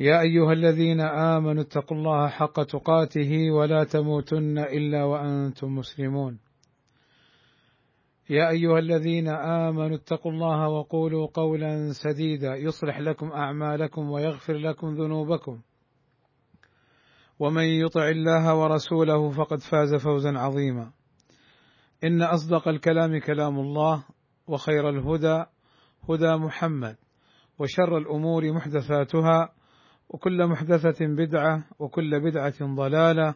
يا 0.00 0.20
أيها 0.20 0.52
الذين 0.52 1.00
آمنوا 1.00 1.62
اتقوا 1.62 1.96
الله 1.96 2.28
حق 2.28 2.62
تقاته 2.62 3.50
ولا 3.50 3.84
تموتن 3.84 4.58
إلا 4.58 5.04
وأنتم 5.04 5.74
مسلمون. 5.74 6.38
يا 8.30 8.48
أيها 8.50 8.78
الذين 8.78 9.28
آمنوا 9.28 9.96
اتقوا 9.96 10.32
الله 10.32 10.68
وقولوا 10.68 11.26
قولا 11.34 11.92
سديدا 11.92 12.56
يصلح 12.56 12.98
لكم 13.00 13.26
أعمالكم 13.26 14.10
ويغفر 14.10 14.52
لكم 14.52 14.94
ذنوبكم. 14.94 15.60
ومن 17.38 17.64
يطع 17.64 18.08
الله 18.08 18.54
ورسوله 18.54 19.30
فقد 19.30 19.58
فاز 19.58 19.94
فوزا 19.94 20.38
عظيما. 20.38 20.90
إن 22.04 22.22
أصدق 22.22 22.68
الكلام 22.68 23.20
كلام 23.20 23.58
الله 23.58 24.04
وخير 24.46 24.88
الهدى 24.88 25.44
هدى 26.08 26.36
محمد 26.36 26.96
وشر 27.58 27.98
الأمور 27.98 28.52
محدثاتها 28.52 29.52
وكل 30.12 30.46
محدثة 30.46 31.06
بدعة 31.06 31.64
وكل 31.78 32.20
بدعة 32.20 32.74
ضلالة 32.74 33.34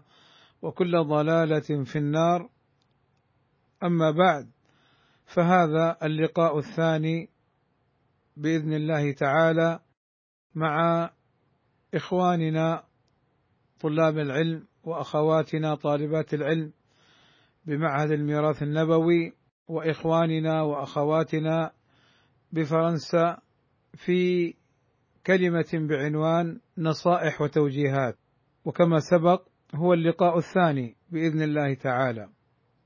وكل 0.62 1.04
ضلالة 1.04 1.84
في 1.84 1.96
النار. 1.96 2.50
أما 3.82 4.10
بعد 4.10 4.50
فهذا 5.26 5.96
اللقاء 6.02 6.58
الثاني 6.58 7.30
بإذن 8.36 8.72
الله 8.72 9.12
تعالى 9.12 9.80
مع 10.54 11.10
إخواننا 11.94 12.84
طلاب 13.80 14.18
العلم 14.18 14.66
وأخواتنا 14.84 15.74
طالبات 15.74 16.34
العلم 16.34 16.72
بمعهد 17.64 18.10
الميراث 18.10 18.62
النبوي 18.62 19.32
وإخواننا 19.68 20.62
وأخواتنا 20.62 21.72
بفرنسا 22.52 23.38
في 23.94 24.54
كلمة 25.26 25.88
بعنوان 25.88 26.60
نصائح 26.78 27.40
وتوجيهات 27.40 28.18
وكما 28.64 28.98
سبق 29.10 29.42
هو 29.74 29.92
اللقاء 29.92 30.38
الثاني 30.38 30.96
بإذن 31.10 31.42
الله 31.42 31.74
تعالى. 31.74 32.28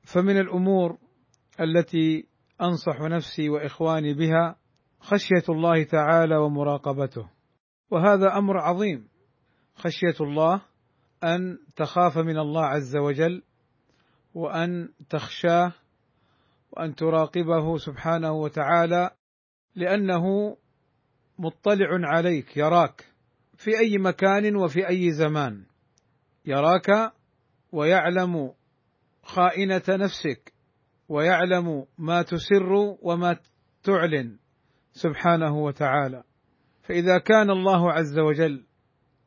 فمن 0.02 0.40
الأمور 0.40 0.98
التي 1.60 2.28
أنصح 2.60 3.00
نفسي 3.00 3.48
وإخواني 3.48 4.14
بها 4.14 4.56
خشية 5.00 5.44
الله 5.48 5.84
تعالى 5.84 6.36
ومراقبته 6.36 7.30
وهذا 7.90 8.38
أمر 8.38 8.58
عظيم. 8.58 9.08
خشية 9.74 10.16
الله 10.20 10.62
أن 11.24 11.58
تخاف 11.76 12.18
من 12.18 12.38
الله 12.38 12.64
عز 12.64 12.96
وجل 12.96 13.42
وأن 14.34 14.88
تخشاه 15.10 15.72
وأن 16.72 16.94
تراقبه 16.94 17.76
سبحانه 17.76 18.32
وتعالى 18.32 19.10
لأنه 19.74 20.56
مطلع 21.40 21.88
عليك 22.08 22.56
يراك 22.56 23.04
في 23.56 23.70
أي 23.78 23.98
مكان 23.98 24.56
وفي 24.56 24.88
أي 24.88 25.10
زمان. 25.10 25.64
يراك 26.46 27.12
ويعلم 27.72 28.52
خائنة 29.22 29.82
نفسك 29.88 30.52
ويعلم 31.08 31.84
ما 31.98 32.22
تسر 32.22 32.96
وما 33.02 33.36
تعلن 33.82 34.38
سبحانه 34.92 35.58
وتعالى. 35.58 36.22
فإذا 36.82 37.18
كان 37.18 37.50
الله 37.50 37.92
عز 37.92 38.18
وجل 38.18 38.64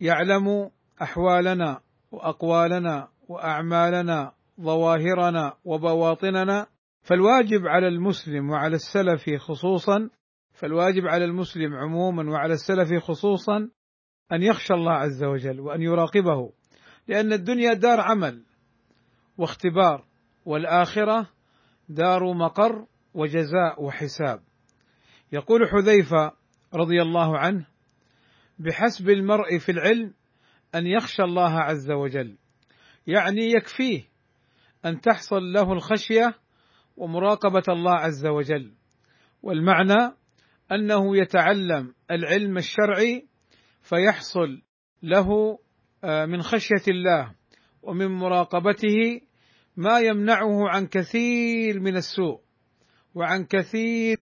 يعلم 0.01 0.69
أحوالنا 1.01 1.81
وأقوالنا 2.11 3.07
وأعمالنا 3.27 4.31
ظواهرنا 4.61 5.53
وبواطننا 5.65 6.67
فالواجب 7.01 7.67
على 7.67 7.87
المسلم 7.87 8.49
وعلى 8.49 8.75
السلف 8.75 9.41
خصوصا 9.41 10.09
فالواجب 10.53 11.07
على 11.07 11.25
المسلم 11.25 11.73
عموما 11.75 12.31
وعلى 12.31 12.53
السلف 12.53 13.03
خصوصا 13.03 13.69
أن 14.31 14.43
يخشى 14.43 14.73
الله 14.73 14.91
عز 14.91 15.23
وجل 15.23 15.59
وأن 15.59 15.81
يراقبه 15.81 16.51
لأن 17.07 17.33
الدنيا 17.33 17.73
دار 17.73 17.99
عمل 18.01 18.43
واختبار 19.37 20.05
والآخرة 20.45 21.29
دار 21.89 22.33
مقر 22.33 22.85
وجزاء 23.13 23.83
وحساب. 23.83 24.39
يقول 25.31 25.69
حذيفة 25.69 26.31
رضي 26.73 27.01
الله 27.01 27.37
عنه 27.37 27.65
بحسب 28.59 29.09
المرء 29.09 29.59
في 29.59 29.71
العلم 29.71 30.13
أن 30.75 30.87
يخشى 30.87 31.23
الله 31.23 31.59
عز 31.59 31.91
وجل 31.91 32.37
يعني 33.07 33.51
يكفيه 33.51 34.03
أن 34.85 35.01
تحصل 35.01 35.53
له 35.53 35.73
الخشية 35.73 36.35
ومراقبة 36.97 37.63
الله 37.69 37.93
عز 37.93 38.25
وجل 38.25 38.73
والمعنى 39.43 40.13
أنه 40.71 41.17
يتعلم 41.17 41.93
العلم 42.11 42.57
الشرعي 42.57 43.27
فيحصل 43.81 44.61
له 45.03 45.59
آه، 46.03 46.25
من 46.25 46.41
خشية 46.41 46.83
الله 46.87 47.35
ومن 47.81 48.07
مراقبته 48.07 49.21
ما 49.77 49.99
يمنعه 49.99 50.69
عن 50.69 50.87
كثير 50.87 51.79
من 51.79 51.95
السوء 51.95 52.41
وعن 53.15 53.45
كثير 53.45 54.17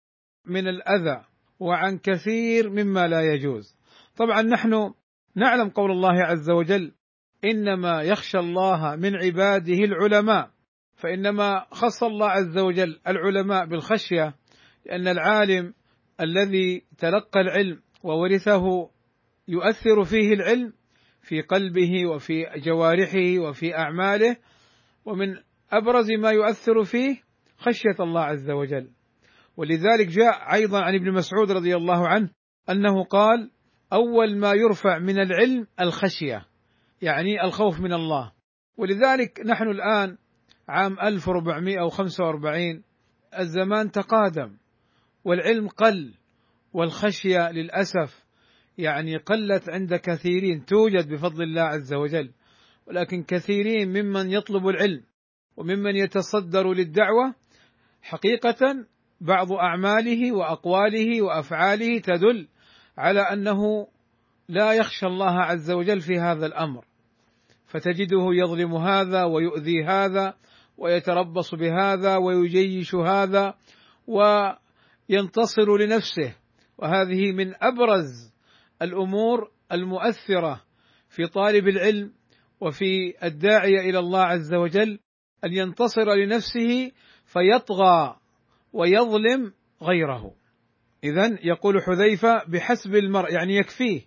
من 0.45 0.67
الأذى 0.67 1.25
وعن 1.59 1.97
كثير 1.97 2.69
مما 2.69 3.07
لا 3.07 3.21
يجوز. 3.21 3.75
طبعا 4.15 4.41
نحن 4.41 4.93
نعلم 5.35 5.69
قول 5.69 5.91
الله 5.91 6.23
عز 6.23 6.49
وجل 6.49 6.91
إنما 7.43 8.01
يخشى 8.01 8.39
الله 8.39 8.95
من 8.95 9.15
عباده 9.15 9.73
العلماء 9.73 10.51
فإنما 10.95 11.65
خص 11.71 12.03
الله 12.03 12.27
عز 12.27 12.57
وجل 12.57 12.99
العلماء 13.07 13.65
بالخشية 13.65 14.35
لأن 14.85 15.07
العالم 15.07 15.73
الذي 16.21 16.83
تلقى 16.97 17.41
العلم 17.41 17.81
وورثه 18.03 18.89
يؤثر 19.47 20.03
فيه 20.03 20.33
العلم 20.33 20.73
في 21.21 21.41
قلبه 21.41 22.05
وفي 22.05 22.45
جوارحه 22.57 23.39
وفي 23.39 23.77
أعماله 23.77 24.37
ومن 25.05 25.35
أبرز 25.71 26.11
ما 26.11 26.31
يؤثر 26.31 26.83
فيه 26.83 27.21
خشية 27.57 27.95
الله 27.99 28.21
عز 28.21 28.49
وجل. 28.49 28.89
ولذلك 29.57 30.07
جاء 30.07 30.53
أيضا 30.53 30.81
عن 30.81 30.95
ابن 30.95 31.11
مسعود 31.11 31.51
رضي 31.51 31.75
الله 31.75 32.07
عنه 32.07 32.29
أنه 32.69 33.03
قال 33.03 33.51
أول 33.93 34.37
ما 34.37 34.53
يرفع 34.53 34.99
من 34.99 35.19
العلم 35.19 35.67
الخشية 35.81 36.45
يعني 37.01 37.43
الخوف 37.43 37.79
من 37.79 37.93
الله. 37.93 38.31
ولذلك 38.77 39.39
نحن 39.45 39.63
الآن 39.63 40.17
عام 40.69 40.99
1445 40.99 42.83
الزمان 43.39 43.91
تقادم. 43.91 44.57
والعلم 45.23 45.67
قل 45.67 46.13
والخشية 46.73 47.51
للأسف 47.51 48.25
يعني 48.77 49.17
قلت 49.17 49.69
عند 49.69 49.95
كثيرين 49.95 50.65
توجد 50.65 51.09
بفضل 51.13 51.43
الله 51.43 51.61
عز 51.61 51.93
وجل 51.93 52.31
ولكن 52.87 53.23
كثيرين 53.23 53.89
ممن 53.89 54.31
يطلب 54.31 54.67
العلم 54.67 55.03
وممن 55.57 55.95
يتصدر 55.95 56.73
للدعوة 56.73 57.35
حقيقة 58.01 58.85
بعض 59.21 59.51
أعماله 59.51 60.31
وأقواله 60.31 61.21
وأفعاله 61.21 61.99
تدل 61.99 62.47
على 62.97 63.19
أنه 63.19 63.87
لا 64.49 64.73
يخشى 64.73 65.05
الله 65.05 65.39
عز 65.39 65.71
وجل 65.71 66.01
في 66.01 66.19
هذا 66.19 66.45
الأمر. 66.45 66.85
فتجده 67.67 68.27
يظلم 68.31 68.75
هذا 68.75 69.23
ويؤذي 69.23 69.83
هذا 69.83 70.33
ويتربص 70.77 71.55
بهذا 71.55 72.17
ويجيش 72.17 72.95
هذا 72.95 73.53
وينتصر 75.09 75.77
لنفسه 75.77 76.35
وهذه 76.77 77.31
من 77.31 77.53
أبرز 77.61 78.33
الأمور 78.81 79.51
المؤثرة 79.71 80.61
في 81.09 81.27
طالب 81.27 81.67
العلم 81.67 82.13
وفي 82.61 83.13
الداعيه 83.23 83.79
إلى 83.79 83.99
الله 83.99 84.21
عز 84.21 84.53
وجل 84.53 84.99
أن 85.45 85.53
ينتصر 85.53 86.13
لنفسه 86.13 86.91
فيطغى 87.25 88.19
ويظلم 88.73 89.53
غيره. 89.81 90.33
اذا 91.03 91.37
يقول 91.43 91.81
حذيفة 91.81 92.43
بحسب 92.47 92.95
المرء 92.95 93.33
يعني 93.33 93.55
يكفيه 93.55 94.01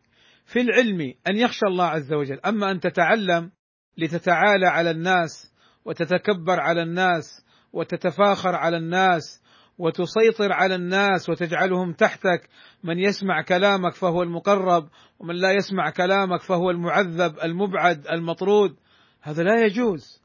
في 0.46 0.60
العلم 0.60 1.14
أن 1.26 1.36
يخشى 1.36 1.66
الله 1.66 1.84
عز 1.84 2.12
وجل، 2.12 2.40
أما 2.40 2.70
أن 2.70 2.80
تتعلم 2.80 3.50
لتتعالى 3.98 4.66
على 4.66 4.90
الناس 4.90 5.54
وتتكبر 5.84 6.60
على 6.60 6.82
الناس 6.82 7.44
وتتفاخر 7.72 8.54
على 8.54 8.76
الناس 8.76 9.41
وتسيطر 9.82 10.52
على 10.52 10.74
الناس 10.74 11.28
وتجعلهم 11.28 11.92
تحتك. 11.92 12.48
من 12.84 12.98
يسمع 12.98 13.42
كلامك 13.42 13.94
فهو 13.94 14.22
المقرب 14.22 14.88
ومن 15.18 15.34
لا 15.34 15.52
يسمع 15.52 15.90
كلامك 15.90 16.40
فهو 16.40 16.70
المعذب 16.70 17.38
المبعد 17.44 18.06
المطرود. 18.06 18.76
هذا 19.22 19.42
لا 19.42 19.64
يجوز. 19.64 20.22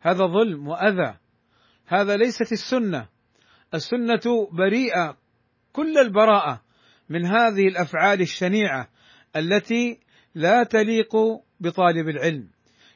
هذا 0.00 0.26
ظلم 0.26 0.68
وأذى. 0.68 1.14
هذا 1.86 2.16
ليست 2.16 2.52
السنة. 2.52 3.08
السنة 3.74 4.48
بريئة. 4.52 5.16
كل 5.72 5.98
البراءة 5.98 6.60
من 7.08 7.26
هذه 7.26 7.68
الأفعال 7.68 8.20
الشنيعة 8.20 8.88
التي 9.36 10.00
لا 10.34 10.62
تليق 10.62 11.16
بطالب 11.60 12.08
العلم. 12.08 12.48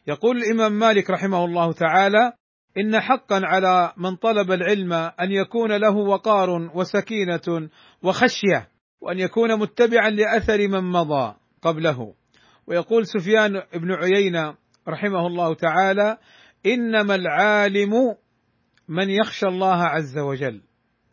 يقول 0.06 0.37
الإمام 0.37 0.73
مالك 0.73 1.11
رحمه 1.11 1.44
الله 1.44 1.73
تعالى 1.73 2.32
إن 2.79 3.01
حقا 3.01 3.41
على 3.45 3.93
من 3.97 4.17
طلب 4.17 4.53
العلم 4.53 4.93
أن 4.93 5.31
يكون 5.31 5.73
له 5.73 5.97
وقار 5.97 6.51
وسكينة 6.75 7.69
وخشية 8.03 8.69
وأن 9.01 9.19
يكون 9.19 9.59
متبعا 9.59 10.11
لأثر 10.11 10.69
من 10.69 10.85
مضى 10.85 11.35
قبله. 11.63 12.15
ويقول 12.67 13.07
سفيان 13.07 13.63
بن 13.75 13.93
عيينة 13.93 14.55
رحمه 14.89 15.27
الله 15.27 15.55
تعالى 15.55 16.19
إنما 16.67 17.15
العالم 17.15 17.93
من 18.89 19.11
يخشى 19.11 19.47
الله 19.47 19.83
عز 19.83 20.19
وجل. 20.19 20.63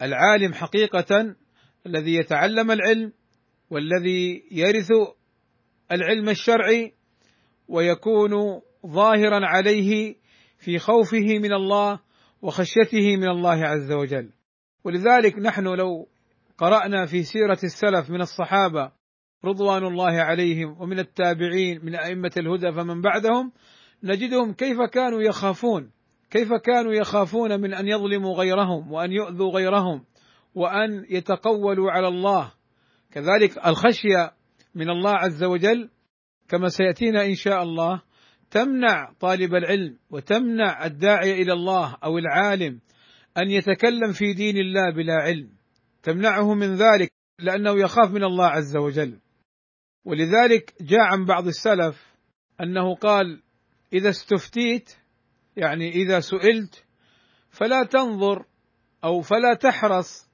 العالم 0.01 0.53
حقيقة 0.53 1.35
الذي 1.85 2.15
يتعلم 2.15 2.71
العلم 2.71 3.13
والذي 3.69 4.43
يرث 4.51 4.91
العلم 5.91 6.29
الشرعي 6.29 6.93
ويكون 7.67 8.61
ظاهرا 8.87 9.45
عليه 9.45 10.15
في 10.59 10.79
خوفه 10.79 11.39
من 11.39 11.53
الله 11.53 11.99
وخشيته 12.41 13.17
من 13.17 13.29
الله 13.29 13.65
عز 13.65 13.91
وجل. 13.91 14.29
ولذلك 14.83 15.39
نحن 15.39 15.67
لو 15.67 16.07
قرأنا 16.57 17.05
في 17.05 17.23
سيرة 17.23 17.59
السلف 17.63 18.09
من 18.09 18.21
الصحابة 18.21 18.91
رضوان 19.45 19.83
الله 19.85 20.21
عليهم 20.21 20.81
ومن 20.81 20.99
التابعين 20.99 21.85
من 21.85 21.95
أئمة 21.95 22.31
الهدى 22.37 22.71
فمن 22.71 23.01
بعدهم 23.01 23.51
نجدهم 24.03 24.53
كيف 24.53 24.77
كانوا 24.93 25.21
يخافون 25.21 25.91
كيف 26.31 26.53
كانوا 26.53 26.93
يخافون 26.93 27.61
من 27.61 27.73
أن 27.73 27.87
يظلموا 27.87 28.35
غيرهم 28.35 28.91
وأن 28.91 29.11
يؤذوا 29.11 29.51
غيرهم 29.51 30.03
وأن 30.55 31.05
يتقولوا 31.09 31.91
على 31.91 32.07
الله. 32.07 32.51
كذلك 33.11 33.67
الخشية 33.67 34.31
من 34.75 34.89
الله 34.89 35.11
عز 35.11 35.43
وجل 35.43 35.89
كما 36.49 36.67
سيأتينا 36.67 37.25
إن 37.25 37.35
شاء 37.35 37.63
الله. 37.63 38.01
تمنع 38.51 39.11
طالب 39.19 39.55
العلم 39.55 39.97
وتمنع 40.09 40.85
الداعي 40.85 41.41
إلى 41.41 41.53
الله 41.53 41.97
أو 42.03 42.17
العالم 42.17 42.79
أن 43.37 43.49
يتكلم 43.49 44.11
في 44.13 44.33
دين 44.33 44.57
الله 44.57 44.93
بلا 44.95 45.13
علم. 45.13 45.49
تمنعه 46.03 46.53
من 46.53 46.75
ذلك 46.75 47.11
لأنه 47.39 47.79
يخاف 47.79 48.11
من 48.11 48.23
الله 48.23 48.45
عز 48.45 48.77
وجل. 48.77 49.19
ولذلك 50.05 50.73
جاء 50.81 50.99
عن 50.99 51.25
بعض 51.25 51.47
السلف 51.47 52.09
أنه 52.61 52.95
قال 52.95 53.41
إذا 53.93 54.09
استفتيت 54.09 54.95
يعني 55.55 55.89
إذا 55.89 56.19
سئلت 56.19 56.85
فلا 57.49 57.83
تنظر 57.83 58.45
أو 59.03 59.21
فلا 59.21 59.53
تحرص 59.53 60.29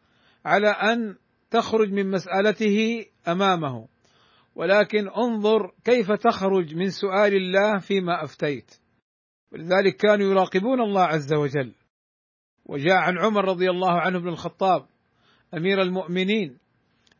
على 0.45 0.67
أن 0.67 1.15
تخرج 1.51 1.91
من 1.91 2.11
مسألته 2.11 3.05
أمامه. 3.27 3.87
ولكن 4.55 5.09
انظر 5.09 5.71
كيف 5.83 6.11
تخرج 6.11 6.75
من 6.75 6.89
سؤال 6.89 7.33
الله 7.35 7.79
فيما 7.79 8.23
أفتيت. 8.23 8.71
ولذلك 9.51 9.95
كانوا 9.95 10.31
يراقبون 10.31 10.81
الله 10.81 11.01
عز 11.01 11.33
وجل. 11.33 11.73
وجاء 12.65 12.95
عن 12.95 13.17
عمر 13.17 13.45
رضي 13.45 13.69
الله 13.69 14.01
عنه 14.01 14.19
بن 14.19 14.27
الخطاب 14.27 14.85
أمير 15.53 15.81
المؤمنين 15.81 16.57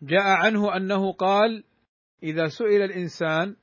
جاء 0.01 0.23
عنه 0.23 0.75
أنه 0.77 1.11
قال 1.11 1.63
إذا 2.23 2.47
سئل 2.47 2.81
الإنسان 2.81 3.55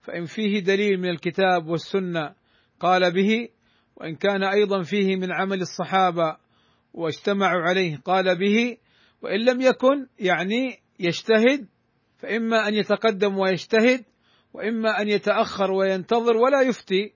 فإن 0.00 0.24
فيه 0.24 0.60
دليل 0.60 1.00
من 1.00 1.08
الكتاب 1.08 1.66
والسنة 1.66 2.34
قال 2.80 3.14
به 3.14 3.48
وإن 3.96 4.16
كان 4.16 4.42
أيضا 4.42 4.82
فيه 4.82 5.16
من 5.16 5.32
عمل 5.32 5.60
الصحابة 5.60 6.36
واجتمعوا 6.92 7.62
عليه 7.62 7.96
قال 7.96 8.38
به 8.38 8.76
وإن 9.22 9.44
لم 9.44 9.60
يكن 9.60 10.06
يعني 10.18 10.78
يجتهد 10.98 11.68
فإما 12.24 12.68
أن 12.68 12.74
يتقدم 12.74 13.38
ويجتهد 13.38 14.04
وإما 14.52 15.00
أن 15.00 15.08
يتأخر 15.08 15.70
وينتظر 15.70 16.36
ولا 16.36 16.62
يفتي 16.62 17.12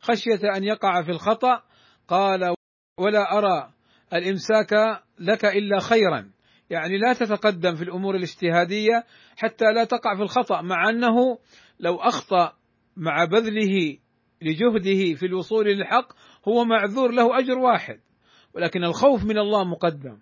خشية 0.00 0.56
أن 0.56 0.64
يقع 0.64 1.02
في 1.02 1.10
الخطأ. 1.10 1.62
قال 2.08 2.54
ولا 2.98 3.38
أرى 3.38 3.72
الإمساك 4.12 5.02
لك 5.18 5.44
إلا 5.44 5.80
خيرا. 5.80 6.30
يعني 6.70 6.98
لا 6.98 7.12
تتقدم 7.12 7.74
في 7.74 7.82
الأمور 7.82 8.16
الاجتهادية 8.16 9.04
حتى 9.36 9.64
لا 9.64 9.84
تقع 9.84 10.16
في 10.16 10.22
الخطأ 10.22 10.62
مع 10.62 10.88
أنه 10.88 11.38
لو 11.80 11.96
أخطأ 11.96 12.52
مع 12.96 13.24
بذله 13.24 13.98
لجهده 14.42 15.14
في 15.14 15.26
الوصول 15.26 15.66
للحق 15.66 16.12
هو 16.48 16.64
معذور 16.64 17.10
له 17.10 17.38
أجر 17.38 17.58
واحد 17.58 18.00
ولكن 18.54 18.84
الخوف 18.84 19.24
من 19.24 19.38
الله 19.38 19.64
مقدم. 19.64 20.18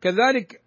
كذلك 0.00 0.62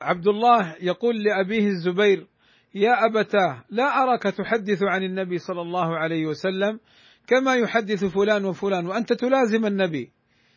عبد 0.00 0.28
الله 0.28 0.76
يقول 0.80 1.22
لأبيه 1.22 1.66
الزبير 1.66 2.26
يا 2.74 3.06
أبتاه 3.06 3.64
لا 3.70 4.02
أراك 4.02 4.22
تحدث 4.22 4.82
عن 4.82 5.02
النبي 5.02 5.38
صلى 5.38 5.62
الله 5.62 5.96
عليه 5.96 6.26
وسلم 6.26 6.80
كما 7.26 7.54
يحدث 7.54 8.04
فلان 8.04 8.44
وفلان 8.44 8.86
وأنت 8.86 9.12
تلازم 9.12 9.66
النبي 9.66 10.12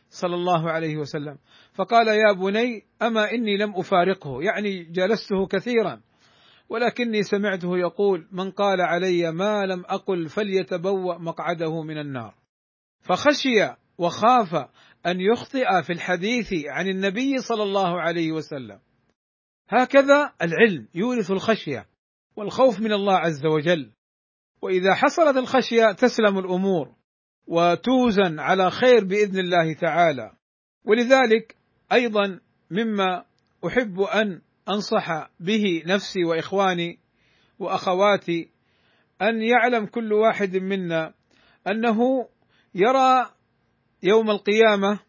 صلى 0.10 0.36
الله 0.36 0.72
عليه 0.72 0.98
وسلم. 0.98 1.38
فقال 1.74 2.08
يا 2.08 2.32
بني 2.32 2.86
أما 3.02 3.32
إني 3.32 3.58
لم 3.58 3.76
أفارقه؟ 3.76 4.44
يعني 4.44 4.84
جلسته 4.84 5.48
كثيرا 5.48 6.02
ولكني 6.70 7.24
سمعته 7.24 7.78
يقول 7.78 8.28
من 8.32 8.52
قال 8.52 8.82
علي 8.82 9.32
ما 9.32 9.66
لم 9.66 9.84
أقل 9.86 10.30
فليتبوأ 10.30 11.18
مقعده 11.18 11.84
من 11.84 11.98
النار. 11.98 12.36
فخشي 13.02 13.76
وخاف 13.98 14.56
أن 15.06 15.22
يخطئ 15.22 15.84
في 15.84 15.94
الحديث 15.94 16.54
عن 16.68 16.88
النبي 16.88 17.38
صلى 17.38 17.64
الله 17.64 18.02
عليه 18.02 18.32
وسلم. 18.32 18.80
هكذا 19.70 20.34
العلم 20.42 20.88
يورث 20.96 21.32
الخشية. 21.32 21.93
والخوف 22.36 22.80
من 22.80 22.94
الله 22.94 23.18
عز 23.18 23.46
وجل. 23.46 23.92
وإذا 24.62 24.94
حصلت 24.94 25.38
الخشية 25.38 25.92
تسلم 25.92 26.40
الأمور 26.40 26.96
وتوزن 27.48 28.40
على 28.40 28.72
خير 28.72 29.04
بإذن 29.04 29.40
الله 29.40 29.74
تعالى. 29.74 30.32
ولذلك 30.86 31.56
أيضا 31.92 32.40
مما 32.72 33.26
أحب 33.68 34.02
أن 34.02 34.42
أنصح 34.70 35.30
به 35.40 35.84
نفسي 35.86 36.24
وإخواني 36.24 37.00
وأخواتي 37.60 38.50
أن 39.22 39.42
يعلم 39.42 39.86
كل 39.86 40.14
واحد 40.14 40.58
منا 40.58 41.14
أنه 41.68 42.28
يرى 42.76 43.30
يوم 44.04 44.30
القيامة 44.30 45.00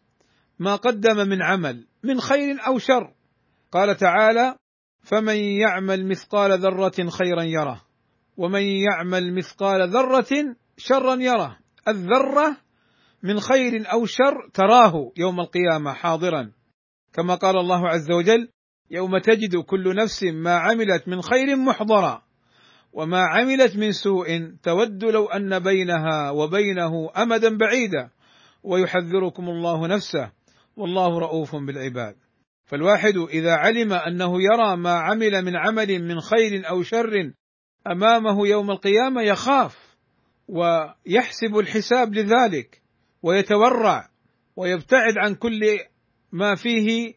ما 0.59 0.75
قدم 0.75 1.29
من 1.29 1.41
عمل 1.41 1.87
من 2.03 2.21
خير 2.21 2.67
أو 2.67 2.77
شر. 2.77 3.13
قال 3.71 3.97
تعالى 3.97 4.55
فمن 5.05 5.35
يعمل 5.35 6.07
مثقال 6.07 6.59
ذرة 6.59 7.09
خيرا 7.09 7.43
يره 7.43 7.81
ومن 8.37 8.61
يعمل 8.61 9.33
مثقال 9.33 9.89
ذرة 9.89 10.55
شرا 10.77 11.15
يره. 11.15 11.57
الذرة 11.87 12.57
من 13.23 13.39
خير 13.39 13.91
أو 13.91 14.05
شر 14.05 14.49
تراه 14.53 15.11
يوم 15.17 15.39
القيامة 15.39 15.93
حاضرا. 15.93 16.51
كما 17.13 17.35
قال 17.35 17.57
الله 17.57 17.87
عز 17.87 18.11
وجل 18.11 18.49
يوم 18.91 19.17
تجد 19.17 19.55
كل 19.55 19.95
نفس 19.95 20.23
ما 20.23 20.55
عملت 20.55 21.07
من 21.07 21.21
خير 21.21 21.55
محضرا 21.55 22.21
وما 22.93 23.21
عملت 23.21 23.77
من 23.77 23.91
سوء 23.91 24.55
تود 24.63 25.03
لو 25.03 25.25
أن 25.25 25.59
بينها 25.59 26.31
وبينه 26.31 27.09
أمدا 27.17 27.57
بعيدا. 27.57 28.09
ويحذركم 28.63 29.49
الله 29.49 29.87
نفسه 29.87 30.31
والله 30.77 31.19
رؤوف 31.19 31.55
بالعباد. 31.55 32.15
فالواحد 32.65 33.17
إذا 33.17 33.53
علم 33.53 33.93
أنه 33.93 34.33
يرى 34.41 34.77
ما 34.77 34.93
عمل 34.93 35.45
من 35.45 35.55
عمل 35.55 36.03
من 36.03 36.21
خير 36.21 36.69
أو 36.69 36.83
شر 36.83 37.33
أمامه 37.87 38.47
يوم 38.47 38.71
القيامة 38.71 39.21
يخاف 39.21 39.97
ويحسب 40.47 41.57
الحساب 41.57 42.13
لذلك 42.13 42.81
ويتورع 43.23 44.09
ويبتعد 44.55 45.17
عن 45.17 45.35
كل 45.35 45.79
ما 46.31 46.55
فيه 46.55 47.13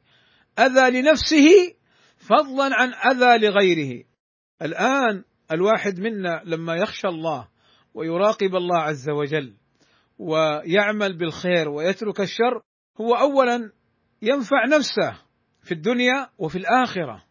أذى 0.59 1.01
لنفسه 1.01 1.49
فضلا 2.17 2.71
عن 2.75 2.95
أذى 3.13 3.47
لغيره. 3.47 4.05
الآن 4.63 5.25
الواحد 5.53 6.01
منا 6.01 6.43
لما 6.45 6.75
يخشى 6.75 7.09
الله 7.09 7.49
ويراقب 7.95 8.57
الله 8.57 8.79
عز 8.79 9.11
وجل 9.11 9.57
ويعمل 10.19 11.19
بالخير 11.19 11.69
ويترك 11.69 12.21
الشر 12.21 12.63
هو 13.01 13.15
اولا 13.15 13.73
ينفع 14.23 14.67
نفسه 14.67 15.28
في 15.69 15.75
الدنيا 15.75 16.29
وفي 16.39 16.59
الآخرة. 16.59 17.25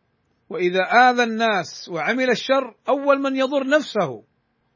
وإذا 0.49 0.81
آذى 0.81 1.23
الناس 1.23 1.89
وعمل 1.89 2.29
الشر 2.29 2.75
أول 2.89 3.19
من 3.21 3.35
يضر 3.35 3.67
نفسه 3.67 4.23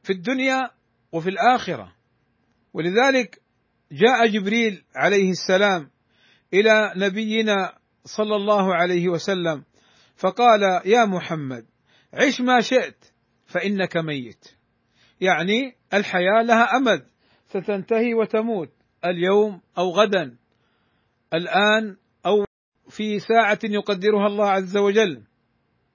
في 0.03 0.13
الدنيا 0.13 0.69
وفي 1.11 1.29
الآخرة. 1.29 1.95
ولذلك 2.73 3.41
جاء 3.91 4.27
جبريل 4.27 4.83
عليه 4.95 5.31
السلام 5.31 5.89
إلى 6.53 6.93
نبينا 6.95 7.77
صلى 8.17 8.35
الله 8.35 8.75
عليه 8.75 9.09
وسلم 9.09 9.63
فقال 10.15 10.81
يا 10.85 11.05
محمد 11.05 11.65
عش 12.13 12.41
ما 12.41 12.61
شئت 12.61 13.05
فإنك 13.45 13.97
ميت. 13.97 14.45
يعني 15.21 15.75
الحياة 15.93 16.41
لها 16.43 16.77
أمد 16.77 17.05
ستنتهي 17.47 18.13
وتموت 18.13 18.69
اليوم 19.05 19.61
أو 19.77 19.89
غدا. 19.89 20.37
الآن 21.33 21.97
في 22.91 23.19
ساعة 23.19 23.59
يقدرها 23.63 24.27
الله 24.27 24.49
عز 24.49 24.77
وجل. 24.77 25.23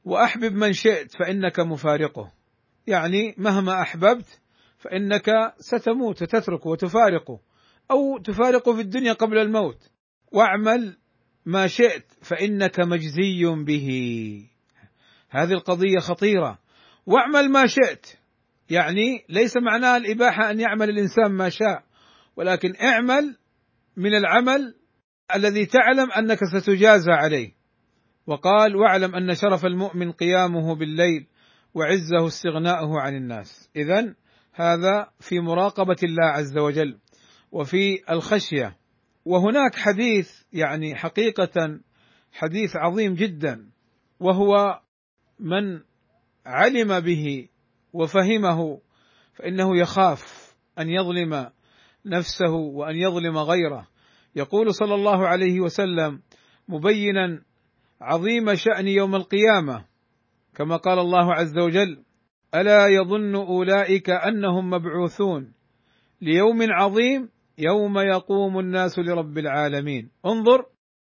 وأحبب 0.04 0.52
من 0.52 0.72
شئت 0.72 1.12
فإنك 1.18 1.60
مفارقه. 1.60 2.32
يعني 2.86 3.34
مهما 3.38 3.82
أحببت 3.82 4.40
فإنك 4.78 5.30
ستموت 5.58 6.22
وتتركه 6.22 6.70
وتفارقه. 6.70 7.40
أو 7.90 8.18
تفارقه 8.18 8.74
في 8.74 8.80
الدنيا 8.80 9.12
قبل 9.12 9.38
الموت. 9.38 9.90
واعمل 10.32 10.96
ما 11.46 11.66
شئت 11.66 12.04
فإنك 12.22 12.80
مجزي 12.80 13.44
به. 13.66 13.88
هذه 15.30 15.52
القضية 15.52 15.98
خطيرة. 15.98 16.58
واعمل 17.06 17.50
ما 17.50 17.66
شئت. 17.66 18.06
يعني 18.70 19.24
ليس 19.28 19.56
معناها 19.56 19.96
الإباحة 19.96 20.50
أن 20.50 20.60
يعمل 20.60 20.90
الإنسان 20.90 21.32
ما 21.32 21.48
شاء. 21.48 21.84
ولكن 22.36 22.74
اعمل 22.82 23.36
من 23.96 24.14
العمل 24.14 24.74
الذي 25.34 25.66
تعلم 25.66 26.12
أنك 26.12 26.38
ستجازى 26.44 27.10
عليه. 27.10 27.52
وقال 28.26 28.76
واعلم 28.76 29.14
أن 29.14 29.34
شرف 29.34 29.66
المؤمن 29.66 30.12
قيامه 30.12 30.74
بالليل 30.74 31.26
وعزه 31.74 32.26
استغناؤه 32.26 33.00
عن 33.00 33.14
الناس. 33.16 33.70
اذا 33.76 34.14
هذا 34.52 35.10
في 35.20 35.40
مراقبة 35.40 35.96
الله 36.02 36.26
عز 36.26 36.58
وجل 36.58 36.98
وفي 37.52 37.98
الخشية. 38.10 38.76
وهناك 39.24 39.74
حديث 39.74 40.30
يعني 40.52 40.94
حقيقة 40.94 41.80
حديث 42.32 42.76
عظيم 42.76 43.14
جدا 43.14 43.70
وهو 44.20 44.80
من 45.40 45.80
علم 46.46 47.00
به 47.00 47.48
وفهمه 47.92 48.80
فإنه 49.34 49.78
يخاف 49.78 50.54
أن 50.78 50.88
يظلم 50.88 51.50
نفسه 52.06 52.52
وأن 52.52 52.96
يظلم 52.96 53.38
غيره. 53.38 53.88
يقول 54.36 54.74
صلى 54.74 54.94
الله 54.94 55.26
عليه 55.26 55.60
وسلم 55.60 56.20
مبينا 56.68 57.42
عظيم 58.00 58.54
شأن 58.54 58.88
يوم 58.88 59.14
القيامة 59.14 59.84
كما 60.54 60.76
قال 60.76 60.98
الله 60.98 61.34
عز 61.34 61.58
وجل 61.58 62.02
ألا 62.54 62.86
يظن 62.86 63.34
أولئك 63.34 64.10
أنهم 64.10 64.70
مبعوثون 64.70 65.52
ليوم 66.22 66.58
عظيم 66.62 67.28
يوم 67.58 67.98
يقوم 67.98 68.58
الناس 68.58 68.98
لرب 68.98 69.38
العالمين. 69.38 70.10
انظر 70.26 70.64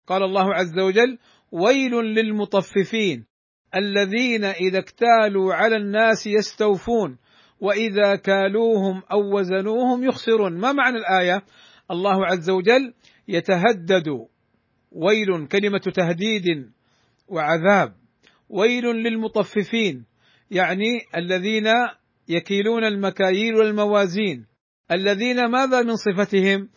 قال 0.07 0.23
الله 0.23 0.55
عز 0.55 0.79
وجل 0.79 1.19
ويل 1.53 1.93
للمطففين 1.93 3.27
الذين 3.75 4.45
إذا 4.45 4.79
اكتالوا 4.79 5.55
على 5.55 5.77
الناس 5.77 6.27
يستوفون 6.27 7.19
وإذا 7.61 8.17
كالوهم 8.17 9.03
أو 9.13 9.39
وزنوهم 9.39 10.05
يخسرون. 10.05 10.61
ما 10.61 10.73
معنى 10.73 10.97
الآية؟ 10.97 11.43
الله 11.91 12.27
عز 12.27 12.51
وجل 12.51 12.95
يتهدد. 13.33 14.07
ويل 14.93 15.47
كلمة 15.47 15.79
تهديد 15.79 16.45
وعذاب. 17.29 17.95
ويل 18.49 18.85
للمطففين 18.85 20.05
يعني 20.51 21.01
الذين 21.17 21.67
يكيلون 22.29 22.85
المكاييل 22.85 23.55
والموازين. 23.55 24.47
الذين 24.93 25.47
ماذا 25.47 25.83
من 25.83 25.97
صفتهم؟ 25.97 26.69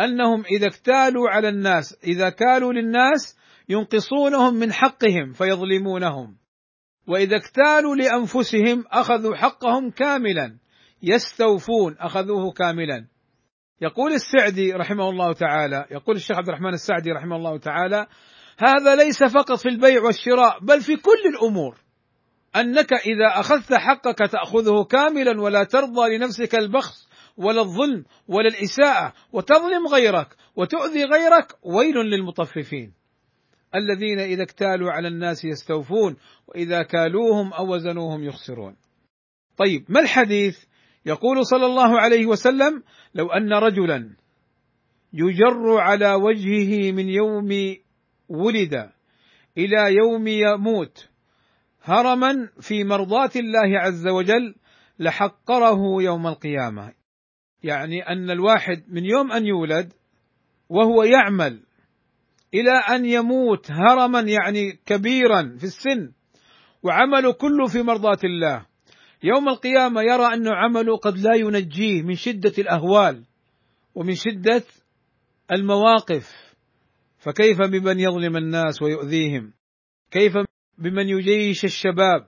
أنهم 0.00 0.44
إذا 0.50 0.66
اكتالوا 0.66 1.28
على 1.30 1.48
الناس 1.48 1.98
إذا 2.04 2.28
كالوا 2.28 2.72
للناس 2.72 3.38
ينقصونهم 3.68 4.54
من 4.54 4.72
حقهم 4.72 5.32
فيظلمونهم. 5.32 6.36
وإذا 7.08 7.36
اكتالوا 7.36 7.96
لأنفسهم 7.96 8.84
أخذوا 8.90 9.36
حقهم 9.36 9.90
كاملا. 9.90 10.58
يستوفون 11.02 11.96
أخذوه 11.98 12.52
كاملا. 12.52 13.11
يقول 13.82 14.12
السعدي 14.12 14.72
رحمه 14.72 15.08
الله 15.10 15.32
تعالى 15.32 15.86
يقول 15.90 16.16
الشيخ 16.16 16.36
عبد 16.36 16.48
الرحمن 16.48 16.74
السعدي 16.74 17.12
رحمه 17.12 17.36
الله 17.36 17.58
تعالى 17.58 18.06
هذا 18.58 18.94
ليس 18.94 19.24
فقط 19.24 19.58
في 19.58 19.68
البيع 19.68 20.02
والشراء 20.02 20.58
بل 20.60 20.80
في 20.80 20.96
كل 20.96 21.28
الأمور 21.34 21.78
أنك 22.56 22.92
إذا 22.92 23.40
أخذت 23.40 23.74
حقك 23.74 24.18
تأخذه 24.18 24.84
كاملا 24.84 25.40
ولا 25.40 25.64
ترضى 25.64 26.16
لنفسك 26.16 26.54
البخس 26.54 27.08
ولا 27.36 27.60
الظلم 27.60 28.04
ولا 28.28 28.48
الإساءة 28.48 29.12
وتظلم 29.32 29.86
غيرك 29.86 30.36
وتؤذي 30.56 31.04
غيرك 31.04 31.52
ويل 31.62 31.96
للمطففين 31.96 32.92
الذين 33.74 34.18
إذا 34.18 34.42
اكتالوا 34.42 34.90
على 34.90 35.08
الناس 35.08 35.44
يستوفون 35.44 36.16
وإذا 36.48 36.82
كالوهم 36.82 37.52
أو 37.52 37.74
وزنوهم 37.74 38.24
يخسرون. 38.24 38.76
طيب 39.56 39.84
ما 39.88 40.00
الحديث؟ 40.00 40.58
يقول 41.06 41.46
صلى 41.46 41.66
الله 41.66 42.00
عليه 42.00 42.26
وسلم: 42.26 42.82
لو 43.14 43.26
أن 43.26 43.52
رجلا 43.52 44.16
يجر 45.12 45.78
على 45.78 46.14
وجهه 46.14 46.92
من 46.92 47.08
يوم 47.08 47.76
ولد 48.28 48.90
إلى 49.58 49.94
يوم 49.94 50.26
يموت 50.28 51.08
هرما 51.82 52.48
في 52.60 52.84
مرضاة 52.84 53.30
الله 53.36 53.78
عز 53.78 54.08
وجل 54.08 54.54
لحقره 54.98 56.02
يوم 56.02 56.26
القيامة. 56.26 56.92
يعني 57.62 58.08
أن 58.08 58.30
الواحد 58.30 58.84
من 58.88 59.04
يوم 59.04 59.32
أن 59.32 59.46
يولد 59.46 59.92
وهو 60.68 61.02
يعمل 61.02 61.62
إلى 62.54 62.72
أن 62.96 63.04
يموت 63.04 63.70
هرما 63.70 64.20
يعني 64.20 64.72
كبيرا 64.86 65.56
في 65.58 65.64
السن 65.64 66.12
وعمله 66.82 67.32
كله 67.32 67.66
في 67.72 67.82
مرضاة 67.82 68.18
الله 68.24 68.66
يوم 69.22 69.48
القيامة 69.48 70.02
يرى 70.02 70.34
أن 70.34 70.48
عمله 70.48 70.96
قد 70.96 71.18
لا 71.18 71.34
ينجيه 71.34 72.02
من 72.02 72.14
شدة 72.14 72.52
الأهوال 72.58 73.24
ومن 73.94 74.14
شدة 74.14 74.62
المواقف. 75.52 76.54
فكيف 77.18 77.58
بمن 77.58 78.00
يظلم 78.00 78.36
الناس 78.36 78.82
ويؤذيهم؟ 78.82 79.52
كيف 80.10 80.32
بمن 80.78 81.08
يجيش 81.08 81.64
الشباب؟ 81.64 82.26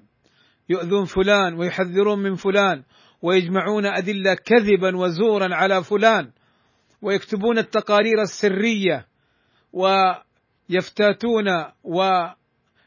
يؤذون 0.68 1.04
فلان 1.04 1.54
ويحذرون 1.54 2.18
من 2.18 2.34
فلان 2.34 2.82
ويجمعون 3.22 3.86
أدلة 3.86 4.34
كذبا 4.34 4.96
وزورا 4.96 5.54
على 5.54 5.84
فلان 5.84 6.30
ويكتبون 7.02 7.58
التقارير 7.58 8.22
السرية 8.22 9.06
ويفتاتون 9.72 11.46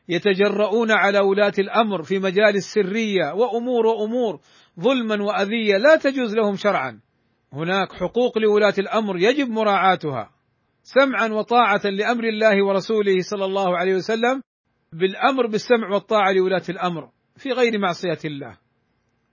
ويتجرؤون 0.09 0.91
على 0.91 1.19
ولاة 1.19 1.53
الأمر 1.59 2.03
في 2.03 2.19
مجال 2.19 2.55
السرية 2.55 3.33
وأمور 3.33 3.85
وأمور 3.85 4.39
ظلما 4.79 5.23
وأذية 5.23 5.77
لا 5.77 5.95
تجوز 5.95 6.35
لهم 6.35 6.55
شرعا. 6.55 6.99
هناك 7.53 7.93
حقوق 7.93 8.37
لولاة 8.37 8.73
الأمر 8.79 9.17
يجب 9.17 9.49
مراعاتها 9.49 10.29
سمعا 10.83 11.27
وطاعة 11.27 11.81
لأمر 11.85 12.23
الله 12.23 12.65
ورسوله 12.65 13.15
صلى 13.31 13.45
الله 13.45 13.77
عليه 13.77 13.95
وسلم 13.95 14.41
بالأمر 14.93 15.47
بالسمع 15.47 15.93
والطاعة 15.93 16.31
لولاة 16.31 16.63
الأمر 16.69 17.09
في 17.37 17.49
غير 17.51 17.79
معصية 17.79 18.19
الله. 18.25 18.57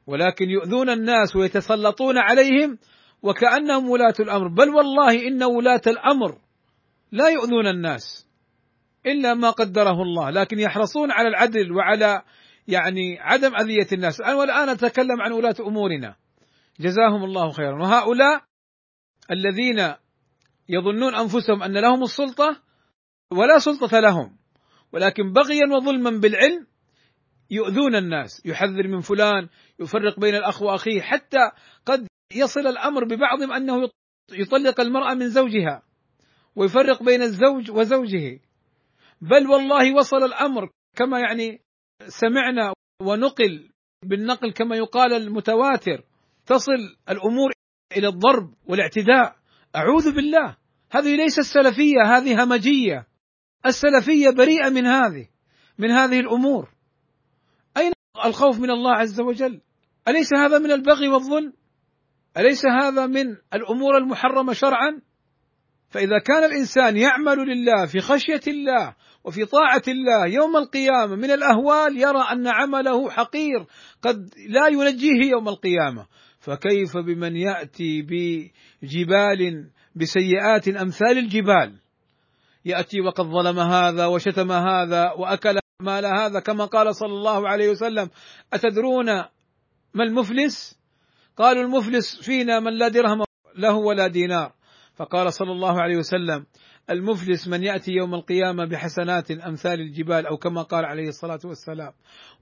ولكن 0.06 0.50
يؤذون 0.50 0.90
الناس 0.90 1.36
ويتسلطون 1.36 2.18
عليهم 2.18 2.78
وكأنهم 3.22 3.90
ولاة 3.90 4.14
الأمر، 4.20 4.48
بل 4.48 4.68
والله 4.68 5.28
إن 5.28 5.42
ولاة 5.42 5.82
الأمر 5.86 6.38
لا 7.12 7.28
يؤذون 7.28 7.66
الناس 7.66 8.28
إلا 9.06 9.34
ما 9.34 9.50
قدره 9.50 10.02
الله 10.02 10.30
لكن 10.30 10.58
يحرصون 10.58 11.10
على 11.10 11.28
العدل 11.28 11.72
وعلى 11.72 12.22
يعني 12.68 13.20
عدم 13.20 13.56
أذية 13.56 13.86
الناس. 13.92 14.20
والآن 14.20 14.68
أتكلم 14.68 15.20
عن 15.20 15.32
ولاة 15.32 15.54
أمورنا. 15.60 16.16
جزاهم 16.80 17.24
الله 17.24 17.50
خيرا. 17.50 17.82
وهؤلاء 17.82 18.42
الذين 19.30 19.94
يظنون 20.68 21.14
أنفسهم 21.14 21.62
أن 21.62 21.72
لهم 21.72 22.02
السلطة 22.02 22.62
ولا 23.32 23.58
سلطة 23.58 24.00
لهم 24.00 24.36
ولكن 24.92 25.32
بغيا 25.32 25.66
وظلما 25.76 26.10
بالعلم 26.10 26.66
يؤذون 27.50 27.96
الناس. 27.96 28.46
يحذر 28.46 28.88
من 28.88 29.00
فلان 29.00 29.48
يفرق 29.80 30.20
بين 30.20 30.34
الأخ 30.34 30.62
وأخيه 30.62 31.00
حتى 31.00 31.50
قد 31.86 32.08
يصل 32.34 32.66
الأمر 32.66 33.04
ببعضهم 33.04 33.52
أنه 33.52 33.88
يطلق 34.32 34.80
المرأة 34.80 35.14
من 35.14 35.28
زوجها 35.28 35.82
ويفرق 36.56 37.02
بين 37.02 37.22
الزوج 37.22 37.70
وزوجه. 37.70 38.40
بل 39.30 39.46
والله 39.46 39.94
وصل 39.94 40.24
الأمر 40.24 40.70
كما 40.96 41.20
يعني 41.20 41.60
سمعنا 42.06 42.72
ونقل 43.02 43.70
بالنقل 44.04 44.52
كما 44.52 44.76
يقال 44.76 45.12
المتواتر. 45.12 46.04
تصل 46.46 46.96
الأمور 47.08 47.52
إلى 47.96 48.08
الضرب 48.08 48.54
والاعتداء. 48.66 49.36
أعوذ 49.76 50.14
بالله. 50.14 50.56
هذه 50.90 51.16
ليست 51.16 51.40
سلفية 51.40 52.02
هذه 52.06 52.44
همجية. 52.44 53.06
السلفية 53.66 54.30
بريئة 54.30 54.68
من 54.68 54.86
هذه 54.86 55.28
من 55.78 55.90
هذه 55.90 56.20
الأمور. 56.20 56.68
أين 57.76 57.92
الخوف 58.24 58.60
من 58.60 58.70
الله 58.70 58.92
عز 58.96 59.20
وجل؟ 59.20 59.60
أليس 60.08 60.34
هذا 60.34 60.58
من 60.58 60.70
البغي 60.70 61.08
والظلم؟ 61.08 61.52
أليس 62.36 62.62
هذا 62.66 63.06
من 63.06 63.36
الأمور 63.54 63.98
المحرمة 63.98 64.52
شرعا؟ 64.52 65.00
فإذا 65.88 66.18
كان 66.18 66.44
الإنسان 66.44 66.96
يعمل 66.96 67.38
لله 67.38 67.86
في 67.86 68.00
خشية 68.00 68.40
الله 68.48 68.96
وفي 69.24 69.44
طاعة 69.44 69.82
الله 69.88 70.26
يوم 70.26 70.56
القيامة 70.56 71.16
من 71.16 71.30
الأهوال 71.30 71.98
يرى 71.98 72.22
أن 72.32 72.46
عمله 72.46 73.10
حقير 73.10 73.66
قد 74.02 74.30
لا 74.48 74.68
ينجيه 74.68 75.30
يوم 75.30 75.48
القيامة. 75.48 76.06
فكيف 76.40 76.96
بمن 76.96 77.36
يأتي 77.36 78.02
بجبال 78.02 79.70
بسيئات 79.94 80.68
أمثال 80.68 81.18
الجبال؟ 81.18 81.80
يأتي 82.64 83.00
وقد 83.00 83.24
ظلم 83.24 83.58
هذا 83.58 84.06
وشتم 84.06 84.52
هذا 84.52 85.12
وأكل 85.12 85.58
مال 85.80 86.06
هذا 86.06 86.40
كما 86.40 86.64
قال 86.64 86.96
صلى 86.96 87.12
الله 87.12 87.48
عليه 87.48 87.68
وسلم. 87.70 88.10
أتدرون 88.52 89.06
ما 89.94 90.04
المفلس؟ 90.04 90.78
قالوا 91.36 91.62
المفلس 91.62 92.22
فينا 92.22 92.60
من 92.60 92.72
لا 92.78 92.88
درهم 92.88 93.24
له 93.56 93.74
ولا 93.74 94.06
دينار. 94.06 94.52
فقال 94.94 95.32
صلى 95.32 95.52
الله 95.52 95.82
عليه 95.82 95.96
وسلم 95.96 96.46
المفلس 96.90 97.48
من 97.48 97.62
يأتي 97.62 97.92
يوم 97.92 98.14
القيامة 98.14 98.64
بحسنات 98.64 99.30
أمثال 99.30 99.80
الجبال 99.80 100.26
أو 100.26 100.36
كما 100.36 100.62
قال 100.62 100.84
عليه 100.84 101.08
الصلاة 101.08 101.40
والسلام. 101.44 101.92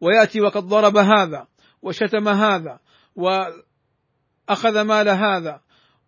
ويأتي 0.01 0.41
وقد 0.41 0.63
ضرب 0.63 0.97
هذا 0.97 1.47
وشتم 1.83 2.29
هذا 2.29 2.79
وأخذ 3.17 4.81
مال 4.81 5.09
هذا 5.09 5.61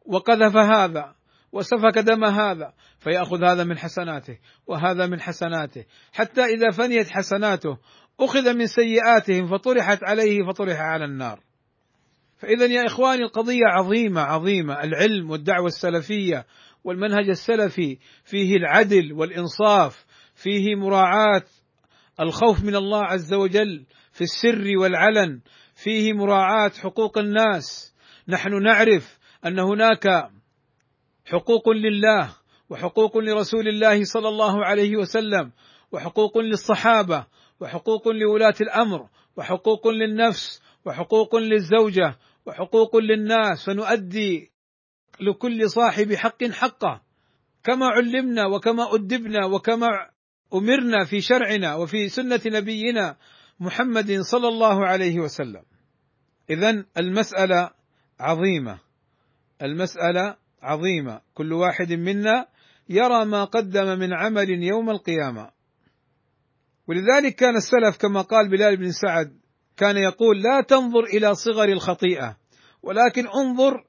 وقذف 0.07 0.57
هذا 0.57 1.15
وسفك 1.53 1.99
دم 1.99 2.25
هذا 2.25 2.73
فيأخذ 2.99 3.45
هذا 3.45 3.65
من 3.65 3.79
حسناته 3.79 4.39
وهذا 4.67 5.07
من 5.07 5.21
حسناته. 5.21 5.85
حتى 6.13 6.45
إذا 6.45 6.71
فنيت 6.71 7.11
حسناته 7.11 7.79
أخذ 8.21 8.55
من 8.55 8.67
سيئاتهم 8.67 9.47
فطرحت 9.47 10.05
عليه 10.05 10.43
فطرح 10.47 10.81
على 10.81 11.05
النار. 11.05 11.41
فإذا 12.37 12.67
يا 12.67 12.87
إخواني 12.87 13.23
القضية 13.23 13.67
عظيمة 13.67 14.21
عظيمة. 14.21 14.85
العلم 14.85 15.31
والدعوة 15.31 15.67
السلفية 15.67 16.47
والمنهج 16.85 17.29
السلفي 17.29 17.99
فيه 18.25 18.57
العدل 18.57 19.13
والإنصاف 19.13 20.05
فيه 20.35 20.75
مراعاة 20.75 21.43
الخوف 22.21 22.65
من 22.65 22.77
الله 22.77 23.05
عز 23.05 23.35
وجل 23.35 23.87
في 24.13 24.25
السر 24.25 24.79
والعلن 24.79 25.41
فيه 25.75 26.13
مراعاة 26.13 26.71
حقوق 26.83 27.19
الناس. 27.19 27.95
نحن 28.29 28.63
نعرف 28.63 29.19
أن 29.47 29.59
هناك 29.59 30.31
حقوق 31.25 31.69
لله 31.69 32.37
وحقوق 32.71 33.19
لرسول 33.19 33.69
الله 33.69 34.05
صلى 34.05 34.29
الله 34.29 34.65
عليه 34.65 34.97
وسلم 34.97 35.53
وحقوق 35.93 36.39
للصحابة 36.39 37.27
وحقوق 37.61 38.09
لولاة 38.09 38.55
الأمر 38.61 39.09
وحقوق 39.37 39.89
للنفس 39.89 40.63
وحقوق 40.85 41.37
للزوجة 41.37 42.19
وحقوق 42.47 42.97
للناس. 42.97 43.67
فنؤدي 43.67 44.54
لكل 45.21 45.71
صاحب 45.71 46.15
حق 46.15 46.45
حقه. 46.45 47.03
كما 47.65 47.87
علمنا 47.87 48.47
وكما 48.47 48.95
أدبنا 48.95 49.47
وكما 49.47 49.89
أمرنا 50.55 51.05
في 51.05 51.21
شرعنا 51.21 51.75
وفي 51.75 52.09
سنة 52.09 52.41
نبينا 52.47 53.17
محمد 53.61 54.21
صلى 54.21 54.49
الله 54.49 54.87
عليه 54.87 55.21
وسلم. 55.21 55.63
اذا 56.51 56.85
المسألة 56.99 57.71
عظيمة. 58.21 58.79
المسألة 59.63 60.37
عظيمة. 60.63 61.21
كل 61.35 61.53
واحد 61.53 61.93
منا 61.93 62.47
يرى 62.89 63.25
ما 63.25 63.45
قدم 63.45 63.99
من 63.99 64.13
عمل 64.13 64.51
يوم 64.51 64.91
القيامة. 64.91 65.51
ولذلك 66.89 67.35
كان 67.35 67.57
السلف 67.57 67.97
كما 67.97 68.21
قال 68.21 68.51
بلال 68.51 68.77
بن 68.77 68.93
سعد 68.93 69.45
كان 69.77 69.97
يقول 69.97 70.43
لا 70.43 70.61
تنظر 70.61 71.05
إلى 71.05 71.35
صغر 71.35 71.69
الخطيئة 71.69 72.37
ولكن 72.83 73.27
انظر 73.29 73.85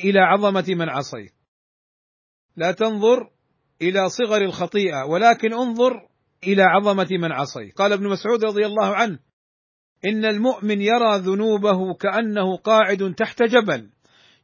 إلى 0.00 0.20
عظمة 0.20 0.64
من 0.68 0.88
عصيت 0.88 1.32
لا 2.56 2.72
تنظر 2.72 3.30
إلى 3.82 4.08
صغر 4.08 4.42
الخطيئة 4.42 5.04
ولكن 5.04 5.52
انظر 5.52 6.08
إلى 6.44 6.62
عظمة 6.62 7.08
من 7.10 7.32
عصيت 7.32 7.74
قال 7.74 7.92
ابن 7.92 8.08
مسعود 8.08 8.44
رضي 8.44 8.66
الله 8.66 8.96
عنه 8.96 9.18
إن 10.04 10.24
المؤمن 10.24 10.80
يرى 10.80 11.18
ذنوبه 11.18 11.94
كأنه 11.94 12.56
قاعد 12.56 13.14
تحت 13.14 13.42
جبل 13.42 13.90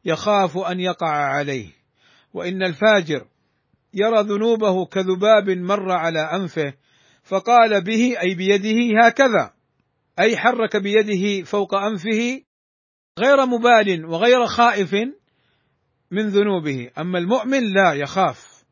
يخاف 0.04 0.58
أن 0.58 0.80
يقع 0.80 1.10
عليه. 1.10 1.68
وإن 2.34 2.62
الفاجر 2.62 3.26
يرى 3.94 4.22
ذنوبه 4.22 4.86
كذباب 4.86 5.50
مر 5.50 5.92
على 5.92 6.20
أنفه 6.20 6.74
فقال 7.22 7.84
به 7.84 8.20
أي 8.22 8.34
بيده 8.34 9.06
هكذا 9.06 9.52
أي 10.18 10.36
حرك 10.36 10.76
بيده 10.76 11.44
فوق 11.44 11.74
أنفه 11.74 12.42
غير 13.18 13.46
مبال 13.46 14.04
وغير 14.04 14.46
خائف 14.46 14.94
من 16.12 16.28
ذنوبه. 16.28 16.90
أما 16.98 17.18
المؤمن 17.18 17.60
لا 17.72 17.92
يخاف. 17.92 18.64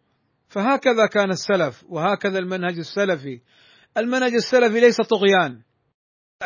فهكذا 0.48 1.06
كان 1.06 1.30
السلف 1.30 1.84
وهكذا 1.88 2.38
المنهج 2.38 2.78
السلفي. 2.78 3.40
المنهج 3.96 4.32
السلفي 4.34 4.80
ليس 4.80 4.96
طغيان. 4.96 5.62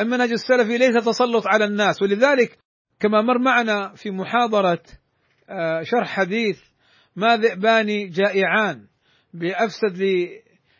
المنهج 0.00 0.30
السلفي 0.32 0.78
ليس 0.78 1.04
تسلط 1.04 1.46
على 1.46 1.64
الناس. 1.64 2.02
ولذلك 2.02 2.58
كما 3.00 3.22
مر 3.22 3.38
معنا 3.38 3.94
في 3.94 4.10
محاضرة 4.10 4.82
آه، 5.48 5.82
شرح 5.82 6.08
حديث 6.08 6.60
ما 7.16 7.36
ذئبان 7.36 8.10
جائعان 8.10 8.86
بأفسد 9.34 10.02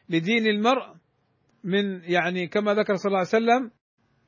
لدين 0.09 0.47
المرء 0.47 0.95
من 1.65 2.03
يعني 2.03 2.47
كما 2.47 2.75
ذكر 2.75 2.95
صلى 2.95 3.07
الله 3.07 3.19
عليه 3.19 3.29
وسلم 3.29 3.71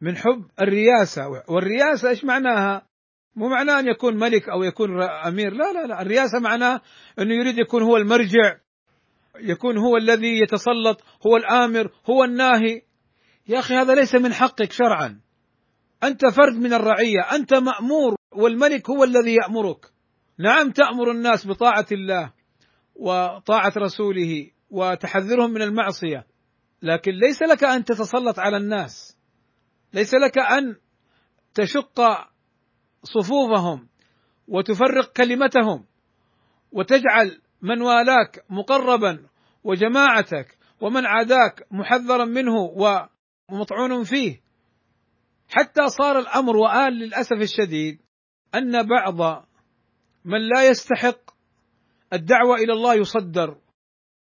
من 0.00 0.16
حب 0.16 0.44
الرياسة. 0.60 1.28
والرياسة 1.48 2.08
إيش 2.08 2.24
معناها؟ 2.24 2.86
مو 3.36 3.48
معناه 3.48 3.80
أن 3.80 3.86
يكون 3.88 4.16
ملك 4.16 4.48
أو 4.48 4.62
يكون 4.62 5.02
أمير. 5.02 5.52
لا 5.52 5.72
لا 5.72 5.86
لا. 5.86 6.02
الرياسة 6.02 6.38
معناه 6.40 6.80
أنه 7.18 7.34
يريد 7.34 7.58
يكون 7.58 7.82
هو 7.82 7.96
المرجع 7.96 8.56
يكون 9.40 9.78
هو 9.78 9.96
الذي 9.96 10.40
يتسلط 10.40 11.00
هو 11.26 11.36
الآمر 11.36 11.90
هو 12.10 12.24
الناهي. 12.24 12.82
يا 13.48 13.58
أخي 13.58 13.74
هذا 13.74 13.94
ليس 13.94 14.14
من 14.14 14.32
حقك 14.32 14.72
شرعا. 14.72 15.20
أنت 16.04 16.26
فرد 16.26 16.54
من 16.54 16.72
الرعية 16.72 17.20
أنت 17.32 17.54
مأمور 17.54 18.14
والملك 18.32 18.90
هو 18.90 19.04
الذي 19.04 19.34
يأمرك. 19.34 19.86
نعم 20.38 20.70
تأمر 20.70 21.10
الناس 21.10 21.46
بطاعة 21.46 21.86
الله 21.92 22.32
وطاعة 22.94 23.72
رسوله 23.76 24.50
وتحذرهم 24.70 25.50
من 25.50 25.62
المعصية 25.62 26.26
لكن 26.82 27.12
ليس 27.12 27.42
لك 27.42 27.64
أن 27.64 27.84
تتسلط 27.84 28.38
على 28.38 28.56
الناس. 28.56 29.16
ليس 29.92 30.14
لك 30.14 30.38
أن 30.38 30.76
تشق 31.54 32.00
صفوفهم 33.06 33.88
وتفرق 34.48 35.12
كلمتهم 35.12 35.84
وتجعل 36.72 37.40
من 37.62 37.82
والاك 37.82 38.44
مقربا 38.50 39.26
وجماعتك 39.64 40.58
ومن 40.80 41.06
عاداك 41.06 41.66
محذرا 41.70 42.24
منه 42.24 42.54
ومطعون 43.50 44.04
فيه. 44.04 44.40
حتى 45.48 45.88
صار 45.88 46.18
الأمر 46.18 46.56
وآل 46.56 46.92
للأسف 46.92 47.36
الشديد 47.42 47.98
أن 48.54 48.82
بعض 48.82 49.46
من 50.24 50.40
لا 50.48 50.68
يستحق 50.68 51.30
الدعوة 52.12 52.56
إلى 52.56 52.72
الله 52.72 52.94
يصدر 52.94 53.56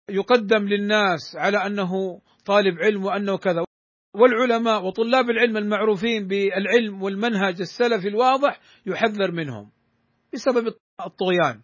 يقدم 0.10 0.68
للناس 0.68 1.36
على 1.36 1.58
أنه 1.66 2.22
طالب 2.46 2.80
علم 2.80 3.06
وأنه 3.06 3.38
كذا. 3.38 3.66
والعلماء 4.16 4.86
وطلاب 4.86 5.30
العلم 5.30 5.58
المعروفين 5.58 6.28
بالعلم 6.28 7.04
والمنهج 7.04 7.62
السلفي 7.62 8.08
الواضح 8.08 8.60
يحذر 8.86 9.32
منهم 9.32 9.72
بسبب 10.34 10.76
الطغيان 11.06 11.62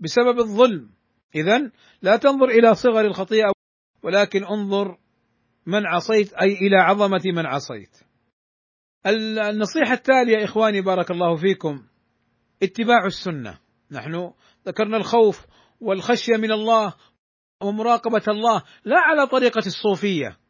بسبب 0.00 0.38
الظلم. 0.38 0.90
اذا 1.34 1.70
لا 2.02 2.16
تنظر 2.16 2.44
إلى 2.44 2.74
صغر 2.74 3.00
الخطيئة 3.00 3.52
ولكن 4.02 4.44
انظر 4.44 4.98
من 5.66 5.86
عصيت 5.86 6.32
أي 6.32 6.52
إلى 6.52 6.76
عظمة 6.76 7.22
من 7.24 7.46
عصيت. 7.46 7.96
النصيحة 9.06 9.92
التالية 9.92 10.44
إخواني 10.44 10.80
بارك 10.80 11.10
الله 11.10 11.36
فيكم 11.36 11.82
اتباع 12.62 13.06
السنة. 13.06 13.58
نحن 13.90 14.32
ذكرنا 14.66 14.96
الخوف 14.96 15.46
والخشية 15.80 16.36
من 16.36 16.52
الله 16.52 16.94
ومراقبة 17.62 18.22
الله 18.28 18.62
لا 18.84 18.98
على 18.98 19.26
طريقة 19.26 19.62
الصوفية 19.66 20.41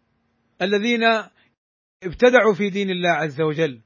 الذين 0.62 1.04
ابتدعوا 2.02 2.54
في 2.54 2.70
دين 2.70 2.90
الله 2.90 3.10
عز 3.10 3.40
وجل 3.40 3.80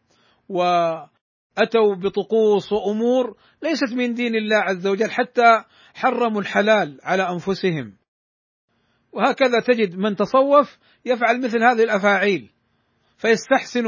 وأتوا 0.48 1.94
بطقوس 1.94 2.72
وأمور 2.72 3.36
ليست 3.62 3.92
من 3.92 4.14
دين 4.14 4.34
الله 4.34 4.56
عز 4.56 4.86
وجل 4.86 5.10
حتى 5.10 5.64
حرموا 5.94 6.40
الحلال 6.40 7.00
على 7.02 7.22
أنفسهم. 7.30 7.96
وهكذا 9.12 9.60
تجد 9.66 9.96
من 9.96 10.16
تصوف 10.16 10.78
يفعل 11.04 11.44
مثل 11.44 11.62
هذه 11.62 11.82
الأفاعيل 11.82 12.50
فيستحسن 13.18 13.84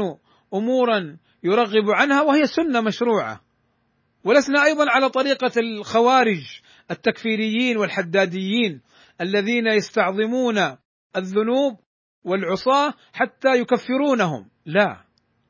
أمورا 0.53 1.17
يرغب 1.43 1.89
عنها 1.89 2.21
وهي 2.21 2.45
سنة 2.45 2.81
مشروعة. 2.81 3.41
ولسنا 4.23 4.63
أيضا 4.65 4.85
على 4.89 5.09
طريقة 5.09 5.51
الخوارج 5.57 6.61
التكفيريين 6.91 7.77
والحداديين 7.77 8.81
الذين 9.21 9.67
يستعظمون 9.67 10.57
الذنوب 11.15 11.79
والعصاة 12.23 12.93
حتى 13.13 13.59
يكفرونهم. 13.59 14.49
لا. 14.65 15.05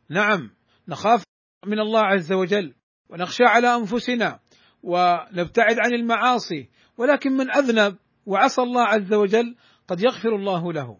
نعم. 0.09 0.51
نخاف 0.87 1.23
من 1.65 1.79
الله 1.79 2.01
عز 2.01 2.33
وجل 2.33 2.73
ونخشى 3.09 3.43
على 3.43 3.75
أنفسنا 3.75 4.39
ونبتعد 4.83 5.79
عن 5.79 5.93
المعاصي 5.93 6.69
ولكن 6.97 7.31
من 7.31 7.51
أذنب 7.51 7.97
وعصى 8.25 8.61
الله 8.61 8.81
عز 8.81 9.13
وجل 9.13 9.55
قد 9.87 10.01
يغفر 10.01 10.35
الله 10.35 10.73
له. 10.73 10.97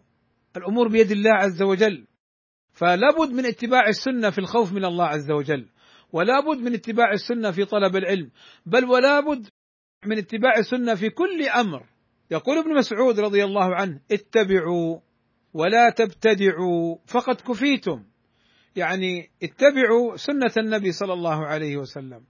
الأمور 0.56 0.88
بيد 0.88 1.10
الله 1.10 1.34
عز 1.34 1.62
وجل. 1.62 2.06
فلا 2.72 3.10
بد 3.18 3.30
من 3.32 3.46
اتباع 3.46 3.88
السنة 3.88 4.30
في 4.30 4.38
الخوف 4.38 4.72
من 4.72 4.84
الله 4.84 5.06
عز 5.06 5.30
وجل 5.30 5.68
ولا 6.12 6.40
بد 6.40 6.58
من 6.58 6.74
اتباع 6.74 7.12
السنة 7.12 7.50
في 7.50 7.64
طلب 7.64 7.96
العلم 7.96 8.30
بل 8.66 8.84
ولا 8.84 9.20
بد 9.20 9.48
من 10.06 10.18
اتباع 10.18 10.58
السنة 10.58 10.94
في 10.94 11.10
كل 11.10 11.48
أمر. 11.56 11.86
يقول 12.30 12.58
ابن 12.58 12.74
مسعود 12.74 13.20
رضي 13.20 13.44
الله 13.44 13.74
عنه 13.74 14.00
اتبعوا 14.12 15.00
ولا 15.54 15.90
تبتدعوا 15.90 16.96
فقد 17.06 17.36
كفيتم. 17.36 18.04
يعني 18.76 19.30
اتبعوا 19.42 20.16
سنة 20.16 20.52
النبي 20.58 20.92
صلى 20.92 21.12
الله 21.12 21.46
عليه 21.46 21.76
وسلم. 21.76 22.24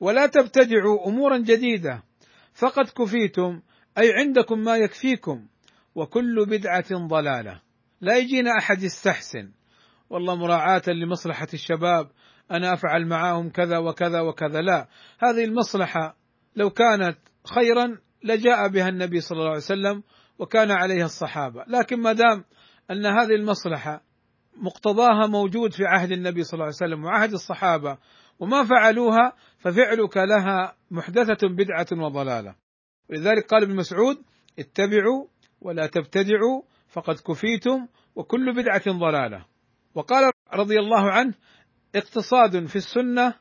ولا 0.00 0.26
تبتدعوا 0.26 1.08
أمورا 1.08 1.38
جديدة 1.38 2.02
فقد 2.54 2.84
كفيتم 2.84 3.60
أي 3.98 4.12
عندكم 4.12 4.58
ما 4.58 4.76
يكفيكم. 4.76 5.46
وكل 5.94 6.46
بدعة 6.46 7.06
ضلالة. 7.08 7.60
لا 8.00 8.16
يجينا 8.16 8.50
أحد 8.58 8.82
يستحسن. 8.82 9.52
والله 10.10 10.34
مراعاة 10.34 10.82
لمصلحة 10.88 11.48
الشباب 11.54 12.10
أنا 12.50 12.74
أفعل 12.74 13.06
معهم 13.06 13.50
كذا 13.50 13.78
وكذا 13.78 14.20
وكذا. 14.20 14.60
لا 14.60 14.88
هذه 15.18 15.44
المصلحة 15.44 16.16
لو 16.56 16.70
كانت 16.70 17.18
خيرا 17.54 17.98
لجاء 18.24 18.68
بها 18.68 18.88
النبي 18.88 19.20
صلى 19.20 19.38
الله 19.38 19.48
عليه 19.48 19.58
وسلم 19.58 20.02
وكان 20.38 20.70
عليها 20.70 21.04
الصحابة. 21.04 21.64
لكن 21.68 22.00
ما 22.00 22.12
دام 22.12 22.44
أن 22.90 23.06
هذه 23.06 23.34
المصلحة 23.34 24.02
مقتضاها 24.56 25.26
موجود 25.26 25.72
في 25.72 25.84
عهد 25.84 26.12
النبي 26.12 26.42
صلى 26.42 26.54
الله 26.54 26.64
عليه 26.64 26.74
وسلم 26.74 27.04
وعهد 27.04 27.32
الصحابة 27.32 27.98
وما 28.38 28.64
فعلوها 28.64 29.32
ففعلك 29.58 30.16
لها 30.16 30.76
محدثة 30.90 31.48
بدعة 31.48 31.86
وضلالة. 31.92 32.54
ولذلك 33.10 33.46
قال 33.46 33.62
ابن 33.62 33.76
مسعود 33.76 34.16
اتبعوا 34.58 35.26
ولا 35.60 35.86
تبتدعوا 35.86 36.62
فقد 36.88 37.14
كفيتم 37.14 37.86
وكل 38.14 38.54
بدعة 38.56 38.82
ضلالة. 38.86 39.46
وقال 39.94 40.30
رضي 40.54 40.78
الله 40.78 41.10
عنه 41.10 41.34
اقتصاد 41.94 42.66
في 42.66 42.76
السنة 42.76 43.34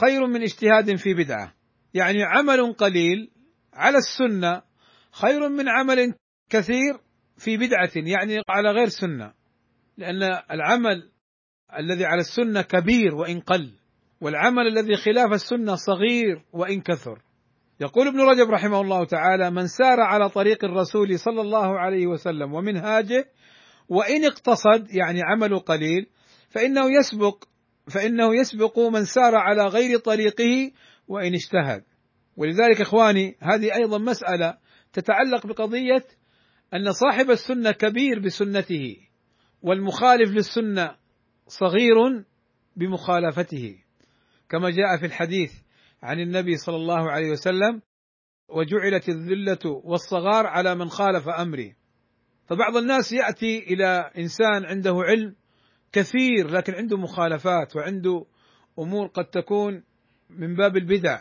خير 0.00 0.26
من 0.26 0.42
اجتهاد 0.42 0.96
في 0.96 1.14
بدعة. 1.14 1.52
يعني 1.94 2.24
عمل 2.24 2.72
قليل 2.72 3.30
على 3.74 3.98
السنة 3.98 4.62
خير 5.12 5.48
من 5.48 5.68
عمل 5.68 6.14
كثير 6.50 7.05
في 7.36 7.56
بدعة 7.56 7.90
يعني 7.94 8.40
على 8.48 8.70
غير 8.70 8.88
سنة. 8.88 9.32
لأن 9.98 10.22
العمل 10.50 11.10
الذي 11.78 12.04
على 12.04 12.20
السنة 12.20 12.62
كبير 12.62 13.14
وإن 13.14 13.40
قل 13.40 13.70
والعمل 14.20 14.66
الذي 14.66 14.96
خلاف 14.96 15.32
السنة 15.32 15.74
صغير 15.74 16.44
وإن 16.52 16.80
كثر. 16.80 17.22
يقول 17.80 18.08
ابن 18.08 18.20
رجب 18.20 18.50
رحمه 18.50 18.80
الله 18.80 19.04
تعالى 19.04 19.50
من 19.50 19.66
سار 19.66 20.00
على 20.00 20.28
طريق 20.28 20.64
الرسول 20.64 21.18
صلى 21.18 21.40
الله 21.40 21.78
عليه 21.78 22.06
وسلم 22.06 22.54
ومنهاجه 22.54 23.24
وإن 23.88 24.24
اقتصد 24.24 24.86
يعني 24.90 25.20
عمل 25.22 25.58
قليل 25.58 26.06
فإنه 26.50 26.98
يسبق 26.98 27.44
فإنه 27.94 28.40
يسبق 28.40 28.78
من 28.78 29.04
سار 29.04 29.34
على 29.34 29.62
غير 29.62 29.98
طريقه 29.98 30.70
وإن 31.08 31.34
اجتهد. 31.34 31.84
ولذلك 32.36 32.80
إخواني 32.80 33.36
هذه 33.40 33.74
أيضا 33.74 33.98
مسألة 33.98 34.58
تتعلق 34.92 35.46
بقضية 35.46 36.04
أن 36.74 36.92
صاحب 36.92 37.30
السنة 37.30 37.72
كبير 37.72 38.18
بسنته 38.18 38.96
والمخالف 39.62 40.30
للسنة 40.30 40.96
صغير 41.46 42.24
بمخالفته. 42.76 43.78
كما 44.48 44.70
جاء 44.70 44.96
في 45.00 45.06
الحديث 45.06 45.52
عن 46.02 46.20
النبي 46.20 46.56
صلى 46.56 46.76
الله 46.76 47.10
عليه 47.10 47.30
وسلم 47.30 47.82
وجعلت 48.48 49.08
الذلة 49.08 49.82
والصغار 49.84 50.46
على 50.46 50.74
من 50.74 50.88
خالف 50.88 51.28
أمري. 51.28 51.76
فبعض 52.46 52.76
الناس 52.76 53.12
يأتي 53.12 53.58
إلى 53.58 54.10
إنسان 54.18 54.64
عنده 54.64 54.94
علم 54.94 55.34
كثير 55.92 56.50
لكن 56.50 56.74
عنده 56.74 56.96
مخالفات 56.96 57.76
وعنده 57.76 58.26
أمور 58.78 59.06
قد 59.06 59.24
تكون 59.24 59.84
من 60.30 60.54
باب 60.54 60.76
البدع. 60.76 61.20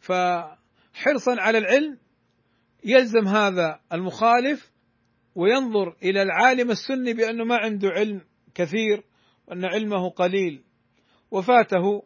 فحرصا 0.00 1.36
على 1.38 1.58
العلم 1.58 1.98
يلزم 2.86 3.28
هذا 3.28 3.80
المخالف 3.92 4.70
وينظر 5.34 5.96
إلى 6.02 6.22
العالم 6.22 6.70
السني 6.70 7.12
بأنه 7.12 7.44
ما 7.44 7.56
عنده 7.56 7.88
علم 7.88 8.20
كثير 8.54 9.04
وأن 9.46 9.64
علمه 9.64 10.10
قليل. 10.10 10.62
وفاته 11.30 12.02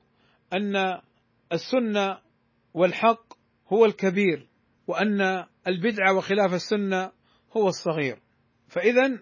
أن 0.53 1.01
السنة 1.53 2.19
والحق 2.75 3.33
هو 3.69 3.85
الكبير 3.85 4.49
وأن 4.87 5.45
البدعة 5.67 6.17
وخلاف 6.17 6.55
السنة 6.55 7.13
هو 7.57 7.69
الصغير. 7.69 8.19
فاذا 8.69 9.19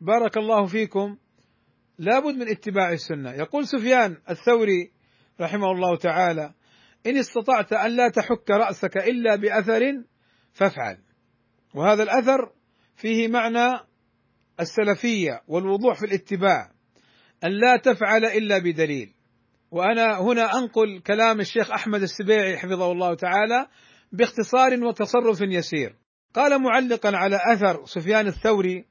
بارك 0.00 0.36
الله 0.36 0.66
فيكم 0.66 1.16
لابد 1.98 2.34
من 2.34 2.48
اتباع 2.48 2.92
السنة. 2.92 3.32
يقول 3.32 3.66
سفيان 3.66 4.16
الثوري 4.30 4.92
رحمه 5.40 5.70
الله 5.70 5.96
تعالى 5.96 6.54
إن 7.06 7.16
استطعت 7.16 7.72
أن 7.72 7.96
لا 7.96 8.08
تحك 8.08 8.50
رأسك 8.50 8.96
إلا 8.96 9.36
بأثر 9.36 10.02
فافعل. 10.58 10.98
وهذا 11.74 12.02
الأثر 12.02 12.52
فيه 12.96 13.28
معنى 13.28 13.80
السلفية 14.60 15.42
والوضوح 15.48 15.98
في 15.98 16.06
الاتباع 16.06 16.70
أن 17.44 17.50
لا 17.50 17.76
تفعل 17.76 18.24
إلا 18.24 18.58
بدليل. 18.58 19.14
وأنا 19.70 20.20
هنا 20.20 20.58
أنقل 20.58 21.00
كلام 21.06 21.40
الشيخ 21.40 21.70
أحمد 21.70 22.02
السبيعي 22.02 22.58
حفظه 22.58 22.92
الله 22.92 23.14
تعالى 23.14 23.66
باختصار 24.12 24.84
وتصرف 24.84 25.40
يسير. 25.40 25.96
قال 26.34 26.62
معلقا 26.62 27.16
على 27.16 27.38
أثر 27.52 27.84
سفيان 27.84 28.26
الثوري 28.26 28.84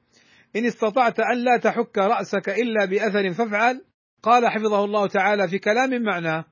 إن 0.56 0.64
استطعت 0.64 1.20
أن 1.20 1.44
لا 1.44 1.56
تحك 1.56 1.98
رأسك 1.98 2.48
إلا 2.48 2.84
بأثر 2.84 3.32
فافعل 3.32 3.84
قال 4.22 4.48
حفظه 4.48 4.84
الله 4.84 5.06
تعالى 5.06 5.48
في 5.48 5.58
كلام 5.58 6.02
معناه. 6.02 6.44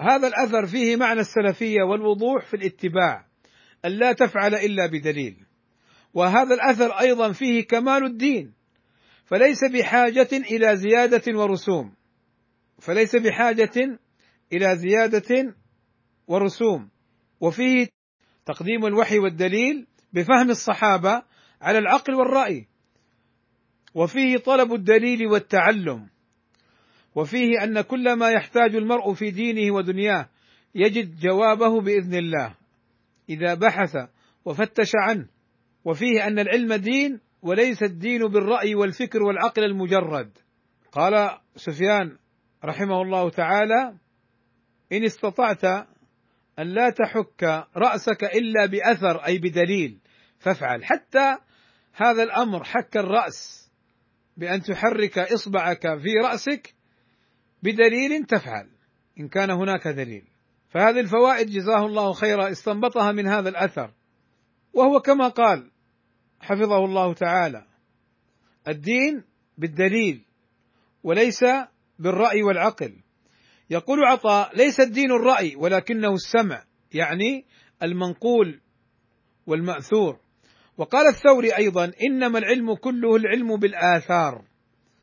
هذا 0.00 0.28
الأثر 0.28 0.66
فيه 0.66 0.96
معنى 0.96 1.20
السلفية 1.20 1.82
والوضوح 1.82 2.50
في 2.50 2.56
الاتباع. 2.56 3.29
أن 3.84 3.90
لا 3.90 4.12
تفعل 4.12 4.54
إلا 4.54 4.86
بدليل. 4.86 5.36
وهذا 6.14 6.54
الأثر 6.54 6.90
أيضا 7.00 7.32
فيه 7.32 7.66
كمال 7.66 8.04
الدين. 8.04 8.52
فليس 9.24 9.64
بحاجة 9.64 10.28
إلى 10.32 10.76
زيادة 10.76 11.38
ورسوم. 11.38 11.94
فليس 12.78 13.16
بحاجة 13.16 13.98
إلى 14.52 14.76
زيادة 14.76 15.54
ورسوم. 16.26 16.90
وفيه 17.40 17.88
تقديم 18.46 18.86
الوحي 18.86 19.18
والدليل 19.18 19.86
بفهم 20.12 20.50
الصحابة 20.50 21.22
على 21.60 21.78
العقل 21.78 22.14
والرأي. 22.14 22.66
وفيه 23.94 24.36
طلب 24.36 24.74
الدليل 24.74 25.26
والتعلم. 25.26 26.08
وفيه 27.14 27.64
أن 27.64 27.80
كل 27.80 28.12
ما 28.12 28.30
يحتاج 28.30 28.76
المرء 28.76 29.14
في 29.14 29.30
دينه 29.30 29.74
ودنياه 29.74 30.28
يجد 30.74 31.20
جوابه 31.20 31.80
بإذن 31.80 32.14
الله. 32.14 32.59
إذا 33.30 33.54
بحث 33.54 33.96
وفتش 34.44 34.90
عنه 34.94 35.28
وفيه 35.84 36.26
أن 36.26 36.38
العلم 36.38 36.74
دين 36.74 37.20
وليس 37.42 37.82
الدين 37.82 38.26
بالرأي 38.26 38.74
والفكر 38.74 39.22
والعقل 39.22 39.64
المجرد. 39.64 40.38
قال 40.92 41.38
سفيان 41.56 42.16
رحمه 42.64 43.02
الله 43.02 43.30
تعالى 43.30 43.94
إن 44.92 45.04
استطعت 45.04 45.64
أن 46.58 46.66
لا 46.66 46.90
تحك 46.90 47.66
رأسك 47.76 48.24
إلا 48.24 48.66
بأثر 48.66 49.26
أي 49.26 49.38
بدليل 49.38 49.98
فافعل. 50.38 50.84
حتى 50.84 51.36
هذا 51.94 52.22
الأمر 52.22 52.64
حك 52.64 52.96
الرأس 52.96 53.70
بأن 54.36 54.62
تحرك 54.62 55.18
إصبعك 55.18 55.80
في 55.80 56.14
رأسك 56.24 56.74
بدليل 57.62 58.24
تفعل 58.26 58.68
إن 59.20 59.28
كان 59.28 59.50
هناك 59.50 59.88
دليل. 59.88 60.29
فهذه 60.70 61.00
الفوائد 61.00 61.50
جزاه 61.50 61.86
الله 61.86 62.12
خيرا 62.12 62.50
استنبطها 62.50 63.12
من 63.12 63.26
هذا 63.26 63.48
الأثر. 63.48 63.90
وهو 64.72 65.00
كما 65.00 65.28
قال 65.28 65.70
حفظه 66.40 66.84
الله 66.84 67.14
تعالى 67.14 67.66
الدين 68.68 69.24
بالدليل 69.58 70.24
وليس 71.02 71.44
بالرأي 71.98 72.42
والعقل. 72.42 72.92
يقول 73.70 74.04
عطاء 74.04 74.56
ليس 74.56 74.80
الدين 74.80 75.10
الرأي 75.10 75.56
ولكنه 75.56 76.14
السمع 76.14 76.64
يعني 76.92 77.44
المنقول 77.82 78.60
والمأثور. 79.46 80.18
وقال 80.76 81.06
الثوري 81.06 81.56
أيضا 81.56 81.92
إنما 82.10 82.38
العلم 82.38 82.74
كله 82.74 83.16
العلم 83.16 83.56
بالآثار. 83.56 84.44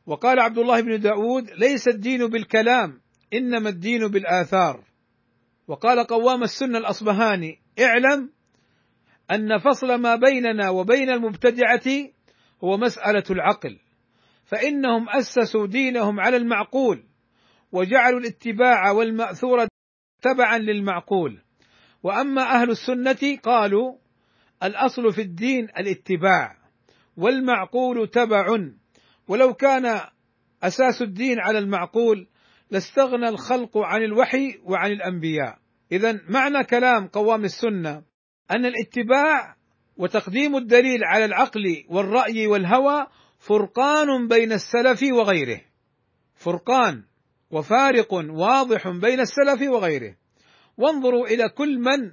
وقال 0.06 0.40
عبد 0.40 0.58
الله 0.58 0.80
بن 0.80 1.00
داود 1.00 1.50
ليس 1.50 1.88
الدين 1.88 2.26
بالكلام 2.26 3.00
إنما 3.34 3.68
الدين 3.68 4.08
بالآثار. 4.08 4.87
وقال 5.68 6.06
قوام 6.06 6.42
السنة 6.42 6.78
الأصبهاني 6.78 7.58
اعلم 7.80 8.30
أن 9.30 9.58
فصل 9.58 9.94
ما 9.94 10.16
بيننا 10.16 10.70
وبين 10.70 11.10
المبتدعة 11.10 11.82
هو 12.64 12.76
مسألة 12.76 13.24
العقل 13.30 13.78
فإنهم 14.44 15.08
أسسوا 15.08 15.66
دينهم 15.66 16.20
على 16.20 16.36
المعقول 16.36 17.04
وجعلوا 17.72 18.20
الاتباع 18.20 18.90
والمأثور 18.90 19.66
تبعا 20.22 20.58
للمعقول. 20.58 21.42
وأما 22.02 22.42
أهل 22.42 22.70
السنة 22.70 23.36
قالوا 23.42 23.98
الأصل 24.62 25.12
في 25.12 25.22
الدين 25.22 25.64
الاتباع 25.64 26.56
والمعقول 27.16 28.08
تبع 28.08 28.46
ولو 29.28 29.54
كان 29.54 30.00
أساس 30.62 31.02
الدين 31.02 31.40
على 31.40 31.58
المعقول 31.58 32.28
لاستغنى 32.70 33.28
الخلق 33.28 33.78
عن 33.78 34.02
الوحي 34.02 34.58
وعن 34.64 34.92
الأنبياء. 34.92 35.58
اذا 35.92 36.20
معنى 36.28 36.64
كلام 36.64 37.06
قوام 37.06 37.44
السنة 37.44 38.02
أن 38.50 38.66
الاتباع 38.66 39.56
وتقديم 39.96 40.56
الدليل 40.56 41.04
على 41.04 41.24
العقل 41.24 41.84
والرأي 41.88 42.46
والهوى 42.46 43.06
فرقان 43.38 44.28
بين 44.28 44.52
السلف 44.52 45.02
وغيره. 45.12 45.60
فرقان 46.34 47.02
وفارق 47.50 48.14
واضح 48.14 48.88
بين 48.88 49.20
السلف 49.20 49.70
وغيره. 49.70 50.14
وانظروا 50.76 51.26
إلى 51.26 51.48
كل 51.48 51.78
من 51.78 52.10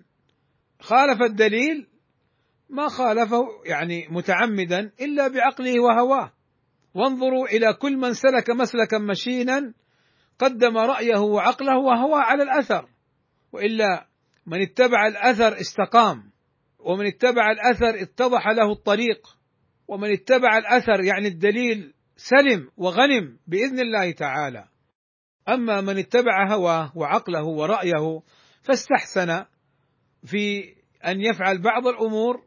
خالف 0.80 1.22
الدليل 1.22 1.88
ما 2.70 2.88
خالفه 2.88 3.46
يعني 3.66 4.08
متعمدا 4.10 4.92
إلا 5.02 5.28
بعقله 5.28 5.80
وهواه. 5.80 6.32
وانظروا 6.94 7.48
إلى 7.48 7.74
كل 7.74 7.98
من 7.98 8.14
سلك 8.14 8.50
مسلكا 8.50 8.98
مشينا 8.98 9.74
قدم 10.40 10.78
رأيه 10.78 11.20
وعقله 11.20 11.78
وهواه 11.78 12.22
على 12.22 12.44
الأثر. 12.44 12.90
وإلا 13.52 14.08
من 14.46 14.62
اتبع 14.62 15.08
الأثر 15.08 15.60
استقام 15.60 16.32
ومن 16.80 17.06
اتبع 17.06 17.52
الأثر 17.52 18.02
اتضح 18.02 18.48
له 18.48 18.72
الطريق 18.72 19.38
ومن 19.88 20.12
اتبع 20.12 20.58
الأثر 20.58 21.04
يعني 21.04 21.28
الدليل 21.28 21.94
سلم 22.16 22.70
وغنم 22.78 23.40
بإذن 23.48 23.80
الله 23.80 24.12
تعالى. 24.12 24.68
أما 25.50 25.82
من 25.82 25.98
اتبع 25.98 26.54
هواه 26.54 26.92
وعقله 26.98 27.44
ورأيه 27.44 28.22
فاستحسن 28.62 29.46
في 30.26 30.76
أن 31.06 31.22
يفعل 31.22 31.62
بعض 31.62 31.88
الأمور 31.88 32.46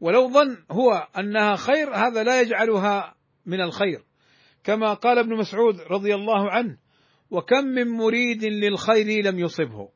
ولو 0.00 0.28
ظن 0.28 0.64
هو 0.70 1.08
أنها 1.18 1.56
خير 1.56 1.94
هذا 1.94 2.22
لا 2.22 2.40
يجعلها 2.40 3.14
من 3.46 3.60
الخير. 3.60 4.04
كما 4.64 4.94
قال 4.94 5.18
ابن 5.18 5.36
مسعود 5.36 5.80
رضي 5.80 6.14
الله 6.14 6.50
عنه 6.50 6.78
وكم 7.30 7.64
من 7.64 7.88
مريد 7.88 8.44
للخير 8.44 9.24
لم 9.24 9.38
يصبه. 9.38 9.88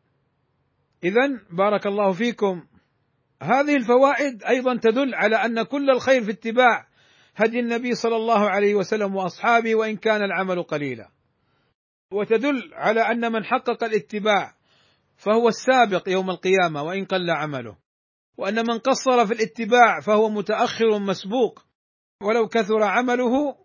اذا 1.05 1.40
بارك 1.51 1.87
الله 1.87 2.12
فيكم. 2.12 2.66
هذه 3.43 3.77
الفوائد 3.77 4.45
أيضا 4.45 4.77
تدل 4.77 5.14
على 5.14 5.37
أن 5.37 5.62
كل 5.62 5.90
الخير 5.90 6.25
في 6.25 6.31
اتباع 6.31 6.87
هدي 7.37 7.61
النبي 7.61 7.95
صلى 7.95 8.16
الله 8.16 8.51
عليه 8.51 8.75
وسلم 8.75 9.16
وأصحابه 9.16 9.75
وإن 9.75 9.97
كان 9.97 10.23
العمل 10.23 10.62
قليلا. 10.62 11.09
وتدل 12.12 12.71
على 12.73 13.01
أن 13.01 13.33
من 13.33 13.45
حقق 13.45 13.85
الاتباع 13.85 14.55
فهو 15.16 15.49
السابق 15.49 16.09
يوم 16.09 16.31
القيامة 16.31 16.83
وإن 16.83 17.05
قل 17.05 17.31
عمله. 17.31 17.77
وأن 18.38 18.55
من 18.55 18.79
قصر 18.79 19.27
في 19.27 19.35
الاتباع 19.35 20.01
فهو 20.01 20.29
متأخر 20.29 20.99
مسبوق. 20.99 21.64
ولو 22.23 22.49
كثر 22.49 22.83
عمله 22.83 23.57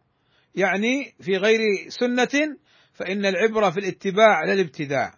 يعني 0.55 1.15
في 1.21 1.37
غير 1.37 1.59
سنة 1.87 2.57
فإن 2.95 3.25
العبرة 3.25 3.69
في 3.69 3.77
الاتباع 3.77 4.43
لا 4.43 4.53
الابتداع. 4.53 5.13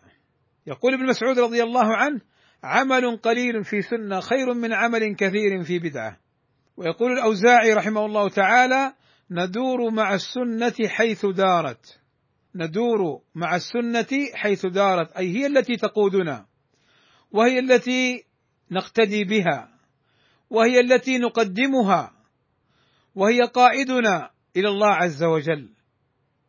يقول 0.67 0.93
ابن 0.93 1.05
مسعود 1.05 1.39
رضي 1.39 1.63
الله 1.63 1.95
عنه 1.95 2.21
عمل 2.63 3.17
قليل 3.17 3.63
في 3.63 3.81
سنة 3.81 4.19
خير 4.19 4.53
من 4.53 4.73
عمل 4.73 5.15
كثير 5.15 5.63
في 5.63 5.79
بدعة. 5.79 6.17
ويقول 6.77 7.11
الأوزاعي 7.11 7.73
رحمه 7.73 8.05
الله 8.05 8.29
تعالى 8.29 8.93
ندور 9.31 9.91
مع 9.91 10.13
السنة 10.13 10.87
حيث 10.87 11.25
دارت. 11.25 11.99
ندور 12.55 13.21
مع 13.35 13.55
السنة 13.55 14.29
حيث 14.33 14.65
دارت 14.65 15.11
أي 15.11 15.37
هي 15.37 15.45
التي 15.45 15.75
تقودنا 15.75 16.45
وهي 17.31 17.59
التي 17.59 18.23
نقتدي 18.71 19.23
بها 19.23 19.69
وهي 20.49 20.79
التي 20.79 21.17
نقدمها 21.17 22.11
وهي 23.15 23.41
قائدنا 23.41 24.29
إلى 24.55 24.67
الله 24.67 24.93
عز 24.93 25.23
وجل. 25.23 25.76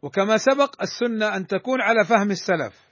وكما 0.02 0.38
سبق 0.38 0.82
السنة 0.82 1.37
أن 1.37 1.46
تكون 1.46 1.80
على 1.80 2.04
فهم 2.04 2.30
السلف. 2.30 2.88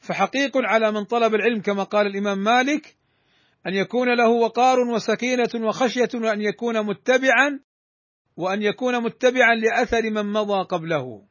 فحقيق 0.00 0.52
على 0.56 0.92
من 0.92 1.04
طلب 1.04 1.34
العلم 1.34 1.60
كما 1.60 1.82
قال 1.82 2.06
الإمام 2.06 2.38
مالك 2.38 2.96
أن 3.66 3.74
يكون 3.74 4.16
له 4.16 4.28
وقار 4.28 4.78
وسكينة 4.78 5.48
وخشية 5.54 6.08
وأن 6.14 6.40
يكون 6.40 6.86
متبعا 6.86 7.60
وأن 8.36 8.62
يكون 8.62 9.02
متبعا 9.02 9.54
لأثر 9.54 10.10
من 10.10 10.32
مضى 10.32 10.64
قبله. 10.64 11.22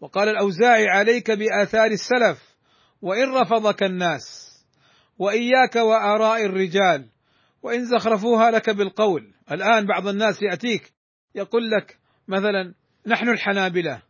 وقال 0.00 0.28
الأوزاعي 0.28 0.88
عليك 0.88 1.30
بآثار 1.30 1.90
السلف 1.90 2.56
وإن 3.02 3.32
رفضك 3.34 3.82
الناس 3.82 4.52
وإياك 5.18 5.76
وآراء 5.76 6.46
الرجال 6.46 7.08
وإن 7.62 7.84
زخرفوها 7.84 8.50
لك 8.50 8.70
بالقول. 8.70 9.34
الآن 9.52 9.86
بعض 9.86 10.08
الناس 10.08 10.42
يأتيك 10.42 10.92
يقول 11.34 11.62
لك 11.70 11.98
مثلا 12.28 12.74
نحن 13.06 13.28
الحنابلة. 13.28 14.02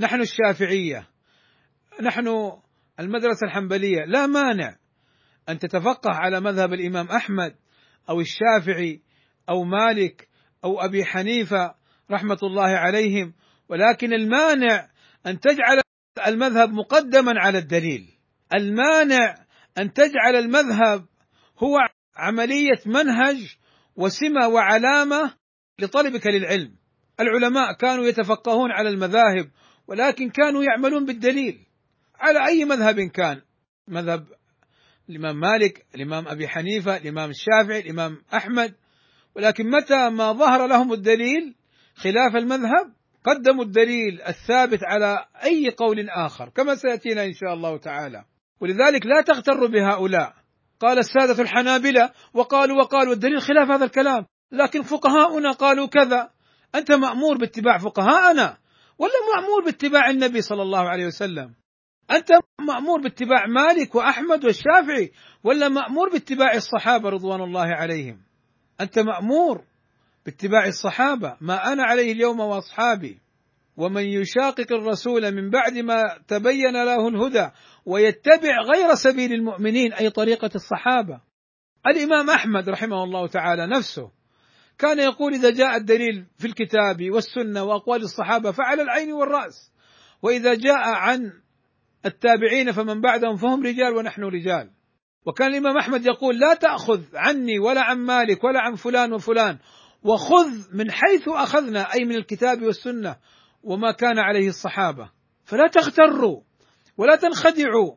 نحن 0.00 0.20
الشافعية 0.20 1.08
نحن 2.02 2.52
المدرسة 3.00 3.46
الحنبلية 3.46 4.04
لا 4.06 4.26
مانع 4.26 4.76
أن 5.48 5.58
تتفقه 5.58 6.10
على 6.10 6.40
مذهب 6.40 6.72
الإمام 6.72 7.06
أحمد 7.06 7.54
أو 8.08 8.20
الشافعي 8.20 9.00
أو 9.48 9.64
مالك 9.64 10.28
أو 10.64 10.80
أبي 10.80 11.04
حنيفة 11.04 11.74
رحمة 12.10 12.38
الله 12.42 12.68
عليهم 12.68 13.34
ولكن 13.68 14.12
المانع 14.12 14.88
أن 15.26 15.40
تجعل 15.40 15.80
المذهب 16.26 16.70
مقدما 16.70 17.32
على 17.36 17.58
الدليل. 17.58 18.08
المانع 18.54 19.34
أن 19.78 19.92
تجعل 19.92 20.36
المذهب 20.36 21.06
هو 21.58 21.78
عملية 22.16 22.80
منهج 22.86 23.56
وسمة 23.96 24.48
وعلامة 24.48 25.34
لطلبك 25.78 26.26
للعلم. 26.26 26.76
العلماء 27.20 27.72
كانوا 27.72 28.04
يتفقهون 28.06 28.70
على 28.72 28.88
المذاهب 28.88 29.50
ولكن 29.90 30.30
كانوا 30.30 30.64
يعملون 30.64 31.06
بالدليل. 31.06 31.58
على 32.20 32.46
أي 32.46 32.64
مذهب 32.64 33.00
كان؟ 33.00 33.40
مذهب 33.88 34.26
الإمام 35.10 35.40
مالك 35.40 35.86
الإمام 35.94 36.28
أبي 36.28 36.48
حنيفة 36.48 36.96
الإمام 36.96 37.30
الشافعي 37.30 37.80
الإمام 37.80 38.18
أحمد. 38.34 38.74
ولكن 39.36 39.70
متى 39.70 40.10
ما 40.10 40.32
ظهر 40.32 40.66
لهم 40.66 40.92
الدليل 40.92 41.54
خلاف 41.94 42.36
المذهب 42.36 42.92
قدموا 43.24 43.64
الدليل 43.64 44.22
الثابت 44.22 44.78
على 44.84 45.24
أي 45.44 45.70
قول 45.70 46.10
آخر 46.10 46.48
كما 46.48 46.74
سيأتينا 46.74 47.24
إن 47.24 47.32
شاء 47.32 47.54
الله 47.54 47.76
تعالى. 47.76 48.24
ولذلك 48.60 49.06
لا 49.06 49.20
تغتر 49.20 49.66
بهؤلاء. 49.66 50.34
قال 50.80 50.98
السادة 50.98 51.42
الحنابلة 51.42 52.10
وقالوا 52.34 52.78
وقالوا 52.78 53.12
الدليل 53.12 53.40
خلاف 53.40 53.70
هذا 53.70 53.84
الكلام. 53.84 54.26
لكن 54.52 54.82
فقهاؤنا 54.82 55.52
قالوا 55.52 55.86
كذا. 55.86 56.30
أنت 56.74 56.92
مأمور 56.92 57.38
باتباع 57.38 57.78
فقهاءنا. 57.78 58.56
ولا 59.00 59.12
مأمور 59.34 59.64
باتباع 59.64 60.10
النبي 60.10 60.42
صلى 60.42 60.62
الله 60.62 60.88
عليه 60.88 61.06
وسلم؟ 61.06 61.54
أنت 62.10 62.28
مأمور 62.60 63.00
باتباع 63.00 63.46
مالك 63.46 63.94
وأحمد 63.94 64.44
والشافعي 64.44 65.12
ولا 65.44 65.68
مأمور 65.68 66.08
باتباع 66.08 66.54
الصحابة 66.54 67.08
رضوان 67.08 67.40
الله 67.40 67.66
عليهم؟ 67.66 68.22
أنت 68.80 68.98
مأمور 68.98 69.64
باتباع 70.26 70.66
الصحابة 70.66 71.36
ما 71.40 71.72
أنا 71.72 71.82
عليه 71.82 72.12
اليوم 72.12 72.40
وأصحابي. 72.40 73.18
ومن 73.76 74.02
يشاقق 74.02 74.72
الرسول 74.72 75.32
من 75.32 75.50
بعد 75.50 75.78
ما 75.78 76.18
تبين 76.28 76.84
له 76.84 77.08
الهدى 77.08 77.50
ويتبع 77.86 78.56
غير 78.74 78.94
سبيل 78.94 79.32
المؤمنين 79.32 79.92
أي 79.92 80.10
طريقة 80.10 80.50
الصحابة. 80.54 81.20
الإمام 81.86 82.30
أحمد 82.30 82.68
رحمه 82.68 83.04
الله 83.04 83.26
تعالى 83.26 83.66
نفسه 83.66 84.10
كان 84.80 84.98
يقول 84.98 85.34
إذا 85.34 85.50
جاء 85.50 85.76
الدليل 85.76 86.26
في 86.38 86.46
الكتاب 86.46 87.10
والسنة 87.10 87.62
وأقوال 87.62 88.02
الصحابة 88.02 88.50
فعلى 88.50 88.82
العين 88.82 89.12
والرأس. 89.12 89.72
وإذا 90.22 90.54
جاء 90.54 90.88
عن 90.88 91.32
التابعين 92.06 92.72
فمن 92.72 93.00
بعدهم 93.00 93.36
فهم 93.36 93.62
رجال 93.62 93.96
ونحن 93.96 94.22
رجال. 94.22 94.70
وكان 95.26 95.50
الإمام 95.50 95.76
أحمد 95.76 96.06
يقول 96.06 96.38
لا 96.38 96.54
تأخذ 96.54 97.02
عني 97.14 97.58
ولا 97.58 97.82
عن 97.82 97.98
مالك 97.98 98.44
ولا 98.44 98.60
عن 98.60 98.74
فلان 98.74 99.12
وفلان 99.12 99.58
وخذ 100.02 100.50
من 100.72 100.90
حيث 100.90 101.28
أخذنا 101.28 101.94
أي 101.94 102.04
من 102.04 102.16
الكتاب 102.16 102.62
والسنة 102.62 103.16
وما 103.62 103.92
كان 103.92 104.18
عليه 104.18 104.48
الصحابة 104.48 105.10
فلا 105.44 105.66
تغتروا 105.66 106.40
ولا 106.96 107.16
تنخدعوا 107.16 107.94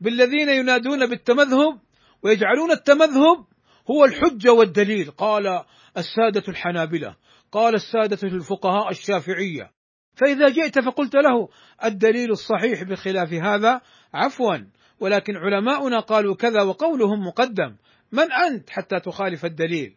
بالذين 0.00 0.48
ينادون 0.48 1.06
بالتمذهب 1.06 1.78
ويجعلون 2.22 2.70
التمذهب 2.70 3.44
هو 3.90 4.04
الحجة 4.04 4.52
والدليل. 4.52 5.10
قال 5.10 5.64
السادة 5.96 6.42
الحنابلة 6.48 7.16
قال 7.52 7.74
السادة 7.74 8.28
الفقهاء 8.28 8.90
الشافعية. 8.90 9.70
فإذا 10.14 10.48
جئت 10.48 10.78
فقلت 10.78 11.14
له 11.14 11.48
الدليل 11.84 12.30
الصحيح 12.30 12.82
بخلاف 12.82 13.32
هذا 13.32 13.80
عفوا. 14.14 14.56
ولكن 15.00 15.36
علماؤنا 15.36 16.00
قالوا 16.00 16.34
كذا 16.34 16.62
وقولهم 16.62 17.26
مقدم. 17.26 17.76
من 18.12 18.32
أنت 18.32 18.70
حتى 18.70 19.00
تخالف 19.00 19.44
الدليل؟ 19.44 19.94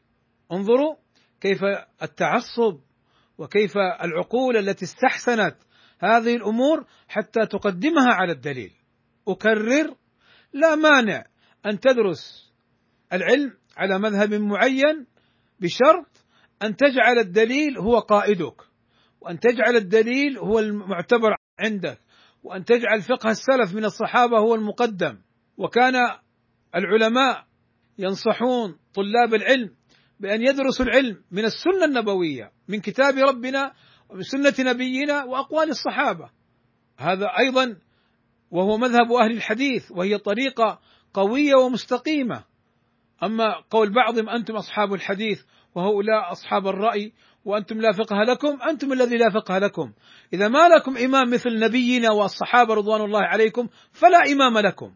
انظروا 0.52 0.96
كيف 1.42 1.60
التعصب 2.04 2.80
وكيف 3.38 3.78
العقول 3.78 4.58
التي 4.58 4.86
استحسنت 4.86 5.56
هذه 6.00 6.36
الأمور 6.36 6.86
حتى 7.08 7.46
تقدمها 7.46 8.14
على 8.14 8.32
الدليل. 8.32 8.72
أكرر 9.28 9.96
لا 10.54 10.76
مانع 10.76 11.26
أن 11.66 11.80
تدرس 11.80 12.52
العلم 13.14 13.54
على 13.78 14.00
مذهب 14.00 14.34
معين 14.34 15.06
بشرط 15.60 16.26
أن 16.64 16.76
تجعل 16.76 17.20
الدليل 17.20 17.78
هو 17.78 18.00
قائدك 18.00 18.62
وأن 19.22 19.40
تجعل 19.40 19.76
الدليل 19.76 20.38
هو 20.38 20.60
المعتبر 20.60 21.36
عندك 21.60 22.00
وأن 22.44 22.66
تجعل 22.66 23.02
فقه 23.02 23.30
السلف 23.30 23.76
من 23.76 23.86
الصحابة 23.86 24.40
هو 24.40 24.56
المقدم. 24.56 25.18
وكان 25.58 25.96
العلماء 26.76 27.44
ينصحون 27.98 28.76
طلاب 28.94 29.34
العلم 29.34 29.70
بأن 30.20 30.42
يدرسوا 30.42 30.86
العلم 30.86 31.24
من 31.32 31.46
السنة 31.46 31.86
النبوية 31.86 32.52
من 32.68 32.80
كتاب 32.80 33.18
ربنا 33.18 33.74
ومن 34.10 34.22
سنة 34.22 34.72
نبينا 34.72 35.24
وأقوال 35.24 35.70
الصحابة. 35.70 36.30
هذا 36.98 37.26
أيضا 37.40 37.76
وهو 38.52 38.78
مذهب 38.78 39.12
أهل 39.12 39.32
الحديث 39.32 39.92
وهي 39.92 40.18
طريقة 40.18 40.80
قوية 41.14 41.56
ومستقيمة. 41.56 42.44
أما 43.24 43.56
قول 43.72 43.94
بعضهم 43.94 44.30
أنتم 44.30 44.56
أصحاب 44.56 44.94
الحديث 44.94 45.42
وهؤلاء 45.76 46.32
أصحاب 46.32 46.68
الرأي 46.68 47.14
وأنتم 47.46 47.82
لا 47.82 47.92
فقه 47.92 48.24
لكم 48.24 48.62
أنتم 48.70 48.94
الذي 48.94 49.18
لا 49.18 49.30
فقه 49.30 49.58
لكم. 49.58 49.94
إذا 50.34 50.48
ما 50.48 50.68
لكم 50.68 50.98
إمام 50.98 51.30
مثل 51.30 51.60
نبينا 51.60 52.12
والصحابة 52.12 52.74
رضوان 52.74 53.02
الله 53.02 53.22
عليكم 53.22 53.68
فلا 53.92 54.18
إمام 54.32 54.58
لكم. 54.58 54.92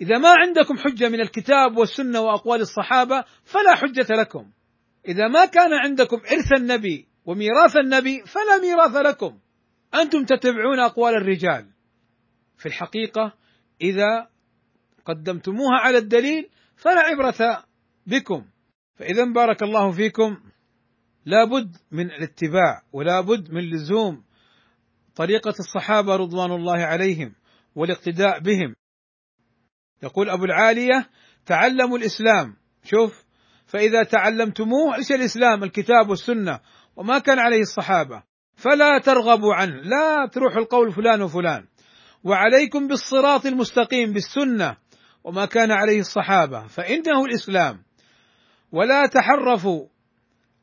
إذا 0.00 0.18
ما 0.18 0.32
عندكم 0.36 0.76
حجة 0.76 1.08
من 1.08 1.20
الكتاب 1.20 1.76
والسنة 1.76 2.20
وأقوال 2.20 2.60
الصحابة 2.60 3.24
فلا 3.44 3.74
حجة 3.74 4.14
لكم. 4.14 4.50
إذا 5.08 5.28
ما 5.28 5.44
كان 5.44 5.72
عندكم 5.72 6.16
إرث 6.16 6.60
النبي 6.60 7.06
وميراث 7.24 7.76
النبي 7.76 8.22
فلا 8.26 8.58
ميراث 8.60 8.96
لكم. 8.96 9.38
أنتم 9.94 10.24
تتبعون 10.24 10.80
أقوال 10.80 11.14
الرجال. 11.14 11.66
في 12.58 12.66
الحقيقة 12.66 13.32
إذا 13.80 14.28
قدمتموها 15.04 15.80
على 15.80 15.98
الدليل 15.98 16.48
فلا 16.76 17.00
عبرة 17.00 17.64
بكم. 18.06 18.44
فإذا 18.96 19.24
بارك 19.24 19.62
الله 19.62 19.90
فيكم 19.90 20.36
لابد 21.24 21.76
من 21.90 22.10
الاتباع 22.10 22.82
ولا 22.92 23.20
بد 23.20 23.50
من 23.50 23.70
لزوم 23.70 24.24
طريقة 25.16 25.54
الصحابة 25.58 26.16
رضوان 26.16 26.52
الله 26.52 26.78
عليهم 26.78 27.34
والاقتداء 27.74 28.40
بهم. 28.40 28.74
يقول 30.02 30.30
أبو 30.30 30.44
العالية 30.44 31.08
تعلموا 31.46 31.98
الإسلام. 31.98 32.56
شوف 32.84 33.24
فإذا 33.66 34.02
تعلمتموه 34.02 34.96
إيش 34.96 35.12
الإسلام؟ 35.12 35.64
الكتاب 35.64 36.08
والسنة. 36.08 36.60
وما 36.96 37.18
كان 37.18 37.38
عليه 37.38 37.60
الصحابة. 37.60 38.22
فلا 38.56 38.98
ترغبوا 38.98 39.54
عنه. 39.54 39.74
لا 39.74 40.28
تروحوا 40.32 40.62
القول 40.62 40.92
فلان 40.92 41.22
وفلان. 41.22 41.66
وعليكم 42.24 42.88
بالصراط 42.88 43.46
المستقيم 43.46 44.12
بالسنة. 44.12 44.76
وما 45.26 45.46
كان 45.46 45.70
عليه 45.70 46.00
الصحابة 46.00 46.66
فإنه 46.66 47.24
الإسلام. 47.24 47.82
ولا 48.72 49.06
تحرفوا 49.06 49.86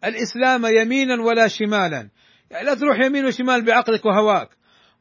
الإسلام 0.03 0.65
يمينا 0.65 1.23
ولا 1.23 1.47
شمالا. 1.47 2.09
يعني 2.51 2.65
لا 2.65 2.75
تروح 2.75 2.99
يمين 2.99 3.25
وشمال 3.25 3.65
بعقلك 3.65 4.05
وهواك. 4.05 4.49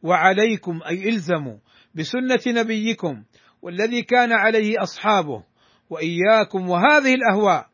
وعليكم 0.03 0.81
أي 0.89 1.09
إلزموا 1.09 1.59
بسنة 1.95 2.61
نبيكم 2.61 3.25
والذي 3.63 4.03
كان 4.03 4.33
عليه 4.33 4.83
أصحابه 4.83 5.45
وإياكم. 5.91 6.69
وهذه 6.69 7.15
الأهواء 7.15 7.67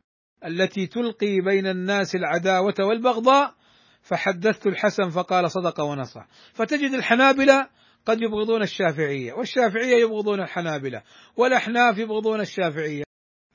التي 0.45 0.87
تلقي 0.87 1.41
بين 1.41 1.67
الناس 1.67 2.15
العداوة 2.15 2.75
والبغضاء 2.81 3.55
فحدثت 4.03 4.67
الحسن 4.67 5.09
فقال 5.11 5.51
صدق 5.51 5.81
ونصح. 5.81 6.27
فتجد 6.55 6.95
الحنابلة 6.95 7.69
قد 8.09 8.23
يبغضون 8.23 8.63
الشافعية 8.63 9.33
والشافعية 9.33 9.97
يبغضون 9.97 10.41
الحنابلة 10.41 11.03
والأحناف 11.37 11.99
يبغضون 11.99 12.41
الشافعية 12.41 13.03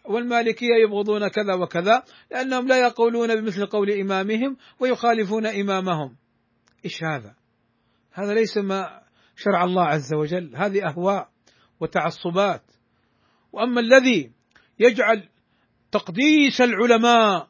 والمالكية 0.05 0.75
يبغضون 0.83 1.27
كذا 1.27 1.55
وكذا 1.55 2.03
لأنهم 2.31 2.67
لا 2.67 2.77
يقولون 2.77 3.35
بمثل 3.35 3.65
قول 3.65 3.91
إمامهم 3.91 4.57
ويخالفون 4.79 5.45
إمامهم. 5.45 6.15
إيش 6.85 7.03
هذا؟ 7.03 7.35
هذا 8.11 8.33
ليس 8.33 8.57
ما 8.57 9.01
شرع 9.35 9.63
الله 9.63 9.83
عز 9.83 10.13
وجل 10.13 10.55
هذه 10.55 10.87
أهواء 10.87 11.29
وتعصبات. 11.79 12.63
وأما 13.51 13.79
الذي 13.81 14.31
يجعل 14.79 15.29
تقديس 15.91 16.61
العلماء 16.61 17.47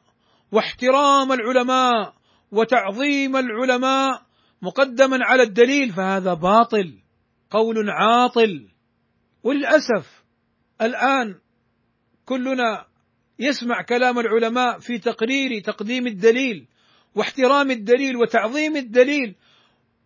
واحترام 0.52 1.32
العلماء 1.32 2.14
وتعظيم 2.52 3.36
العلماء 3.36 4.23
مقدما 4.64 5.18
على 5.20 5.42
الدليل 5.42 5.92
فهذا 5.92 6.34
باطل 6.34 6.98
قول 7.50 7.90
عاطل. 7.90 8.68
وللأسف 9.42 10.24
الآن 10.82 11.34
كلنا 12.24 12.86
يسمع 13.38 13.82
كلام 13.82 14.18
العلماء 14.18 14.78
في 14.78 14.98
تقرير 14.98 15.62
تقديم 15.62 16.06
الدليل 16.06 16.68
واحترام 17.14 17.70
الدليل 17.70 18.16
وتعظيم 18.16 18.76
الدليل 18.76 19.34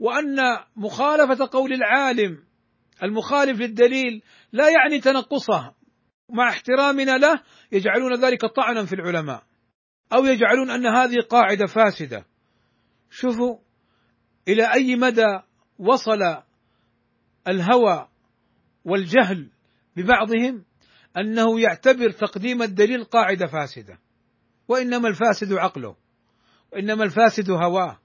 وأن 0.00 0.36
مخالفة 0.76 1.48
قول 1.52 1.72
العالم 1.72 2.38
المخالف 3.02 3.60
للدليل 3.60 4.22
لا 4.52 4.68
يعني 4.68 5.00
تنقصه. 5.00 5.74
مع 6.30 6.48
احترامنا 6.48 7.18
له 7.18 7.42
يجعلون 7.72 8.14
ذلك 8.14 8.46
طعنا 8.46 8.84
في 8.84 8.92
العلماء 8.92 9.42
أو 10.12 10.24
يجعلون 10.24 10.70
أن 10.70 10.86
هذه 10.86 11.16
قاعدة 11.30 11.66
فاسدة. 11.66 12.26
شوفوا 13.10 13.58
إلى 14.48 14.72
أي 14.72 14.96
مدى 14.96 15.40
وصل 15.78 16.42
الهوى 17.48 18.08
والجهل 18.84 19.50
ببعضهم 19.96 20.64
أنه 21.16 21.60
يعتبر 21.60 22.10
تقديم 22.10 22.62
الدليل 22.62 23.04
قاعدة 23.04 23.46
فاسدة. 23.46 23.98
وإنما 24.68 25.08
الفاسد 25.08 25.52
عقله 25.52 25.96
وإنما 26.72 27.04
الفاسد 27.04 27.50
هواه. 27.50 27.98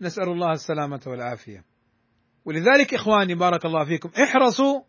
نسأل 0.00 0.28
الله 0.28 0.52
السلامة 0.52 1.00
والعافية. 1.06 1.64
ولذلك 2.44 2.94
إخواني 2.94 3.34
بارك 3.34 3.64
الله 3.64 3.84
فيكم 3.84 4.10
احرصوا 4.22 4.80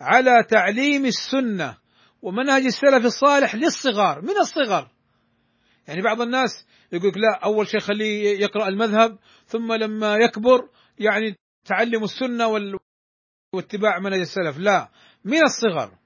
على 0.00 0.44
تعليم 0.48 1.06
السنة 1.06 1.76
ومنهج 2.22 2.62
السلف 2.64 3.04
الصالح 3.04 3.54
للصغار 3.54 4.22
من 4.22 4.38
الصغر. 4.40 4.90
يعني 5.90 6.02
بعض 6.02 6.20
الناس 6.20 6.66
يقول 6.92 7.12
لا 7.16 7.44
أول 7.44 7.66
شيء 7.68 7.80
خليه 7.80 8.40
يقرأ 8.40 8.68
المذهب 8.68 9.18
ثم 9.46 9.72
لما 9.72 10.16
يكبر 10.16 10.68
يعني 10.98 11.36
تعلم 11.64 12.04
السنة 12.04 12.48
واتباع 13.54 13.98
منهج 13.98 14.20
السلف. 14.20 14.58
لا 14.58 14.88
من 15.24 15.42
الصغر. 15.42 15.98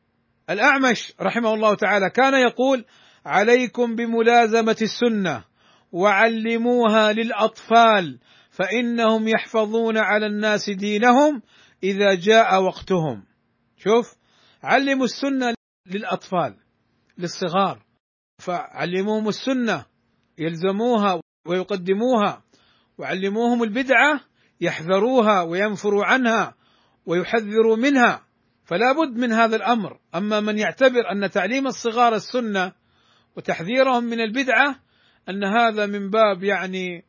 الأعمش 0.51 1.13
رحمه 1.21 1.55
الله 1.55 1.75
تعالى 1.75 2.11
كان 2.11 2.35
يقول 2.35 2.85
عليكم 3.27 3.97
بملازمة 3.97 4.77
السنة 4.83 5.45
وعلموها 5.93 7.13
للأطفال 7.13 8.21
فإنهم 8.51 9.29
يحفظون 9.29 9.99
على 9.99 10.27
الناس 10.27 10.71
دينهم 10.71 11.43
إذا 11.83 12.15
جاء 12.15 12.63
وقتهم. 12.63 13.25
شوف 13.77 14.15
علموا 14.63 15.05
السنة 15.05 15.55
للأطفال 15.87 16.57
للصغار. 17.19 17.94
فعلموهم 18.39 19.29
السنة 19.29 19.87
يلزموها 20.39 21.21
ويقدموها 21.47 22.45
وعلموهم 22.99 23.63
البدعة 23.63 24.21
يحذروها 24.61 25.43
وينفروا 25.43 26.05
عنها 26.05 26.55
ويحذروا 27.07 27.77
منها 27.77 28.27
فلا 28.65 28.93
بد 28.93 29.19
من 29.19 29.33
هذا 29.33 29.57
الأمر. 29.57 30.01
أما 30.15 30.41
من 30.41 30.59
يعتبر 30.59 31.13
أن 31.13 31.31
تعليم 31.31 31.67
الصغار 31.67 32.15
السنة 32.15 32.73
وتحذيرهم 33.37 34.05
من 34.05 34.21
البدعة 34.21 34.81
أن 35.29 35.45
هذا 35.45 35.87
من 35.87 36.11
باب 36.11 36.43
يعني 36.43 37.05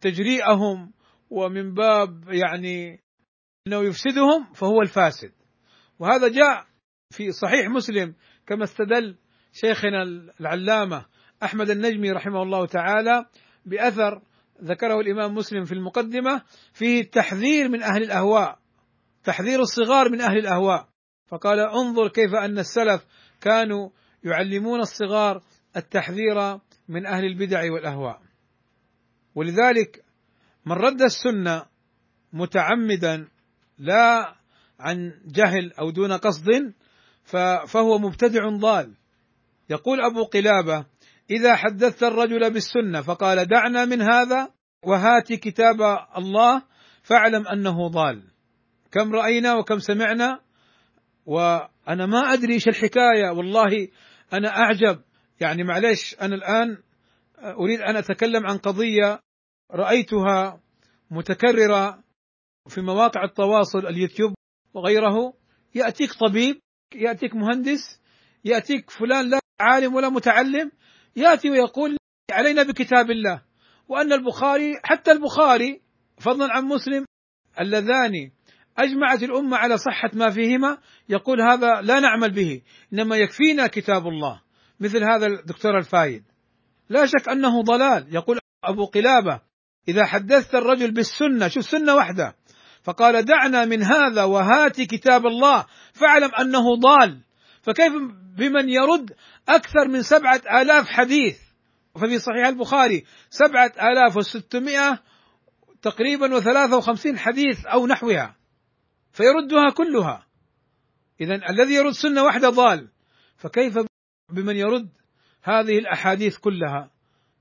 تجريئهم 0.00 0.92
ومن 1.30 1.74
باب 1.74 2.28
يعني 2.28 3.02
أنه 3.66 3.84
يفسدهم 3.84 4.52
فهو 4.54 4.82
الفاسد. 4.82 5.32
وهذا 5.98 6.28
جاء 6.28 6.66
في 7.10 7.32
صحيح 7.32 7.68
مسلم 7.68 8.14
كما 8.46 8.64
استدل 8.64 9.16
شيخنا 9.52 10.02
العلامة 10.40 11.06
أحمد 11.42 11.70
النجمي 11.70 12.10
رحمه 12.10 12.42
الله 12.42 12.66
تعالى 12.66 13.26
بأثر 13.66 14.22
ذكره 14.62 15.00
الإمام 15.00 15.34
مسلم 15.34 15.64
في 15.64 15.72
المقدمة 15.72 16.42
فيه 16.72 17.00
التحذير 17.00 17.68
من 17.68 17.82
أهل 17.82 18.02
الأهواء 18.02 18.62
تحذير 19.24 19.60
الصغار 19.60 20.08
من 20.08 20.20
أهل 20.20 20.38
الأهواء. 20.38 20.88
فقال 21.26 21.60
انظر 21.60 22.08
كيف 22.08 22.34
أن 22.34 22.58
السلف 22.58 23.06
كانوا 23.40 23.90
يعلمون 24.24 24.80
الصغار 24.80 25.42
التحذير 25.76 26.58
من 26.88 27.06
أهل 27.06 27.24
البدع 27.24 27.72
والأهواء. 27.72 28.22
ولذلك 29.34 30.04
من 30.66 30.72
رد 30.72 31.02
السنة 31.02 31.66
متعمدا 32.32 33.28
لا 33.78 34.34
عن 34.80 35.12
جهل 35.26 35.72
أو 35.72 35.90
دون 35.90 36.12
قصد 36.12 36.74
فهو 37.66 37.98
مبتدع 37.98 38.48
ضال. 38.48 38.94
يقول 39.70 40.00
أبو 40.00 40.24
قلابة 40.24 40.86
إذا 41.30 41.56
حدثت 41.56 42.02
الرجل 42.02 42.52
بالسنة 42.52 43.00
فقال 43.00 43.46
دعنا 43.46 43.84
من 43.84 44.02
هذا 44.02 44.52
وهات 44.84 45.32
كتاب 45.32 45.82
الله 46.16 46.62
فاعلم 47.02 47.48
أنه 47.48 47.88
ضال. 47.88 48.22
كم 48.92 49.12
رأينا 49.12 49.54
وكم 49.54 49.78
سمعنا 49.78 50.40
وأنا 51.26 52.06
ما 52.06 52.18
أدري 52.32 52.54
إيش 52.54 52.68
الحكاية 52.68 53.30
والله 53.30 53.88
أنا 54.32 54.48
أعجب. 54.48 55.02
يعني 55.40 55.64
معلش 55.64 56.16
أنا 56.20 56.34
الآن 56.34 56.78
أريد 57.38 57.80
أن 57.80 57.96
أتكلم 57.96 58.46
عن 58.46 58.58
قضية 58.58 59.20
رأيتها 59.72 60.60
متكررة 61.10 62.02
في 62.68 62.80
مواقع 62.80 63.24
التواصل 63.24 63.86
اليوتيوب 63.86 64.34
وغيره. 64.74 65.34
يأتيك 65.74 66.12
طبيب 66.12 66.60
يأتيك 66.94 67.34
مهندس 67.34 68.00
يأتيك 68.44 68.90
فلان 68.90 69.30
لا 69.30 69.41
عالم 69.62 69.94
ولا 69.94 70.08
متعلم 70.08 70.70
يأتي 71.16 71.50
ويقول 71.50 71.96
علينا 72.32 72.62
بكتاب 72.62 73.10
الله. 73.10 73.42
وأن 73.88 74.12
البخاري 74.12 74.72
حتى 74.84 75.12
البخاري 75.12 75.80
فضلا 76.20 76.52
عن 76.52 76.64
مسلم 76.64 77.04
اللذان 77.60 78.30
أجمعت 78.78 79.22
الأمة 79.22 79.56
على 79.56 79.78
صحة 79.78 80.10
ما 80.14 80.30
فيهما 80.30 80.78
يقول 81.08 81.40
هذا 81.40 81.80
لا 81.80 82.00
نعمل 82.00 82.32
به 82.32 82.62
إنما 82.92 83.16
يكفينا 83.16 83.66
كتاب 83.66 84.06
الله. 84.06 84.40
مثل 84.80 85.04
هذا 85.04 85.26
الدكتور 85.26 85.78
الفايد. 85.78 86.24
لا 86.88 87.06
شك 87.06 87.28
أنه 87.28 87.62
ضلال. 87.62 88.14
يقول 88.14 88.38
أبو 88.64 88.84
قلابة 88.84 89.40
إذا 89.88 90.04
حدثت 90.06 90.54
الرجل 90.54 90.90
بالسنة 90.90 91.48
شوف 91.48 91.64
سنة 91.64 91.94
واحدة 91.94 92.36
فقال 92.82 93.24
دعنا 93.24 93.64
من 93.64 93.82
هذا 93.82 94.24
وهات 94.24 94.80
كتاب 94.80 95.26
الله 95.26 95.66
فاعلم 95.92 96.30
أنه 96.40 96.64
ضال. 96.76 97.20
فكيف 97.62 97.92
بمن 98.38 98.68
يرد 98.68 99.12
أكثر 99.48 99.88
من 99.88 100.02
سبعة 100.02 100.42
آلاف 100.62 100.88
حديث. 100.88 101.38
ففي 101.94 102.18
صحيح 102.18 102.46
البخاري 102.46 103.04
سبعة 103.30 103.72
آلاف 103.92 104.16
وستمائة 104.16 104.98
تقريبا 105.82 106.34
وثلاثة 106.34 106.76
وخمسين 106.76 107.18
حديث 107.18 107.66
أو 107.66 107.86
نحوها. 107.86 108.36
فيردها 109.12 109.70
كلها. 109.70 110.26
إذا 111.20 111.34
الذي 111.50 111.74
يرد 111.74 111.92
سنة 111.92 112.22
واحدة 112.22 112.48
ضال. 112.48 112.88
فكيف 113.36 113.78
بمن 114.32 114.56
يرد 114.56 114.88
هذه 115.42 115.78
الأحاديث 115.78 116.36
كلها؟ 116.36 116.90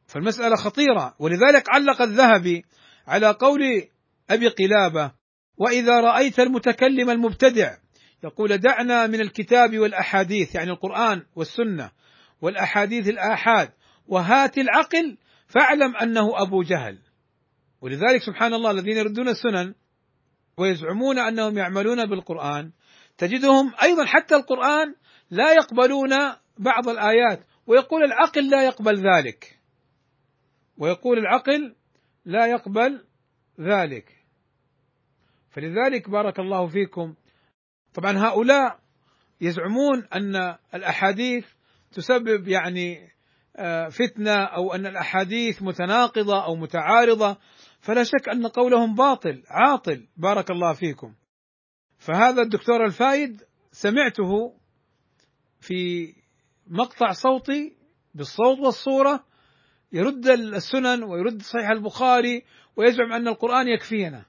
فالمسألة 0.07 0.55
خطيرة. 0.55 1.15
ولذلك 1.19 1.69
علق 1.69 2.01
الذهبي 2.01 2.65
على 3.07 3.31
قول 3.31 3.59
أبي 4.29 4.47
قلابة 4.47 5.11
وإذا 5.57 5.99
رأيت 5.99 6.39
المتكلم 6.39 7.09
المبتدع 7.09 7.77
يقول 8.23 8.57
دعنا 8.57 9.07
من 9.07 9.21
الكتاب 9.21 9.77
والأحاديث 9.79 10.55
يعني 10.55 10.71
القرآن 10.71 11.23
والسنة 11.35 11.91
والأحاديث 12.41 13.07
الآحاد 13.07 13.71
وهات 14.07 14.57
العقل 14.57 15.17
فاعلم 15.47 15.95
أنه 15.95 16.41
أبو 16.41 16.61
جهل. 16.61 16.99
ولذلك 17.81 18.21
سبحان 18.25 18.53
الله 18.53 18.71
الذين 18.71 18.97
يردون 18.97 19.27
السنن 19.27 19.73
ويزعمون 20.57 21.19
أنهم 21.19 21.57
يعملون 21.57 22.05
بالقرآن 22.05 22.71
تجدهم 23.17 23.73
أيضا 23.83 24.05
حتى 24.05 24.35
القرآن 24.35 24.95
لا 25.29 25.53
يقبلون 25.53 26.09
بعض 26.57 26.89
الآيات 26.89 27.45
ويقول 27.67 28.03
العقل 28.03 28.49
لا 28.49 28.65
يقبل 28.65 28.95
ذلك. 28.95 29.59
ويقول 30.77 31.17
العقل 31.17 31.75
لا 32.25 32.45
يقبل 32.45 33.05
ذلك. 33.59 34.21
فلذلك 35.49 36.09
بارك 36.09 36.39
الله 36.39 36.67
فيكم 36.67 37.15
طبعا 37.93 38.17
هؤلاء 38.17 38.79
يزعمون 39.41 40.05
أن 40.15 40.55
الأحاديث 40.73 41.45
تسبب 41.91 42.47
يعني 42.47 43.11
آه، 43.55 43.89
فتنة 43.89 44.43
أو 44.43 44.73
أن 44.73 44.85
الأحاديث 44.85 45.63
متناقضة 45.63 46.45
أو 46.45 46.55
متعارضة 46.55 47.37
فلا 47.79 48.03
شك 48.03 48.29
أن 48.29 48.47
قولهم 48.47 48.95
باطل 48.95 49.43
عاطل. 49.47 50.07
بارك 50.17 50.51
الله 50.51 50.73
فيكم. 50.73 51.13
فهذا 51.97 52.41
الدكتور 52.41 52.85
الفايد 52.85 53.41
سمعته 53.71 54.53
في 55.59 56.13
مقطع 56.67 57.11
صوتي 57.11 57.75
بالصوت 58.13 58.59
والصورة 58.59 59.23
يرد 59.91 60.27
السنن 60.27 61.03
ويرد 61.03 61.41
صحيح 61.41 61.69
البخاري 61.69 62.43
ويزعم 62.75 63.13
أن 63.13 63.27
القرآن 63.27 63.67
يكفينا. 63.67 64.25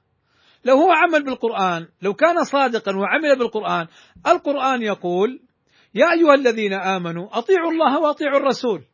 لو 0.64 0.76
هو 0.76 0.92
عمل 0.92 1.24
بالقرآن 1.24 1.88
لو 2.02 2.14
كان 2.14 2.44
صادقا 2.44 2.96
وعمل 2.96 3.38
بالقرآن 3.38 3.86
القرآن 4.26 4.82
يقول 4.82 5.40
يا 5.94 6.12
أيها 6.12 6.34
الذين 6.34 6.72
آمنوا 6.72 7.38
أطيعوا 7.38 7.70
الله 7.70 8.00
وأطيعوا 8.00 8.38
الرسول. 8.38 8.84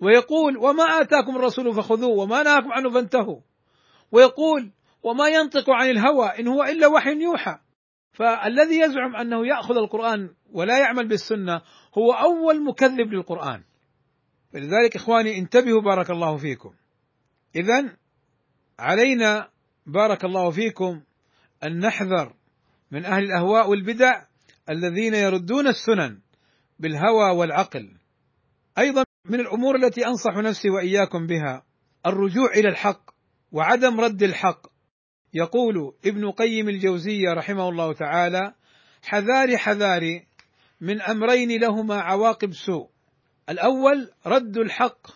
ويقول 0.00 0.56
وما 0.56 0.84
آتاكم 0.84 1.36
الرسول 1.36 1.74
فخذوه 1.74 2.10
وما 2.10 2.42
نهاكم 2.42 2.72
عنه 2.72 2.90
فانتهوا. 2.90 3.40
ويقول 4.12 4.70
وما 5.02 5.28
ينطق 5.28 5.70
عن 5.70 5.90
الهوى 5.90 6.26
إن 6.38 6.48
هو 6.48 6.62
إلا 6.62 6.86
وحي 6.86 7.22
يوحى. 7.22 7.58
فالذي 8.12 8.80
يزعم 8.80 9.16
أنه 9.16 9.46
يأخذ 9.46 9.76
القرآن 9.76 10.34
ولا 10.52 10.78
يعمل 10.78 11.08
بالسنة 11.08 11.62
هو 11.98 12.12
أول 12.12 12.64
مكذب 12.64 13.12
للقرآن. 13.12 13.62
فلذلك 14.52 14.96
إخواني 14.96 15.38
انتبهوا 15.38 15.80
بارك 15.80 16.10
الله 16.10 16.36
فيكم. 16.36 16.72
اذا 17.56 17.96
علينا 18.78 19.48
بارك 19.86 20.24
الله 20.24 20.50
فيكم 20.50 21.02
أن 21.64 21.78
نحذر 21.78 22.34
من 22.90 23.04
أهل 23.04 23.24
الأهواء 23.24 23.70
والبدع 23.70 24.22
الذين 24.70 25.14
يردون 25.14 25.66
السنن 25.66 26.20
بالهوى 26.78 27.36
والعقل. 27.36 27.96
أيضا 28.78 29.04
من 29.24 29.40
الأمور 29.40 29.76
التي 29.76 30.06
أنصح 30.06 30.36
نفسي 30.36 30.70
وإياكم 30.70 31.26
بها 31.26 31.64
الرجوع 32.06 32.50
إلى 32.54 32.68
الحق 32.68 33.10
وعدم 33.52 34.00
رد 34.00 34.22
الحق. 34.22 34.66
يقول 35.34 35.94
ابن 36.06 36.30
قيم 36.30 36.68
الجوزية 36.68 37.32
رحمه 37.32 37.68
الله 37.68 37.92
تعالى 37.92 38.54
حذاري 39.02 39.58
حذاري 39.58 40.26
من 40.80 41.00
أمرين 41.00 41.60
لهما 41.60 42.00
عواقب 42.00 42.52
سوء. 42.52 42.88
الأول 43.48 44.10
رد 44.26 44.56
الحق 44.56 45.06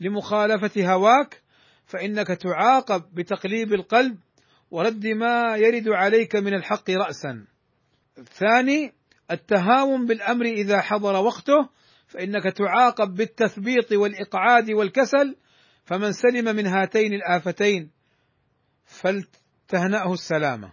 لمخالفة 0.00 0.92
هواك 0.92 1.42
فإنك 1.86 2.26
تعاقب 2.26 3.14
بتقليب 3.14 3.72
القلب 3.72 4.18
ورد 4.70 5.06
ما 5.06 5.56
يرد 5.56 5.88
عليك 5.88 6.36
من 6.36 6.54
الحق 6.54 6.90
راسا. 6.90 7.46
الثاني 8.18 8.92
التهاون 9.30 10.06
بالأمر 10.06 10.44
إذا 10.44 10.80
حضر 10.80 11.24
وقته 11.24 11.68
فإنك 12.06 12.42
تعاقب 12.56 13.14
بالتثبيط 13.14 13.92
والإقعاد 13.92 14.70
والكسل 14.70 15.36
فمن 15.84 16.12
سلم 16.12 16.56
من 16.56 16.66
هاتين 16.66 17.12
الآفتين 17.12 17.90
فلتهنأه 18.84 20.12
السلامة. 20.12 20.72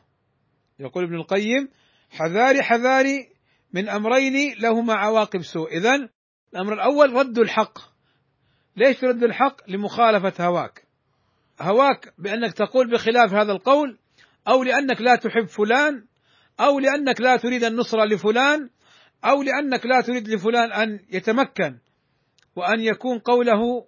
يقول 0.79 1.03
ابن 1.03 1.15
القيم 1.15 1.69
حذاري 2.09 2.61
حذاري 2.61 3.29
من 3.73 3.89
أمرين 3.89 4.55
لهما 4.59 4.93
عواقب 4.93 5.41
سوء. 5.41 5.77
إذا 5.77 6.09
الأمر 6.53 6.73
الأول 6.73 7.13
رد 7.13 7.37
الحق. 7.39 7.79
ليش 8.77 9.03
رد 9.03 9.23
الحق؟ 9.23 9.69
لمخالفة 9.69 10.45
هواك. 10.45 10.82
هواك 11.61 12.13
بأنك 12.17 12.53
تقول 12.53 12.91
بخلاف 12.91 13.33
هذا 13.33 13.51
القول 13.51 13.97
أو 14.47 14.63
لأنك 14.63 15.01
لا 15.01 15.15
تحب 15.15 15.45
فلان 15.45 16.05
أو 16.59 16.79
لأنك 16.79 17.21
لا 17.21 17.37
تريد 17.37 17.63
النصرة 17.63 18.05
لفلان 18.05 18.69
أو 19.25 19.43
لأنك 19.43 19.85
لا 19.85 20.01
تريد 20.01 20.27
لفلان 20.27 20.71
أن 20.71 20.99
يتمكن 21.09 21.77
وأن 22.55 22.79
يكون 22.79 23.19
قوله 23.19 23.85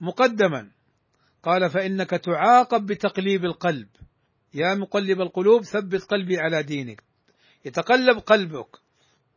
مقدما. 0.00 0.70
قال 1.42 1.70
فإنك 1.70 2.10
تعاقب 2.10 2.86
بتقليب 2.86 3.44
القلب. 3.44 3.88
يا 4.54 4.74
مقلب 4.74 5.20
القلوب 5.20 5.62
ثبت 5.64 6.02
قلبي 6.02 6.38
على 6.38 6.62
دينك. 6.62 7.02
يتقلب 7.64 8.18
قلبك 8.18 8.68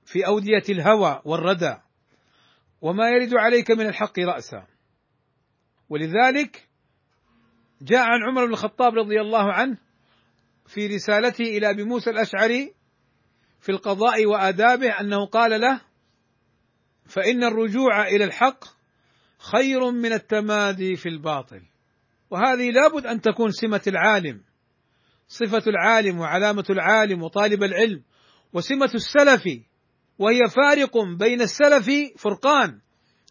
في 0.05 0.25
أودية 0.27 0.63
الهوى 0.69 1.21
والردى 1.25 1.75
وما 2.81 3.09
يرد 3.09 3.33
عليك 3.33 3.71
من 3.71 3.85
الحق 3.87 4.19
رأسا. 4.19 4.67
ولذلك 5.89 6.70
جاء 7.81 7.99
عن 7.99 8.23
عمر 8.29 8.45
بن 8.45 8.51
الخطاب 8.51 8.95
رضي 8.95 9.21
الله 9.21 9.53
عنه 9.53 9.77
في 10.67 10.87
رسالته 10.87 11.43
إلى 11.43 11.69
أبي 11.69 11.83
موسى 11.83 12.09
الأشعري 12.09 12.73
في 13.59 13.69
القضاء 13.71 14.25
وآدابه 14.25 14.99
أنه 14.99 15.25
قال 15.25 15.61
له 15.61 15.81
فإن 17.05 17.43
الرجوع 17.43 18.07
إلى 18.07 18.23
الحق 18.23 18.63
خير 19.39 19.91
من 19.91 20.13
التمادي 20.13 20.95
في 20.95 21.09
الباطل. 21.09 21.61
وهذه 22.29 22.71
لابد 22.71 23.05
أن 23.05 23.21
تكون 23.21 23.51
سمة 23.51 23.81
العالم 23.87 24.41
صفة 25.27 25.63
العالم 25.67 26.19
وعلامة 26.19 26.65
العالم 26.69 27.23
وطالب 27.23 27.63
العلم 27.63 28.03
وسمة 28.53 28.91
السلف 28.95 29.43
وهي 30.19 30.39
فارق 30.55 30.97
بين 30.97 31.41
السلف 31.41 31.89
فرقان 32.17 32.79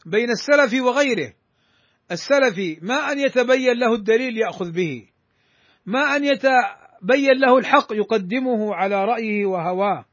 بين 0.06 0.28
السلف 0.30 0.82
وغيره. 0.82 1.32
السلفي 2.10 2.78
ما 2.82 3.12
أن 3.12 3.18
يتبين 3.18 3.78
له 3.78 3.94
الدليل 3.94 4.38
يأخذ 4.38 4.72
به. 4.72 5.08
ما 5.86 6.16
أن 6.16 6.24
يتبين 6.24 7.38
له 7.40 7.58
الحق 7.58 7.92
يقدمه 7.92 8.74
على 8.74 9.04
رأيه 9.04 9.46
وهواه. 9.46 10.04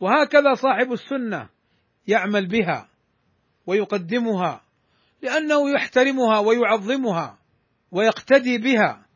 وهكذا 0.00 0.54
صاحب 0.54 0.92
السنة 0.92 1.48
يعمل 2.06 2.48
بها 2.48 2.88
ويقدمها 3.66 4.60
لأنه 5.22 5.70
يحترمها 5.70 6.38
ويعظمها 6.38 7.38
ويقتدي 7.90 8.58
بها. 8.58 9.06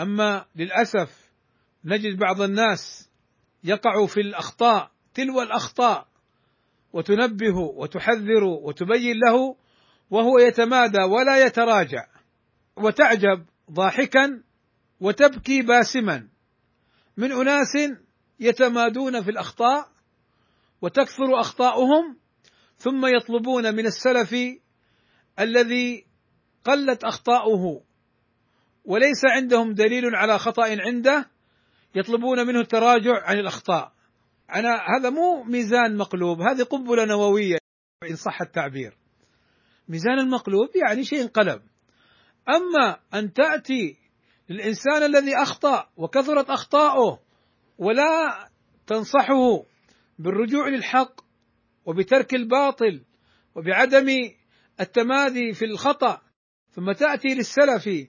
أما 0.00 0.44
للأسف 0.56 1.30
نجد 1.84 2.18
بعض 2.18 2.40
الناس 2.40 3.10
يقع 3.64 4.06
في 4.06 4.20
الأخطاء 4.20 4.90
تلو 5.14 5.42
الأخطاء 5.42 6.06
وتنبه 6.92 7.58
وتحذر 7.76 8.44
وتبين 8.44 9.16
له 9.16 9.56
وهو 10.10 10.38
يتمادى 10.38 11.02
ولا 11.02 11.46
يتراجع 11.46 12.06
وتعجب 12.76 13.46
ضاحكا 13.70 14.42
وتبكي 15.00 15.62
باسما. 15.62 16.28
من 17.16 17.32
أناس 17.32 17.72
يتمادون 18.40 19.22
في 19.22 19.30
الأخطاء 19.30 19.88
وتكثر 20.82 21.40
أخطاؤهم 21.40 22.16
ثم 22.76 23.06
يطلبون 23.06 23.74
من 23.74 23.86
السلف 23.86 24.34
الذي 25.40 26.06
قلت 26.64 27.04
أخطاؤه 27.04 27.82
وليس 28.84 29.22
عندهم 29.24 29.74
دليل 29.74 30.14
على 30.14 30.38
خطأ 30.38 30.68
عنده 30.68 31.30
يطلبون 31.94 32.46
منه 32.46 32.60
التراجع 32.60 33.22
عن 33.22 33.38
الأخطاء. 33.38 33.92
أنا 34.54 34.78
هذا 34.96 35.10
مو 35.10 35.42
ميزان 35.42 35.96
مقلوب 35.96 36.40
هذه 36.40 36.62
قنبلة 36.62 37.04
نووية 37.04 37.58
إن 38.10 38.16
صح 38.16 38.40
التعبير. 38.40 38.96
ميزان 39.88 40.18
المقلوب 40.18 40.68
يعني 40.86 41.04
شيء 41.04 41.22
انقلب 41.22 41.62
أما 42.48 42.96
أن 43.14 43.32
تأتي 43.32 43.96
للإنسان 44.48 45.02
الذي 45.02 45.36
أخطأ 45.36 45.88
وكثرت 45.96 46.50
أخطاؤه 46.50 47.20
ولا 47.78 48.48
تنصحه 48.86 49.64
بالرجوع 50.18 50.68
للحق 50.68 51.20
وبترك 51.86 52.34
الباطل 52.34 53.04
وبعدم 53.54 54.06
التمادي 54.80 55.52
في 55.52 55.64
الخطأ 55.64 56.20
ثم 56.70 56.92
تأتي 56.92 57.28
للسلف 57.34 58.08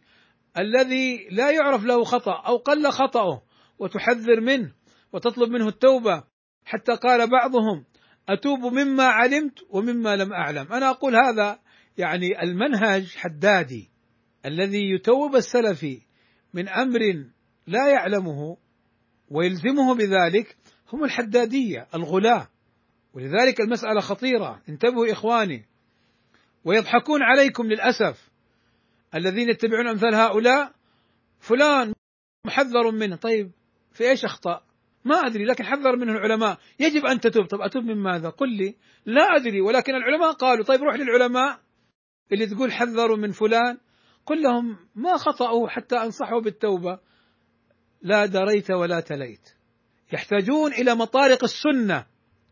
الذي 0.58 1.28
لا 1.32 1.52
يعرف 1.52 1.84
له 1.84 2.04
خطأ 2.04 2.44
أو 2.48 2.58
قل 2.58 2.92
خطأه 2.92 3.42
وتحذر 3.80 4.42
منه 4.42 4.74
وتطلب 5.14 5.50
منه 5.50 5.68
التوبة. 5.68 6.24
حتى 6.66 6.96
قال 6.96 7.30
بعضهم 7.30 7.86
أتوب 8.30 8.60
مما 8.60 9.04
علمت 9.04 9.60
ومما 9.70 10.16
لم 10.16 10.34
أعلم. 10.34 10.74
أنا 10.74 10.90
أقول 10.90 11.16
هذا 11.16 11.60
يعني 11.98 12.44
المنهج 12.44 13.16
حدادي 13.16 13.90
الذي 14.46 14.92
يتوب 14.92 15.36
السلفي 15.36 16.02
من 16.54 16.70
أمر 16.70 17.00
لا 17.68 17.90
يعلمه 17.90 18.58
ويلزمه 19.30 19.96
بذلك 19.96 20.58
هم 20.94 21.04
الحدادية 21.04 21.88
الغلاة. 21.96 22.48
ولذلك 23.14 23.62
المسألة 23.62 24.02
خطيرة. 24.02 24.62
انتبهوا 24.70 25.12
إخواني. 25.12 25.66
ويضحكون 26.66 27.24
عليكم 27.24 27.64
للأسف 27.64 28.30
الذين 29.16 29.50
يتبعون 29.50 29.88
أمثال 29.88 30.16
هؤلاء. 30.16 30.72
فلان 31.40 31.94
محذر 32.46 32.92
منه. 32.92 33.16
طيب 33.16 33.52
في 33.92 34.10
إيش 34.10 34.26
أخطأ؟ 34.26 34.62
ما 35.06 35.16
أدري 35.16 35.46
لكن 35.46 35.64
حذر 35.64 35.96
منه 35.96 36.12
العلماء. 36.12 36.58
يجب 36.80 37.06
أن 37.06 37.20
تتوب. 37.20 37.46
طب 37.46 37.62
أتوب 37.62 37.84
من 37.84 37.98
ماذا؟ 37.98 38.30
قل 38.30 38.50
لي 38.50 38.76
لا 39.06 39.36
أدري. 39.36 39.62
ولكن 39.62 39.96
العلماء 39.96 40.32
قالوا 40.32 40.66
طيب 40.66 40.84
روح 40.84 40.96
للعلماء. 40.96 41.60
اللي 42.32 42.48
تقول 42.48 42.72
حذروا 42.72 43.18
من 43.18 43.32
فلان 43.32 43.78
قل 44.26 44.42
لهم 44.42 44.78
ما 44.96 45.18
خطأوا 45.18 45.70
حتى 45.70 45.96
أنصحوا 45.96 46.42
بالتوبة. 46.42 47.00
لا 48.02 48.26
دريت 48.26 48.72
ولا 48.72 49.00
تليت. 49.00 49.50
يحتاجون 50.14 50.74
إلى 50.74 50.96
مطارق 50.96 51.44
السنة 51.44 52.06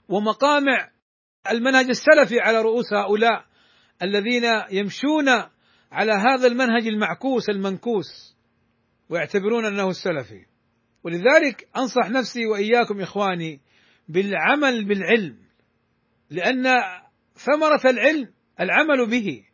ومقامع 0.10 0.90
المنهج 1.52 1.86
السلفي 1.90 2.40
على 2.40 2.62
رؤوس 2.62 2.94
هؤلاء 2.94 3.46
الذين 4.02 4.44
يمشون 4.72 5.30
على 5.92 6.12
هذا 6.12 6.48
المنهج 6.48 6.88
المعكوس 6.88 7.50
المنكوس 7.50 8.36
ويعتبرون 9.10 9.66
أنه 9.66 9.90
السلفي. 9.90 10.46
ولذلك 11.04 11.68
أنصح 11.78 12.10
نفسي 12.10 12.46
وإياكم 12.46 13.02
إخواني 13.02 13.62
بالعمل 14.08 14.86
بالعلم 14.86 15.38
لأن 16.30 16.64
ثمرة 17.34 17.92
العلم 17.92 18.34
العمل 18.60 19.10
به. 19.10 19.45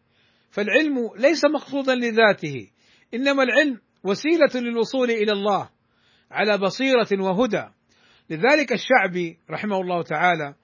فالعلم 0.51 1.09
ليس 1.17 1.45
مقصودا 1.45 1.95
لذاته 1.95 2.69
إنما 3.13 3.43
العلم 3.43 3.79
وسيلة 4.03 4.49
للوصول 4.55 5.11
إلى 5.11 5.31
الله 5.31 5.69
على 6.31 6.57
بصيرة 6.57 7.07
وهدى. 7.19 7.63
لذلك 8.29 8.73
الشعبي 8.73 9.37
رحمه 9.49 9.81
الله 9.81 10.03
تعالى 10.03 10.55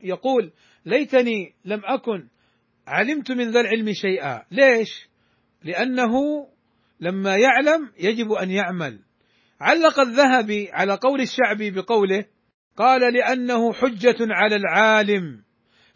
يقول 0.00 0.52
ليتني 0.86 1.54
لم 1.64 1.80
أكن 1.84 2.28
علمت 2.86 3.32
من 3.32 3.50
ذا 3.50 3.60
العلم 3.60 3.92
شيئا. 3.92 4.42
ليش؟ 4.50 5.08
لأنه 5.62 6.12
لما 7.00 7.36
يعلم 7.36 7.92
يجب 7.98 8.32
أن 8.32 8.50
يعمل. 8.50 9.00
علق 9.60 10.00
الذهبي 10.00 10.70
على 10.72 10.94
قول 10.94 11.20
الشعبي 11.20 11.70
بقوله 11.70 12.24
قال 12.76 13.14
لأنه 13.14 13.72
حجة 13.72 14.16
على 14.20 14.56
العالم 14.56 15.42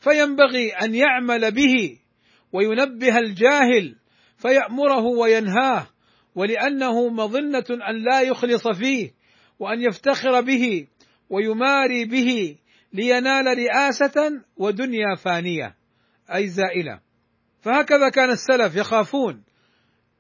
فينبغي 0.01 0.71
أن 0.71 0.95
يعمل 0.95 1.51
به 1.51 1.99
وينبه 2.53 3.19
الجاهل 3.19 3.97
فيأمره 4.39 5.05
وينهاه 5.05 5.87
ولأنه 6.35 7.09
مظنة 7.09 7.65
أن 7.71 8.05
لا 8.05 8.21
يخلص 8.21 8.69
فيه 8.69 9.11
وأن 9.59 9.81
يفتخر 9.83 10.41
به 10.41 10.87
ويماري 11.31 12.05
به 12.05 12.57
لينال 12.93 13.59
رئاسة 13.59 14.43
ودنيا 14.57 15.15
فانية. 15.25 15.75
أي 16.35 16.49
زائلة. 16.49 17.01
فهكذا 17.61 18.09
كان 18.09 18.31
السلف 18.31 18.77
يخافون 18.77 19.43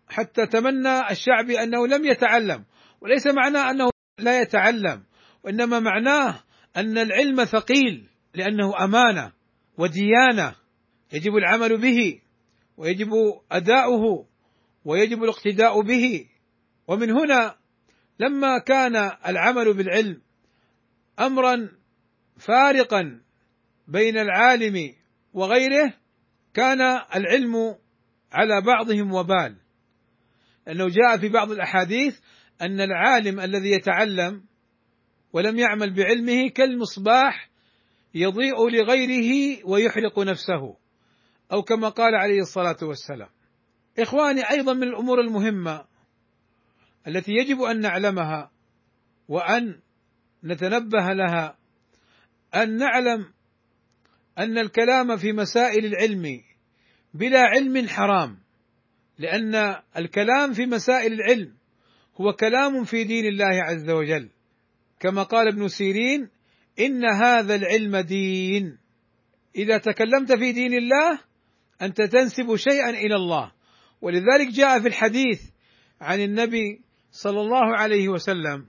حتى 0.09 0.47
تمنى 0.47 1.11
الشعبي 1.11 1.63
أنه 1.63 1.87
لم 1.87 2.05
يتعلم 2.05 2.65
وليس 3.01 3.27
معناه 3.27 3.71
أنه 3.71 3.91
لا 4.19 4.41
يتعلم 4.41 5.03
وإنما 5.45 5.81
معناه 5.81 6.43
أن 6.77 6.99
العلم 6.99 7.45
ثقيل 7.45 8.09
لأنه 8.35 8.85
أمانة 8.85 9.33
وديانة. 9.79 10.55
يجب 11.13 11.37
العمل 11.37 11.81
به 11.81 12.21
ويجب 12.77 13.11
أداؤه 13.53 14.27
ويجب 14.85 15.23
الاقتداء 15.25 15.81
به. 15.81 16.27
ومن 16.89 17.11
هنا 17.11 17.57
لما 18.21 18.59
كان 18.59 18.97
العمل 19.27 19.75
بالعلم 19.75 20.23
امرا 21.21 21.71
فارقا 22.37 23.21
بين 23.89 24.19
العالم 24.19 24.95
وغيره 25.33 25.95
كان 26.55 26.81
العلم 27.15 27.55
على 28.33 28.61
بعضهم 28.67 29.13
وبال. 29.13 29.57
لأنه 30.67 30.89
جاء 30.89 31.19
في 31.21 31.29
بعض 31.29 31.51
الأحاديث 31.51 32.19
أن 32.63 32.81
العالم 32.81 33.41
الذي 33.41 33.71
يتعلم 33.71 34.45
ولم 35.33 35.59
يعمل 35.59 35.95
بعلمه 35.95 36.49
كالمصباح 36.49 37.51
يضيء 38.15 38.69
لغيره 38.69 39.59
ويحرق 39.67 40.19
نفسه. 40.19 40.77
أو 41.53 41.63
كما 41.63 41.89
قال 41.89 42.15
عليه 42.15 42.41
الصلاة 42.41 42.77
والسلام. 42.83 43.29
إخواني 43.99 44.51
أيضا 44.51 44.73
من 44.73 44.83
الأمور 44.83 45.21
المهمة 45.21 45.85
التي 47.07 47.33
يجب 47.33 47.63
أن 47.63 47.81
نعلمها 47.81 48.51
وأن 49.29 49.81
نتنبه 50.45 51.13
لها 51.13 51.59
أن 52.55 52.77
نعلم 52.77 53.33
أن 54.39 54.59
الكلام 54.59 55.17
في 55.17 55.33
مسائل 55.33 55.85
العلم 55.87 56.43
بلا 57.15 57.41
علم 57.41 57.89
حرام 57.89 58.39
لأن 59.19 59.55
الكلام 59.97 60.53
في 60.53 60.67
مسائل 60.67 61.13
العلم 61.13 61.55
هو 62.21 62.33
كلام 62.33 62.85
في 62.85 63.05
دين 63.05 63.27
الله 63.27 63.63
عز 63.63 63.91
وجل. 63.91 64.31
كما 65.01 65.23
قال 65.23 65.49
ابن 65.49 65.69
سيرين 65.69 66.29
إن 66.81 67.05
هذا 67.05 67.55
العلم 67.55 67.97
دين. 67.97 68.79
إذا 69.57 69.79
تكلمت 69.79 70.33
في 70.33 70.53
دين 70.53 70.75
الله 70.75 71.28
أنت 71.83 72.03
تنسب 72.03 72.57
شيئا 72.57 72.91
إلى 72.91 73.15
الله 73.17 73.53
ولذلك 74.01 74.49
جاء 74.49 74.81
في 74.81 74.89
الحديث 74.89 75.43
عن 76.01 76.21
النبي 76.21 76.81
صلى 77.13 77.41
الله 77.41 77.77
عليه 77.77 78.09
وسلم 78.09 78.67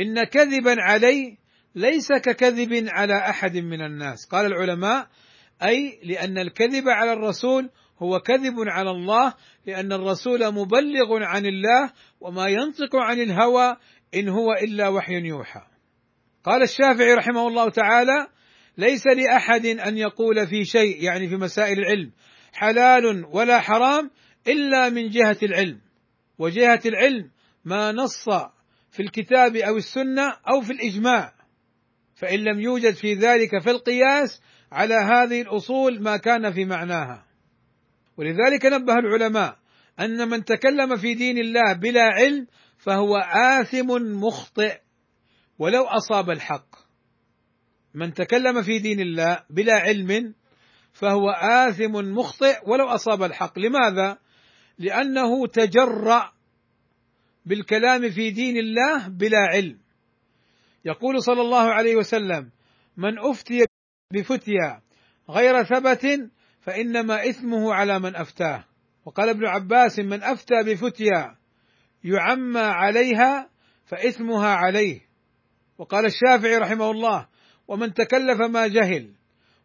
إن 0.00 0.24
كذبا 0.24 0.82
علي 0.82 1.38
ليس 1.74 2.08
ككذب 2.12 2.88
على 2.88 3.18
أحد 3.18 3.56
من 3.56 3.82
الناس 3.82 4.26
قال 4.26 4.46
العلماء 4.46 5.08
أي 5.62 6.00
لأن 6.04 6.38
الكذب 6.38 6.88
على 6.88 7.12
الرسول 7.12 7.70
هو 7.98 8.20
كذب 8.20 8.54
على 8.58 8.90
الله 8.90 9.34
لأن 9.66 9.92
الرسول 9.92 10.54
مبلغ 10.54 11.22
عن 11.22 11.46
الله 11.46 11.92
وما 12.20 12.46
ينطق 12.46 12.96
عن 12.96 13.20
الهوى 13.20 13.76
إن 14.14 14.28
هو 14.28 14.52
إلا 14.52 14.88
وحي 14.88 15.12
يوحى. 15.12 15.60
قال 16.44 16.62
الشافعي 16.62 17.14
رحمه 17.14 17.48
الله 17.48 17.68
تعالى: 17.68 18.26
ليس 18.78 19.06
لأحد 19.06 19.66
أن 19.66 19.98
يقول 19.98 20.46
في 20.46 20.64
شيء 20.64 21.02
يعني 21.04 21.28
في 21.28 21.36
مسائل 21.36 21.78
العلم 21.78 22.12
حلال 22.52 23.24
ولا 23.24 23.60
حرام 23.60 24.10
إلا 24.46 24.88
من 24.88 25.08
جهة 25.08 25.36
العلم، 25.42 25.80
وجهة 26.38 26.80
العلم 26.86 27.30
ما 27.64 27.92
نص 27.92 28.28
في 28.90 29.02
الكتاب 29.02 29.56
أو 29.56 29.76
السنة 29.76 30.28
أو 30.48 30.60
في 30.60 30.72
الإجماع، 30.72 31.32
فإن 32.14 32.38
لم 32.38 32.60
يوجد 32.60 32.94
في 32.94 33.14
ذلك 33.14 33.58
فالقياس 33.64 34.42
على 34.72 34.94
هذه 34.94 35.42
الأصول 35.42 36.02
ما 36.02 36.16
كان 36.16 36.52
في 36.52 36.64
معناها. 36.64 37.26
ولذلك 38.16 38.66
نبه 38.66 38.94
العلماء 38.94 39.56
أن 40.00 40.28
من 40.28 40.44
تكلم 40.44 40.96
في 40.96 41.14
دين 41.14 41.38
الله 41.38 41.72
بلا 41.72 42.02
علم 42.02 42.46
فهو 42.78 43.16
آثم 43.34 43.86
مخطئ 44.24 44.78
ولو 45.58 45.84
أصاب 45.84 46.30
الحق. 46.30 46.81
من 47.94 48.14
تكلم 48.14 48.62
في 48.62 48.78
دين 48.78 49.00
الله 49.00 49.42
بلا 49.50 49.74
علم 49.74 50.34
فهو 50.92 51.30
آثم 51.30 51.92
مخطئ 51.92 52.56
ولو 52.66 52.86
أصاب 52.86 53.22
الحق. 53.22 53.58
لماذا؟ 53.58 54.18
لأنه 54.78 55.46
تجرأ 55.46 56.32
بالكلام 57.46 58.10
في 58.10 58.30
دين 58.30 58.56
الله 58.56 59.08
بلا 59.08 59.38
علم. 59.52 59.78
يقول 60.84 61.22
صلى 61.22 61.40
الله 61.40 61.70
عليه 61.70 61.96
وسلم 61.96 62.50
من 62.96 63.18
أفتي 63.18 63.64
بفتيا 64.12 64.80
غير 65.30 65.64
ثبت 65.64 66.30
فإنما 66.60 67.28
إثمه 67.28 67.74
على 67.74 67.98
من 67.98 68.16
أفتاه. 68.16 68.64
وقال 69.04 69.28
ابن 69.28 69.46
عباس 69.46 69.98
من 69.98 70.22
أفتى 70.22 70.62
بفتيا 70.66 71.36
يعمى 72.04 72.60
عليها 72.60 73.48
فإثمها 73.86 74.54
عليه. 74.54 75.00
وقال 75.78 76.06
الشافعي 76.06 76.58
رحمه 76.58 76.90
الله 76.90 77.26
ومن 77.72 77.94
تكلف 77.94 78.40
ما 78.40 78.66
جهل 78.66 79.10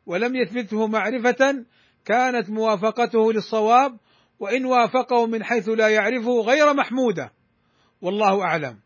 ولم 0.05 0.35
يثبته 0.35 0.87
معرفة 0.87 1.65
كانت 2.05 2.49
موافقته 2.49 3.33
للصواب 3.33 3.97
وإن 4.39 4.65
وافقه 4.65 5.25
من 5.25 5.43
حيث 5.43 5.69
لا 5.69 5.87
يعرفه 5.87 6.41
غير 6.41 6.73
محمودة 6.73 7.31
والله 8.01 8.41
أعلم. 8.41 8.79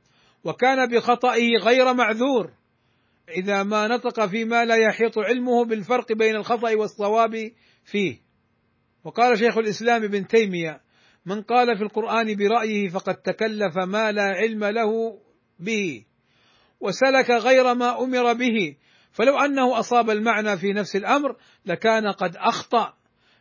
وكان 0.44 0.90
بخطئه 0.90 1.58
غير 1.58 1.94
معذور 1.94 2.52
إذا 3.38 3.64
ما 3.64 3.88
نطق 3.88 4.26
فيما 4.26 4.66
لا 4.66 4.76
يحيط 4.76 5.18
علمه 5.18 5.66
بالفرق 5.66 6.12
بين 6.12 6.36
الخطأ 6.36 6.76
والصواب 6.76 7.52
فيه. 7.86 8.18
وقال 9.04 9.40
شيخ 9.40 9.58
الإسلام 9.58 10.04
ابن 10.04 10.28
تيمية 10.28 10.82
من 11.26 11.42
قال 11.42 11.78
في 11.78 11.84
القرآن 11.84 12.36
برأيه 12.36 12.90
فقد 12.90 13.16
تكلف 13.16 13.78
ما 13.78 14.12
لا 14.12 14.24
علم 14.24 14.66
له 14.66 15.20
به 15.60 16.06
وسلك 16.80 17.30
غير 17.30 17.74
ما 17.74 18.04
أمر 18.04 18.34
به 18.34 18.76
فلو 19.12 19.38
أنه 19.38 19.80
أصاب 19.80 20.10
المعنى 20.10 20.58
في 20.58 20.74
نفس 20.74 20.96
الأمر 20.96 21.36
لكان 21.66 22.08
قد 22.08 22.36
أخطأ 22.36 22.94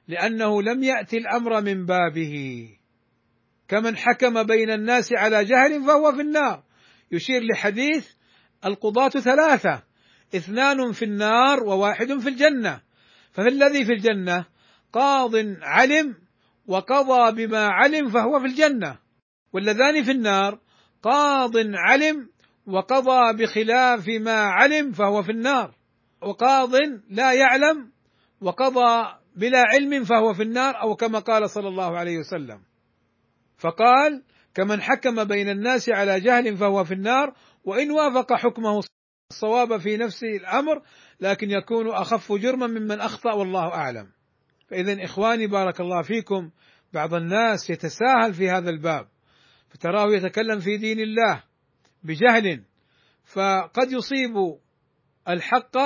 لأنه 0.09 0.63
لم 0.63 0.83
يأتي 0.83 1.17
الأمر 1.17 1.61
من 1.61 1.87
بابه. 1.87 2.67
كمن 3.69 3.97
حكم 3.97 4.43
بين 4.43 4.71
الناس 4.71 5.13
على 5.13 5.45
جهل 5.45 5.85
فهو 5.87 6.13
في 6.13 6.21
النار. 6.21 6.63
يشير 7.13 7.43
لحديث 7.43 8.09
القضاة 8.65 9.09
ثلاثة 9.09 9.83
اثنان 10.35 10.93
في 10.93 11.05
النار 11.05 11.65
وواحد 11.65 12.19
في 12.19 12.29
الجنة. 12.29 12.81
ففي 13.33 13.49
الذي 13.49 13.85
في 13.85 13.93
الجنة 13.93 14.45
قاض 14.93 15.33
علم 15.63 16.15
وقضى 16.67 17.47
بما 17.47 17.67
علم 17.67 18.11
فهو 18.11 18.41
في 18.41 18.47
الجنة 18.47 18.99
واللذان 19.53 20.05
في 20.05 20.11
النار 20.11 20.61
قاض 21.03 21.53
علم 21.75 22.29
وقضى 22.71 23.43
بخلاف 23.43 24.09
ما 24.09 24.43
علم 24.43 24.93
فهو 24.93 25.23
في 25.23 25.33
النار 25.33 25.75
وقاض 26.23 26.71
لا 27.11 27.33
يعلم 27.33 27.91
وقضى 28.41 29.21
بلا 29.37 29.65
علم 29.69 30.05
فهو 30.05 30.35
في 30.35 30.43
النار 30.43 30.83
أو 30.83 30.95
كما 30.95 31.19
قال 31.19 31.51
صلى 31.51 31.69
الله 31.69 31.99
عليه 31.99 32.19
وسلم 32.19 32.61
فقال 33.59 34.23
كمن 34.55 34.83
حكم 34.83 35.25
بين 35.25 35.49
الناس 35.49 35.89
على 35.89 36.21
جهل 36.21 36.57
فهو 36.57 36.85
في 36.85 36.95
النار 36.95 37.35
وإن 37.65 37.91
وافق 37.91 38.33
حكمه 38.33 38.81
الصواب 39.31 39.79
في 39.79 39.97
نفس 39.97 40.25
الأمر 40.25 40.83
لكن 41.21 41.51
يكون 41.51 41.91
أخف 41.91 42.33
جرما 42.33 42.67
ممن 42.67 43.01
أخطأ 43.01 43.33
والله 43.33 43.75
أعلم. 43.75 44.09
فاذا 44.69 45.05
إخواني 45.05 45.47
بارك 45.47 45.81
الله 45.81 46.03
فيكم 46.03 46.51
بعض 46.93 47.15
الناس 47.15 47.71
يتساهل 47.71 48.35
في 48.35 48.51
هذا 48.51 48.71
الباب 48.71 49.09
فتراه 49.69 50.13
يتكلم 50.13 50.59
في 50.59 50.77
دين 50.77 51.01
الله 51.01 51.43
بجهل 52.03 52.65
فقد 53.25 53.93
يصيب 53.93 54.35
الحق 55.29 55.77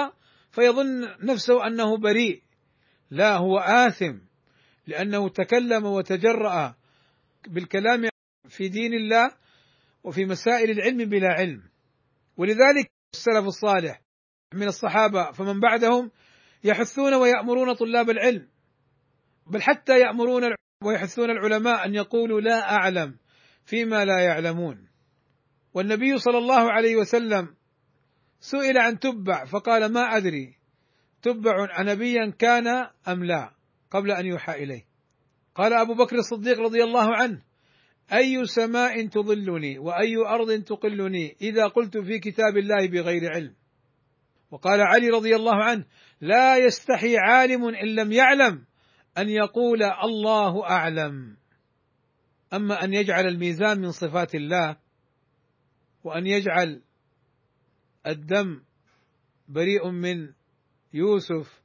فيظن 0.51 1.01
نفسه 1.23 1.67
أنه 1.67 1.99
بريء. 1.99 2.43
لا 3.11 3.37
هو 3.37 3.59
آثم 3.59 4.19
لأنه 4.87 5.29
تكلم 5.29 5.85
وتجرأ 5.85 6.77
بالكلام 7.49 8.09
في 8.49 8.69
دين 8.69 8.95
الله 8.95 9.31
وفي 10.05 10.25
مسائل 10.25 10.71
العلم 10.71 11.11
بلا 11.11 11.29
علم. 11.29 11.63
ولذلك 12.37 12.91
السلف 13.15 13.47
الصالح 13.47 14.03
من 14.55 14.67
الصحابة 14.67 15.31
فمن 15.31 15.61
بعدهم 15.61 16.11
يحثون 16.65 17.15
ويأمرون 17.15 17.75
طلاب 17.75 18.11
العلم. 18.11 18.49
بل 19.47 19.63
حتى 19.63 20.01
يأمرون 20.01 20.43
ويحثون 20.85 21.31
العلماء 21.31 21.87
أن 21.87 21.95
يقولوا 21.95 22.41
لا 22.41 22.73
أعلم 22.73 23.17
فيما 23.65 24.05
لا 24.05 24.21
يعلمون. 24.21 24.89
والنبي 25.75 26.19
صلى 26.19 26.39
الله 26.39 26.73
عليه 26.73 26.97
وسلم 26.97 27.55
سئل 28.41 28.79
عن 28.79 28.99
تبع 28.99 29.45
فقال 29.45 29.93
ما 29.93 30.17
أدري 30.17 30.55
تبع 31.23 31.83
نبيا 31.83 32.33
كان 32.39 32.67
أم 33.09 33.25
لا؟ 33.25 33.51
قبل 33.91 34.11
أن 34.11 34.27
يوحى 34.27 34.53
إليه. 34.53 34.85
قال 35.55 35.73
أبو 35.73 35.95
بكر 35.95 36.17
الصديق 36.17 36.61
رضي 36.61 36.85
الله 36.85 37.17
عنه 37.17 37.43
أي 38.13 38.47
سماء 38.47 39.07
تظلني 39.07 39.79
وأي 39.79 40.17
أرض 40.17 40.63
تقلني 40.63 41.37
إذا 41.43 41.67
قلت 41.67 41.99
في 41.99 42.19
كتاب 42.19 42.57
الله 42.57 42.87
بغير 42.89 43.33
علم؟ 43.33 43.55
وقال 44.51 44.81
علي 44.81 45.09
رضي 45.11 45.37
الله 45.37 45.65
عنه 45.65 45.85
لا 46.21 46.57
يستحي 46.57 47.17
عالم 47.19 47.65
إن 47.65 47.95
لم 47.95 48.13
يعلم 48.13 48.65
أن 49.19 49.29
يقول 49.29 49.83
الله 49.83 50.71
أعلم. 50.71 51.37
أما 52.53 52.85
أن 52.85 52.95
يجعل 52.95 53.27
الميزان 53.27 53.81
من 53.81 53.91
صفات 53.91 54.35
الله 54.35 54.84
وأن 56.05 56.27
يجعل 56.27 56.83
الدم 58.07 58.63
بريء 59.49 59.91
من 59.91 60.33
يوسف 60.93 61.63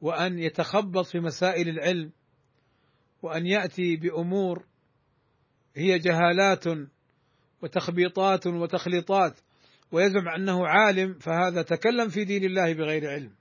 وأن 0.00 0.38
يتخبط 0.38 1.06
في 1.06 1.20
مسائل 1.20 1.68
العلم 1.68 2.12
وأن 3.22 3.46
يأتي 3.46 3.96
بأمور 3.96 4.66
هي 5.76 5.98
جهالات 5.98 6.64
وتخبيطات 7.62 8.46
وتخليطات 8.46 9.40
ويزعم 9.92 10.28
أنه 10.28 10.66
عالم 10.66 11.18
فهذا 11.18 11.62
تكلم 11.62 12.08
في 12.08 12.24
دين 12.24 12.44
الله 12.44 12.72
بغير 12.72 13.10
علم. 13.10 13.32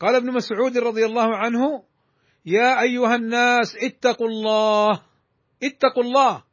قال 0.00 0.14
ابن 0.14 0.32
مسعود 0.32 0.78
رضي 0.78 1.04
الله 1.04 1.36
عنه: 1.36 1.84
يا 2.46 2.82
أيها 2.82 3.14
الناس 3.14 3.76
اتقوا 3.76 4.28
الله 4.28 5.02
اتقوا 5.62 6.02
الله 6.02 6.44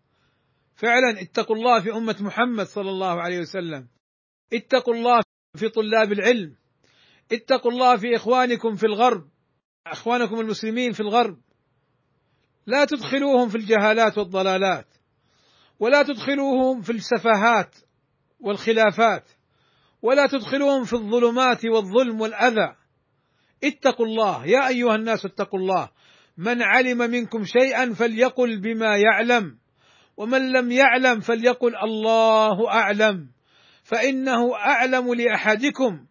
فعلا 0.77 1.21
اتقوا 1.21 1.55
الله 1.55 1.81
في 1.81 1.93
أمة 1.93 2.15
محمد 2.19 2.65
صلى 2.65 2.89
الله 2.89 3.21
عليه 3.21 3.39
وسلم. 3.39 3.87
اتقوا 4.53 4.93
الله 4.93 5.21
في 5.55 5.69
طلاب 5.69 6.11
العلم. 6.11 6.55
اتقوا 7.31 7.71
الله 7.71 7.97
في 7.97 8.15
إخوانكم 8.15 8.75
في 8.75 8.85
الغرب. 8.85 9.27
إخوانكم 9.87 10.39
المسلمين 10.39 10.91
في 10.91 10.99
الغرب. 10.99 11.37
لا 12.65 12.85
تدخلوهم 12.85 13.49
في 13.49 13.55
الجهالات 13.55 14.17
والضلالات. 14.17 14.87
ولا 15.79 16.03
تدخلوهم 16.03 16.81
في 16.81 16.91
السفاهات 16.91 17.75
والخلافات. 18.39 19.29
ولا 20.01 20.27
تدخلوهم 20.27 20.83
في 20.83 20.93
الظلمات 20.93 21.65
والظلم 21.65 22.21
والأذى. 22.21 22.75
اتقوا 23.63 24.05
الله. 24.05 24.45
يا 24.45 24.67
أيها 24.67 24.95
الناس 24.95 25.25
اتقوا 25.25 25.59
الله. 25.59 25.89
من 26.37 26.61
علم 26.61 26.97
منكم 26.97 27.43
شيئا 27.43 27.93
فليقل 27.93 28.61
بما 28.61 28.97
يعلم. 28.97 29.57
ومن 30.17 30.51
لم 30.51 30.71
يعلم 30.71 31.19
فليقل 31.19 31.75
الله 31.75 32.69
أعلم. 32.69 33.29
فإنه 33.83 34.55
أعلم 34.55 35.13
لأحدكم 35.13 36.05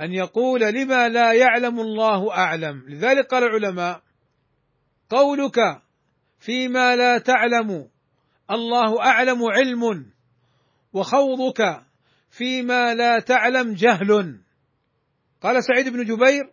أن 0.00 0.12
يقول 0.12 0.60
لما 0.60 1.08
لا 1.08 1.32
يعلم 1.32 1.80
الله 1.80 2.32
أعلم. 2.32 2.88
لذلك 2.88 3.26
قال 3.26 3.44
العلماء 3.44 4.02
قولك 5.10 5.56
فيما 6.38 6.96
لا 6.96 7.18
تعلم 7.18 7.88
الله 8.50 9.02
أعلم 9.02 9.44
علم 9.44 10.06
وخوضك 10.92 11.82
فيما 12.30 12.94
لا 12.94 13.18
تعلم 13.18 13.74
جهل. 13.74 14.40
قال 15.42 15.64
سعيد 15.64 15.88
بن 15.88 16.04
جبير 16.04 16.52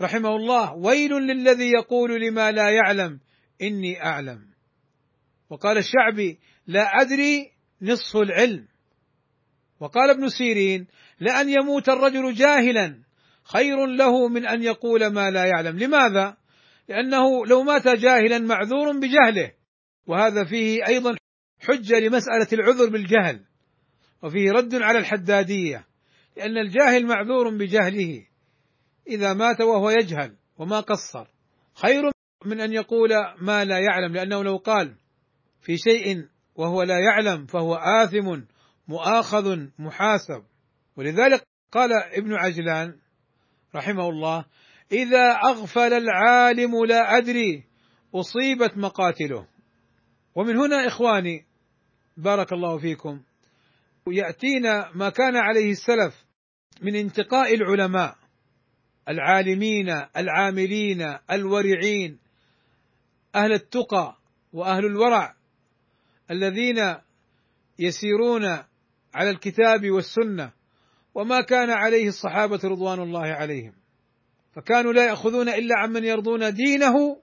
رحمه 0.00 0.36
الله 0.36 0.74
ويل 0.74 1.12
للذي 1.12 1.70
يقول 1.70 2.20
لما 2.20 2.52
لا 2.52 2.70
يعلم 2.70 3.20
إني 3.62 4.04
أعلم. 4.04 4.51
وقال 5.52 5.78
الشعبي 5.78 6.38
لا 6.66 7.00
أدري 7.00 7.50
نصف 7.82 8.16
العلم. 8.16 8.68
وقال 9.80 10.10
ابن 10.10 10.28
سيرين 10.28 10.86
لأن 11.20 11.48
يموت 11.48 11.88
الرجل 11.88 12.34
جاهلا 12.34 13.02
خير 13.44 13.86
له 13.86 14.28
من 14.28 14.46
أن 14.46 14.62
يقول 14.62 15.06
ما 15.06 15.30
لا 15.30 15.44
يعلم. 15.44 15.78
لماذا؟ 15.78 16.36
لأنه 16.88 17.46
لو 17.46 17.62
مات 17.62 17.88
جاهلا 17.88 18.38
معذور 18.38 18.98
بجهله. 18.98 19.52
وهذا 20.06 20.44
فيه 20.44 20.86
أيضا 20.86 21.16
حجة 21.60 21.98
لمسألة 21.98 22.48
العذر 22.52 22.90
بالجهل. 22.90 23.40
وفيه 24.22 24.50
رد 24.50 24.74
على 24.74 24.98
الحدادية 24.98 25.86
لأن 26.36 26.58
الجاهل 26.58 27.06
معذور 27.06 27.56
بجهله. 27.56 28.26
إذا 29.08 29.32
مات 29.32 29.60
وهو 29.60 29.90
يجهل 29.90 30.36
وما 30.58 30.80
قصر 30.80 31.26
خير 31.74 32.02
من 32.44 32.60
أن 32.60 32.72
يقول 32.72 33.10
ما 33.40 33.64
لا 33.64 33.78
يعلم 33.78 34.12
لأنه 34.12 34.44
لو 34.44 34.56
قال 34.56 35.01
في 35.62 35.76
شيء 35.76 36.24
وهو 36.54 36.82
لا 36.82 36.98
يعلم 36.98 37.46
فهو 37.46 37.74
آثم 37.74 38.42
مؤاخذ 38.88 39.66
محاسب. 39.78 40.42
ولذلك 40.96 41.46
قال 41.72 41.90
ابن 41.92 42.34
عجلان 42.34 42.96
رحمه 43.74 44.08
الله 44.08 44.44
إذا 44.92 45.38
أغفل 45.44 45.92
العالم 45.92 46.84
لا 46.84 47.18
أدري 47.18 47.64
أصيبت 48.14 48.76
مقاتله. 48.76 49.46
ومن 50.34 50.56
هنا 50.56 50.86
إخواني 50.86 51.46
بارك 52.16 52.52
الله 52.52 52.78
فيكم 52.78 53.22
يأتينا 54.08 54.90
ما 54.94 55.08
كان 55.08 55.36
عليه 55.36 55.70
السلف 55.70 56.14
من 56.82 56.96
انتقاء 56.96 57.54
العلماء 57.54 58.16
العالمين 59.08 59.88
العاملين 60.16 61.16
الورعين 61.30 62.18
أهل 63.34 63.52
التقى 63.52 64.16
وأهل 64.52 64.84
الورع. 64.86 65.34
الذين 66.32 66.96
يسيرون 67.78 68.44
على 69.14 69.30
الكتاب 69.30 69.90
والسنة 69.90 70.52
وما 71.14 71.40
كان 71.40 71.70
عليه 71.70 72.08
الصحابة 72.08 72.60
رضوان 72.64 73.00
الله 73.00 73.26
عليهم. 73.26 73.74
فكانوا 74.52 74.92
لا 74.92 75.06
يأخذون 75.06 75.48
إلا 75.48 75.78
عمن 75.78 76.04
يرضون 76.04 76.54
دينه 76.54 77.22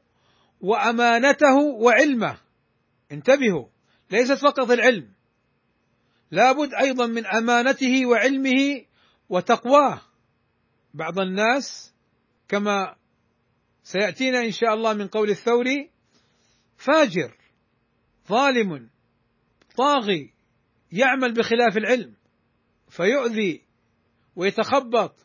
وأمانته 0.61 1.57
وعلمه. 1.57 2.37
انتبهوا 3.11 3.67
ليست 4.11 4.33
فقط 4.33 4.71
العلم. 4.71 5.13
لابد 6.31 6.73
أيضا 6.73 7.05
من 7.05 7.25
أمانته 7.25 8.05
وعلمه 8.05 8.85
وتقواه. 9.29 10.01
بعض 10.93 11.19
الناس 11.19 11.93
كما 12.47 12.95
سيأتينا 13.83 14.41
إن 14.41 14.51
شاء 14.51 14.73
الله 14.73 14.93
من 14.93 15.07
قول 15.07 15.29
الثوري 15.29 15.89
فاجر 16.77 17.37
ظالم. 18.27 18.89
طاغي 19.77 20.33
يعمل 20.91 21.33
بخلاف 21.33 21.77
العلم 21.77 22.13
فيؤذي 22.89 23.61
ويتخبط 24.35 25.15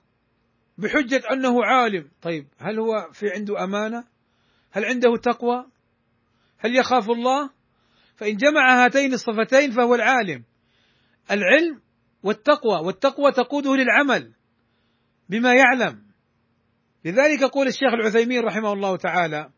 بحجة 0.79 1.23
أنه 1.33 1.65
عالم. 1.65 2.11
طيب 2.23 2.47
هل 2.59 2.79
هو 2.79 3.11
في 3.13 3.31
عنده 3.31 3.65
أمانة؟ 3.65 4.05
هل 4.71 4.85
عنده 4.85 5.17
تقوى؟ 5.23 5.67
هل 6.59 6.77
يخاف 6.77 7.11
الله؟ 7.11 7.51
فإن 8.17 8.37
جمع 8.37 8.85
هاتين 8.85 9.15
الصفتين 9.15 9.71
فهو 9.71 9.95
العالم. 9.95 10.45
العلم 11.31 11.81
والتقوى 12.23 12.87
والتقوى 12.87 13.33
تقوده 13.33 13.77
للعمل 13.77 14.33
بما 15.29 15.55
يعلم. 15.55 16.05
لذلك 17.05 17.43
يقول 17.43 17.67
الشيخ 17.67 17.93
العثيمين 17.93 18.41
رحمه 18.41 18.73
الله 18.73 18.97
تعالى 18.97 19.51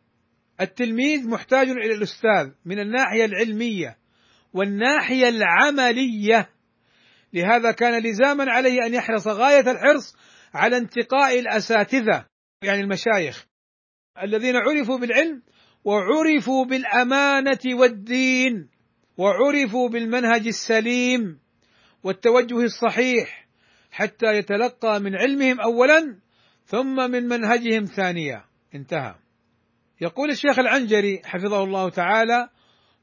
التلميذ 0.61 1.29
محتاج 1.29 1.69
إلى 1.69 1.95
الأستاذ 1.95 2.53
من 2.65 2.79
الناحية 2.79 3.25
العلمية 3.25 3.97
والناحية 4.53 5.29
العملية. 5.29 6.51
لهذا 7.33 7.73
كان 7.73 8.03
لزاما 8.03 8.53
عليه 8.53 8.87
أن 8.87 8.95
يحرص 8.95 9.29
غاية 9.29 9.71
الحرص 9.71 10.17
على 10.55 10.77
انتقاء 10.77 11.39
الأساتذة 11.39 12.25
يعني 12.63 12.81
المشايخ 12.81 13.47
الذين 14.23 14.57
عرفوا 14.57 14.99
بالعلم 14.99 15.43
وعرفوا 15.85 16.65
بالأمانة 16.65 17.61
والدين 17.81 18.69
وعرفوا 19.19 19.89
بالمنهج 19.89 20.47
السليم 20.47 21.39
والتوجه 22.03 22.63
الصحيح 22.65 23.49
حتى 23.91 24.27
يتلقى 24.27 25.01
من 25.01 25.17
علمهم 25.17 25.61
اولا 25.61 26.19
ثم 26.67 27.11
من 27.11 27.29
منهجهم 27.29 27.85
ثانيا. 27.85 28.45
انتهى. 28.75 29.15
يقول 30.01 30.31
الشيخ 30.31 30.59
العنجري 30.59 31.23
حفظه 31.25 31.65
الله 31.65 31.91
تعالى 31.91 32.49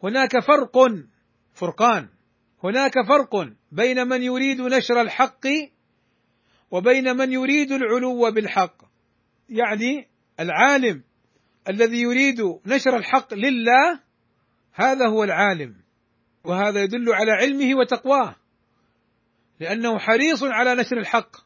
هناك 0.04 0.40
فرق 0.40 0.78
فرقان. 1.54 2.10
هناك 2.64 2.94
فرق 3.08 3.54
بين 3.72 4.08
من 4.08 4.24
يريد 4.24 4.62
نشر 4.62 5.02
الحق 5.02 5.48
وبين 6.72 7.18
من 7.18 7.32
يريد 7.32 7.72
العلو 7.72 8.32
بالحق. 8.32 8.76
يعني 9.50 10.08
العالم 10.40 11.04
الذي 11.70 12.02
يريد 12.02 12.42
نشر 12.66 12.98
الحق 12.98 13.34
لله 13.34 14.00
هذا 14.74 15.08
هو 15.08 15.24
العالم 15.24 15.76
وهذا 16.44 16.84
يدل 16.84 17.14
على 17.14 17.32
علمه 17.32 17.76
وتقواه 17.80 18.36
لأنه 19.60 20.00
حريص 20.00 20.44
على 20.44 20.76
نشر 20.76 20.98
الحق 20.98 21.38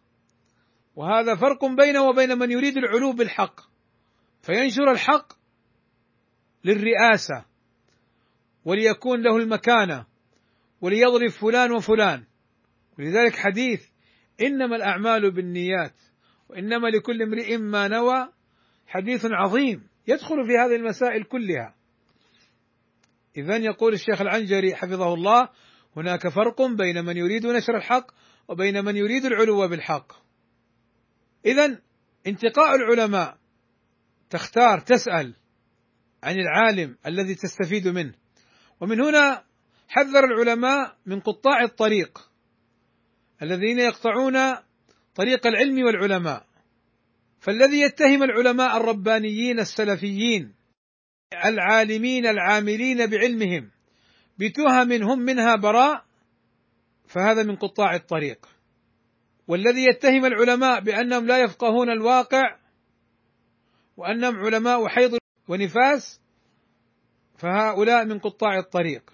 وهذا 0.96 1.36
فرق 1.36 1.66
بينه 1.66 2.02
وبين 2.02 2.38
من 2.38 2.52
يريد 2.52 2.78
العلو 2.78 3.14
بالحق 3.14 3.62
فينشر 4.42 4.92
الحق 4.92 5.34
للرئاسة. 6.64 7.46
وليكون 8.68 9.22
له 9.22 9.38
المكانة 9.38 10.06
وليضرب 10.82 11.30
فلان 11.30 11.72
وفلان. 11.72 12.24
ولذلك 13.00 13.36
حديث 13.36 13.82
إنما 14.42 14.76
الأعمال 14.76 15.32
بالنيات 15.32 15.96
وإنما 16.50 16.88
لكل 16.88 17.22
امرئ 17.22 17.58
ما 17.58 17.88
نوى. 17.88 18.30
حديث 18.88 19.26
عظيم 19.26 19.88
يدخل 20.08 20.36
في 20.46 20.58
هذه 20.58 20.76
المسائل 20.76 21.24
كلها. 21.24 21.76
إذا 23.38 23.58
يقول 23.58 23.94
الشيخ 23.94 24.22
العنجري 24.22 24.76
حفظه 24.76 25.14
الله 25.14 25.50
هناك 25.98 26.28
فرق 26.28 26.62
بين 26.62 27.06
من 27.06 27.18
يريد 27.18 27.46
نشر 27.46 27.76
الحق 27.76 28.12
وبين 28.48 28.86
من 28.86 28.96
يريد 28.96 29.26
العلو 29.26 29.68
بالحق. 29.68 30.12
إذا 31.46 31.82
انتقاء 32.28 32.76
العلماء 32.76 33.38
تختار 34.30 34.80
تسأل 34.80 35.36
عن 36.24 36.36
العالم 36.36 36.98
الذي 37.06 37.36
تستفيد 37.36 37.88
منه. 37.88 38.27
ومن 38.82 39.02
هنا 39.02 39.44
حذر 39.88 40.26
العلماء 40.26 40.98
من 41.06 41.20
قطاع 41.20 41.64
الطريق 41.64 42.30
الذين 43.42 43.80
يقطعون 43.80 44.56
طريق 45.16 45.48
العلم 45.48 45.86
والعلماء. 45.86 46.46
فالذي 47.40 47.82
يتهم 47.82 48.24
العلماء 48.24 48.78
الربانيين 48.78 49.60
السلفيين 49.60 50.54
العالمين 51.46 52.26
العاملين 52.26 53.06
بعلمهم 53.06 53.72
بتهم 54.38 54.92
هم 54.92 55.20
منها 55.20 55.56
براء 55.56 56.06
فهذا 57.08 57.44
من 57.44 57.56
قطاع 57.56 57.96
الطريق. 57.96 58.58
والذي 59.48 59.86
يتهم 59.86 60.26
العلماء 60.26 60.80
بأنهم 60.80 61.28
لا 61.28 61.44
يفقهون 61.44 61.90
الواقع 61.90 62.58
وأنهم 63.98 64.36
علماء 64.36 64.88
حيض 64.88 65.18
ونفاس 65.48 66.22
فهؤلاء 67.38 68.06
من 68.06 68.20
قطاع 68.20 68.58
الطريق. 68.58 69.14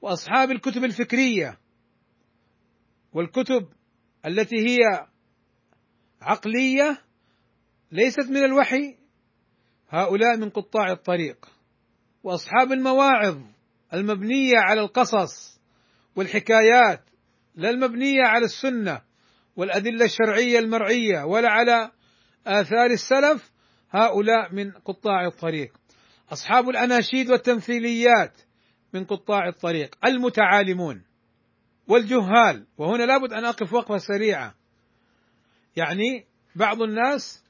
وأصحاب 0.00 0.50
الكتب 0.50 0.84
الفكرية 0.84 1.58
والكتب 3.12 3.68
التي 4.26 4.56
هي 4.56 4.78
عقلية 6.22 7.02
ليست 7.92 8.30
من 8.30 8.44
الوحي 8.44 8.96
هؤلاء 9.88 10.36
من 10.36 10.50
قطاع 10.50 10.92
الطريق. 10.92 11.46
وأصحاب 12.22 12.72
المواعظ 12.72 13.38
المبنية 13.94 14.58
على 14.58 14.80
القصص 14.80 15.60
والحكايات 16.16 17.04
لا 17.54 17.70
المبنية 17.70 18.22
على 18.22 18.44
السنة 18.44 19.00
والأدلة 19.56 20.04
الشرعية 20.04 20.58
المرعية 20.58 21.24
ولا 21.24 21.48
على 21.48 21.90
آثار 22.46 22.86
السلف 22.86 23.50
هؤلاء 23.90 24.54
من 24.54 24.70
قطاع 24.70 25.26
الطريق. 25.26 25.79
أصحاب 26.32 26.68
الأناشيد 26.68 27.30
والتمثيليات 27.30 28.40
من 28.94 29.04
قطاع 29.04 29.48
الطريق. 29.48 29.94
المتعالمون 30.04 31.02
والجهال. 31.88 32.66
وهنا 32.78 33.02
لابد 33.02 33.32
أن 33.32 33.44
أقف 33.44 33.72
وقفة 33.72 33.98
سريعة. 33.98 34.54
يعني 35.76 36.26
بعض 36.56 36.82
الناس 36.82 37.44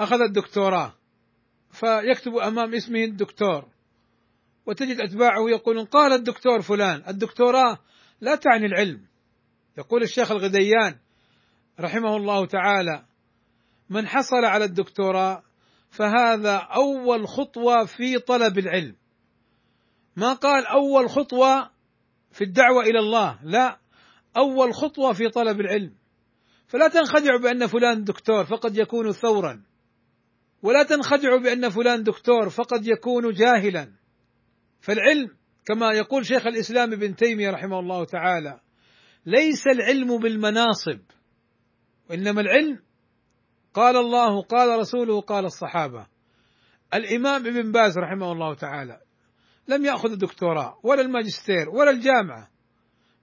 أخذ 0.00 0.20
الدكتوراه 0.20 0.94
فيكتب 1.70 2.34
أمام 2.36 2.74
اسمه 2.74 3.04
الدكتور 3.04 3.68
وتجد 4.66 5.00
أتباعه 5.00 5.50
يقولون 5.50 5.84
قال 5.84 6.12
الدكتور 6.12 6.62
فلان 6.62 7.02
الدكتوراه 7.08 7.78
لا 8.20 8.34
تعني 8.34 8.66
العلم. 8.66 9.06
يقول 9.78 10.02
الشيخ 10.02 10.30
الغديان 10.30 10.96
رحمه 11.80 12.16
الله 12.16 12.46
تعالى 12.46 13.04
من 13.90 14.06
حصل 14.06 14.44
على 14.44 14.64
الدكتوراه 14.64 15.42
فهذا 15.90 16.56
أول 16.56 17.28
خطوة 17.28 17.84
في 17.84 18.18
طلب 18.18 18.58
العلم. 18.58 18.96
ما 20.16 20.32
قال 20.32 20.66
أول 20.66 21.10
خطوة 21.10 21.70
في 22.32 22.44
الدعوة 22.44 22.82
إلى 22.82 22.98
الله 22.98 23.38
لا 23.42 23.78
أول 24.36 24.74
خطوة 24.74 25.12
في 25.12 25.28
طلب 25.28 25.60
العلم. 25.60 25.94
فلا 26.66 26.88
تنخدعوا 26.88 27.40
بأن 27.40 27.66
فلان 27.66 28.04
دكتور 28.04 28.44
فقد 28.44 28.76
يكون 28.76 29.12
ثورا. 29.12 29.62
ولا 30.62 30.82
تنخدعوا 30.82 31.38
بأن 31.38 31.68
فلان 31.68 32.02
دكتور 32.02 32.50
فقد 32.50 32.86
يكون 32.86 33.32
جاهلا. 33.32 33.92
فالعلم 34.80 35.36
كما 35.66 35.92
يقول 35.92 36.26
شيخ 36.26 36.46
الإسلام 36.46 36.92
ابن 36.92 37.16
تيمية 37.16 37.50
رحمه 37.50 37.78
الله 37.78 38.04
تعالى 38.04 38.60
ليس 39.26 39.66
العلم 39.66 40.18
بالمناصب 40.18 41.00
وإنما 42.10 42.40
العلم 42.40 42.78
قال 43.76 43.96
الله 43.96 44.42
قال 44.42 44.78
رسوله 44.78 45.20
قال 45.20 45.44
الصحابة. 45.44 46.06
الإمام 46.94 47.46
ابن 47.46 47.72
باز 47.72 47.98
رحمه 47.98 48.32
الله 48.32 48.54
تعالى 48.54 49.00
لم 49.68 49.84
يأخذ 49.84 50.10
الدكتوراه 50.12 50.78
ولا 50.82 51.00
الماجستير 51.00 51.68
ولا 51.68 51.90
الجامعة 51.90 52.48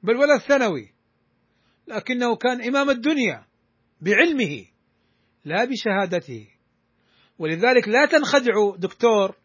بل 0.04 0.16
ولا 0.16 0.36
الثانوي. 0.36 0.94
لكنه 1.88 2.36
كان 2.36 2.62
إمام 2.62 2.90
الدنيا 2.90 3.46
بعلمه 4.02 4.66
لا 5.46 5.66
بشهادته. 5.66 6.48
ولذلك 7.40 7.88
لا 7.88 8.06
تنخدعوا 8.06 8.78
دكتور. 8.78 9.36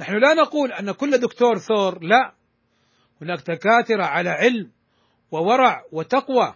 نحن 0.00 0.12
لا 0.12 0.34
نقول 0.34 0.72
أن 0.72 0.92
كل 0.92 1.18
دكتور 1.18 1.58
ثور 1.58 2.02
لا. 2.02 2.34
هناك 3.22 3.38
دكاترة 3.38 4.04
على 4.04 4.30
علم 4.30 4.72
وورع 5.30 5.84
وتقوى. 5.92 6.54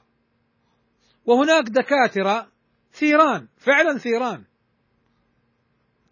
وهناك 1.26 1.64
دكاترة 1.64 2.53
ثيران 2.94 3.48
فعلا 3.58 3.98
ثيران. 3.98 4.44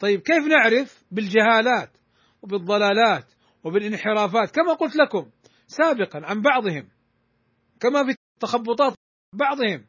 طيب 0.00 0.20
كيف 0.20 0.44
نعرف 0.44 1.04
بالجهالات 1.10 1.90
وبالضلالات 2.42 3.24
وبالانحرافات؟ 3.64 4.50
كما 4.50 4.72
قلت 4.72 4.96
لكم 4.96 5.30
سابقا 5.66 6.20
عن 6.24 6.42
بعضهم 6.42 6.88
كما 7.80 8.04
في 8.04 8.16
تخبطات 8.40 8.94
بعضهم 9.32 9.84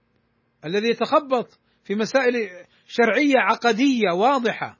الذي 0.65 0.89
يتخبط 0.89 1.59
في 1.83 1.95
مسائل 1.95 2.33
شرعية 2.87 3.37
عقدية 3.37 4.11
واضحة. 4.15 4.79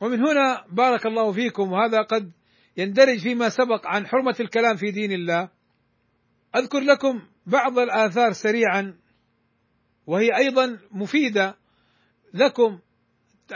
ومن 0.00 0.18
هنا 0.18 0.64
بارك 0.72 1.06
الله 1.06 1.32
فيكم 1.32 1.72
وهذا 1.72 2.02
قد 2.02 2.32
يندرج 2.76 3.18
فيما 3.18 3.48
سبق 3.48 3.86
عن 3.86 4.06
حرمة 4.06 4.36
الكلام 4.40 4.76
في 4.76 4.90
دين 4.90 5.12
الله. 5.12 5.50
أذكر 6.56 6.80
لكم 6.80 7.22
بعض 7.46 7.78
الآثار 7.78 8.32
سريعا 8.32 9.01
وهي 10.06 10.36
أيضا 10.36 10.78
مفيدة 10.90 11.56
لكم 12.34 12.78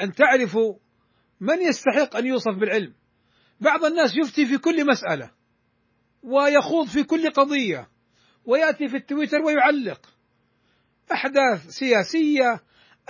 أن 0.03 0.13
تعرفوا 0.13 0.75
من 1.41 1.63
يستحق 1.63 2.17
أن 2.17 2.27
يوصف 2.27 2.55
بالعلم. 2.61 2.95
بعض 3.61 3.85
الناس 3.85 4.11
يفتي 4.17 4.47
في 4.47 4.59
كل 4.59 4.87
مسألة 4.87 5.31
ويخوض 6.23 6.89
في 6.89 7.03
كل 7.03 7.31
قضية 7.31 7.89
ويأتي 8.45 8.89
في 8.89 8.97
التويتر 8.97 9.43
ويعلق. 9.43 10.01
أحداث 11.13 11.67
سياسية 11.67 12.61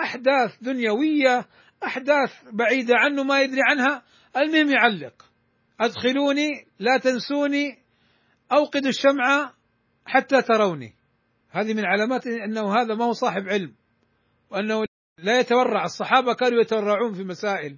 أحداث 0.01 0.57
دنيوية 0.61 1.47
أحداث 1.85 2.33
بعيدة 2.53 2.95
عنه 2.97 3.23
ما 3.23 3.41
يدري 3.43 3.61
عنها 3.71 4.03
المهم 4.37 4.71
يعلق. 4.71 5.25
أدخلوني 5.81 6.67
لا 6.79 6.99
تنسوني 6.99 7.79
أوقدوا 8.53 8.89
الشمعة 8.89 9.55
حتى 10.07 10.43
تروني. 10.43 10.95
هذه 11.57 11.75
من 11.75 11.85
علامات 11.85 12.27
أنه 12.27 12.75
هذا 12.75 12.95
ما 12.95 13.05
هو 13.05 13.13
صاحب 13.13 13.49
علم 13.49 13.75
وأنه 14.51 14.85
لا 15.19 15.41
يتورع. 15.41 15.85
الصحابة 15.85 16.35
كانوا 16.35 16.61
يتورعون 16.61 17.15
في 17.15 17.25
مسائل 17.25 17.77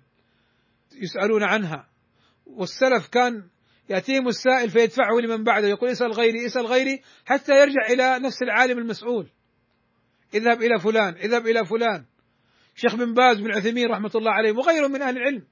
يسألون 1.03 1.43
عنها 1.43 1.89
والسلف 2.47 3.09
كان 3.09 3.49
يأتيهم 3.89 4.29
السائل 4.29 4.71
فيدفعه 4.71 5.15
لمن 5.23 5.45
بعده 5.45 5.69
يقول 5.69 5.91
اسأل 5.91 6.13
غيري 6.13 6.47
اسأل 6.47 6.67
غيري 6.67 7.03
حتى 7.25 7.53
يرجع 7.53 7.87
إلى 7.91 8.19
نفس 8.19 8.43
العالم 8.43 8.79
المسؤول. 8.79 9.31
اذهب 10.35 10.63
إلى 10.63 10.81
فلان 10.81 11.15
اذهب 11.15 11.47
إلى 11.47 11.67
فلان. 11.67 12.05
شيخ 12.75 12.95
بن 12.95 13.15
باز 13.15 13.41
بن 13.41 13.57
عثيمين 13.57 13.87
رحمة 13.87 14.11
الله 14.15 14.33
عليه 14.33 14.53
وغيره 14.53 14.87
من 14.87 15.03
أهل 15.03 15.17
العلم 15.17 15.47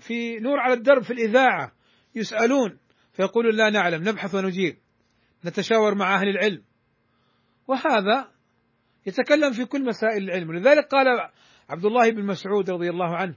في 0.00 0.38
نور 0.38 0.58
على 0.60 0.74
الدرب 0.74 1.02
في 1.02 1.12
الإذاعة 1.12 1.72
يسألون 2.14 2.78
فيقولون 3.12 3.54
لا 3.54 3.70
نعلم 3.70 4.08
نبحث 4.08 4.34
ونجيب 4.34 4.76
نتشاور 5.44 5.94
مع 5.94 6.14
أهل 6.14 6.28
العلم. 6.28 6.62
وهذا 7.68 8.28
يتكلم 9.06 9.52
في 9.52 9.64
كل 9.64 9.84
مسائل 9.84 10.22
العلم. 10.22 10.48
ولذلك 10.48 10.86
قال 10.86 11.06
عبد 11.68 11.84
الله 11.84 12.10
بن 12.10 12.26
مسعود 12.26 12.70
رضي 12.70 12.90
الله 12.90 13.16
عنه 13.16 13.34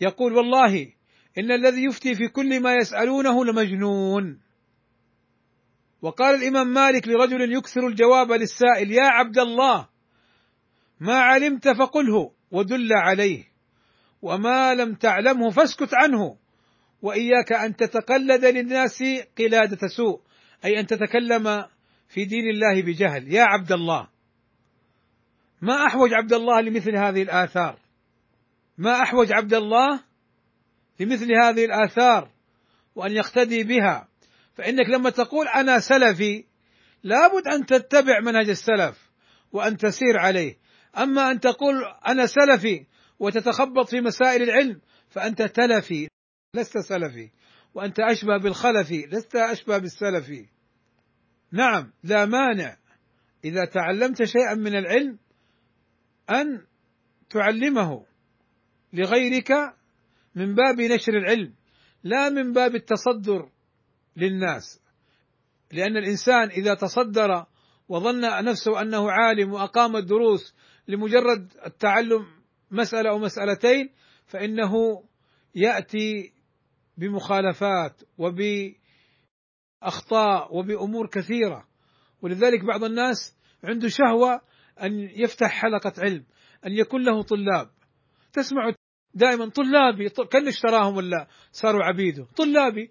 يقول 0.00 0.32
والله 0.32 0.92
إن 1.38 1.52
الذي 1.52 1.84
يفتي 1.84 2.14
في 2.14 2.28
كل 2.28 2.60
ما 2.60 2.74
يسألونه 2.74 3.44
لمجنون. 3.44 4.40
وقال 6.02 6.34
الإمام 6.34 6.66
مالك 6.66 7.08
لرجل 7.08 7.52
يكثر 7.52 7.86
الجواب 7.86 8.32
للسائل 8.32 8.90
يا 8.90 9.04
عبد 9.04 9.38
الله 9.38 9.88
ما 11.00 11.18
علمت 11.18 11.68
فقله 11.68 12.32
ودل 12.50 12.92
عليه 12.92 13.44
وما 14.22 14.74
لم 14.74 14.94
تعلمه 14.94 15.50
فاسكت 15.50 15.94
عنه 15.94 16.36
وإياك 17.02 17.52
أن 17.52 17.76
تتقلد 17.76 18.44
للناس 18.44 19.02
قلادة 19.38 19.88
سوء. 19.96 20.20
أي 20.64 20.80
أن 20.80 20.86
تتكلم 20.86 21.64
في 22.12 22.24
دين 22.24 22.50
الله 22.50 22.82
بجهل. 22.82 23.32
يا 23.34 23.42
عبد 23.42 23.72
الله 23.72 24.08
ما 25.62 25.86
أحوج 25.86 26.12
عبد 26.12 26.32
الله 26.32 26.60
لمثل 26.60 26.96
هذه 26.96 27.22
الآثار؟ 27.22 27.78
ما 28.78 29.02
أحوج 29.02 29.32
عبد 29.32 29.54
الله 29.54 30.00
لمثل 31.00 31.32
هذه 31.32 31.64
الآثار 31.64 32.30
وأن 32.94 33.12
يقتدي 33.12 33.64
بها؟ 33.64 34.08
فإنك 34.54 34.88
لما 34.88 35.10
تقول 35.10 35.48
أنا 35.48 35.80
سلفي 35.80 36.44
لابد 37.02 37.48
أن 37.48 37.66
تتبع 37.66 38.20
منهج 38.20 38.48
السلف 38.48 39.10
وأن 39.52 39.76
تسير 39.76 40.18
عليه. 40.18 40.58
أما 40.98 41.30
أن 41.30 41.40
تقول 41.40 41.74
أنا 42.08 42.26
سلفي 42.26 42.86
وتتخبط 43.18 43.88
في 43.88 44.00
مسائل 44.00 44.42
العلم 44.42 44.80
فأنت 45.08 45.42
تلفي 45.42 46.08
لست 46.56 46.78
سلفي. 46.78 47.30
وأنت 47.74 48.00
أشبه 48.00 48.38
بالخلفي 48.38 49.06
لست 49.06 49.36
أشبه 49.36 49.78
بالسلفي. 49.78 50.46
نعم 51.52 51.92
لا 52.04 52.24
مانع. 52.24 52.76
إذا 53.44 53.64
تعلمت 53.64 54.22
شيئا 54.22 54.54
من 54.54 54.76
العلم 54.76 55.18
أن 56.30 56.66
تعلمه 57.30 58.06
لغيرك 58.92 59.50
من 60.34 60.54
باب 60.54 60.80
نشر 60.80 61.18
العلم 61.18 61.54
لا 62.04 62.28
من 62.28 62.52
باب 62.52 62.74
التصدر 62.74 63.50
للناس. 64.16 64.80
لأن 65.72 65.96
الإنسان 65.96 66.50
إذا 66.50 66.74
تصدر 66.74 67.46
وظن 67.88 68.20
نفسه 68.44 68.80
أنه 68.80 69.10
عالم 69.10 69.52
وأقام 69.52 69.96
الدروس 69.96 70.54
لمجرد 70.88 71.52
التعلم 71.66 72.26
مسألة 72.70 73.10
أو 73.10 73.18
مسألتين 73.18 73.90
فإنه 74.26 75.02
يأتي 75.54 76.32
بمخالفات 76.98 78.02
وبأخطاء 79.82 80.56
وبأمور 80.56 81.06
كثيرة. 81.06 81.66
ولذلك 82.22 82.64
بعض 82.64 82.84
الناس 82.84 83.16
عنده 83.64 83.88
شهوة 83.88 84.40
أن 84.82 84.98
يفتح 84.98 85.50
حلقة 85.50 85.92
علم 85.98 86.24
أن 86.66 86.72
يكون 86.72 87.02
له 87.04 87.22
طلاب. 87.22 87.70
تسمع 88.32 88.74
دائما 89.14 89.48
طلابي 89.48 90.08
كان 90.08 90.48
اشتراهم 90.48 90.96
ولا 90.96 91.26
صاروا 91.52 91.84
عبيده 91.84 92.26
طلابي 92.36 92.90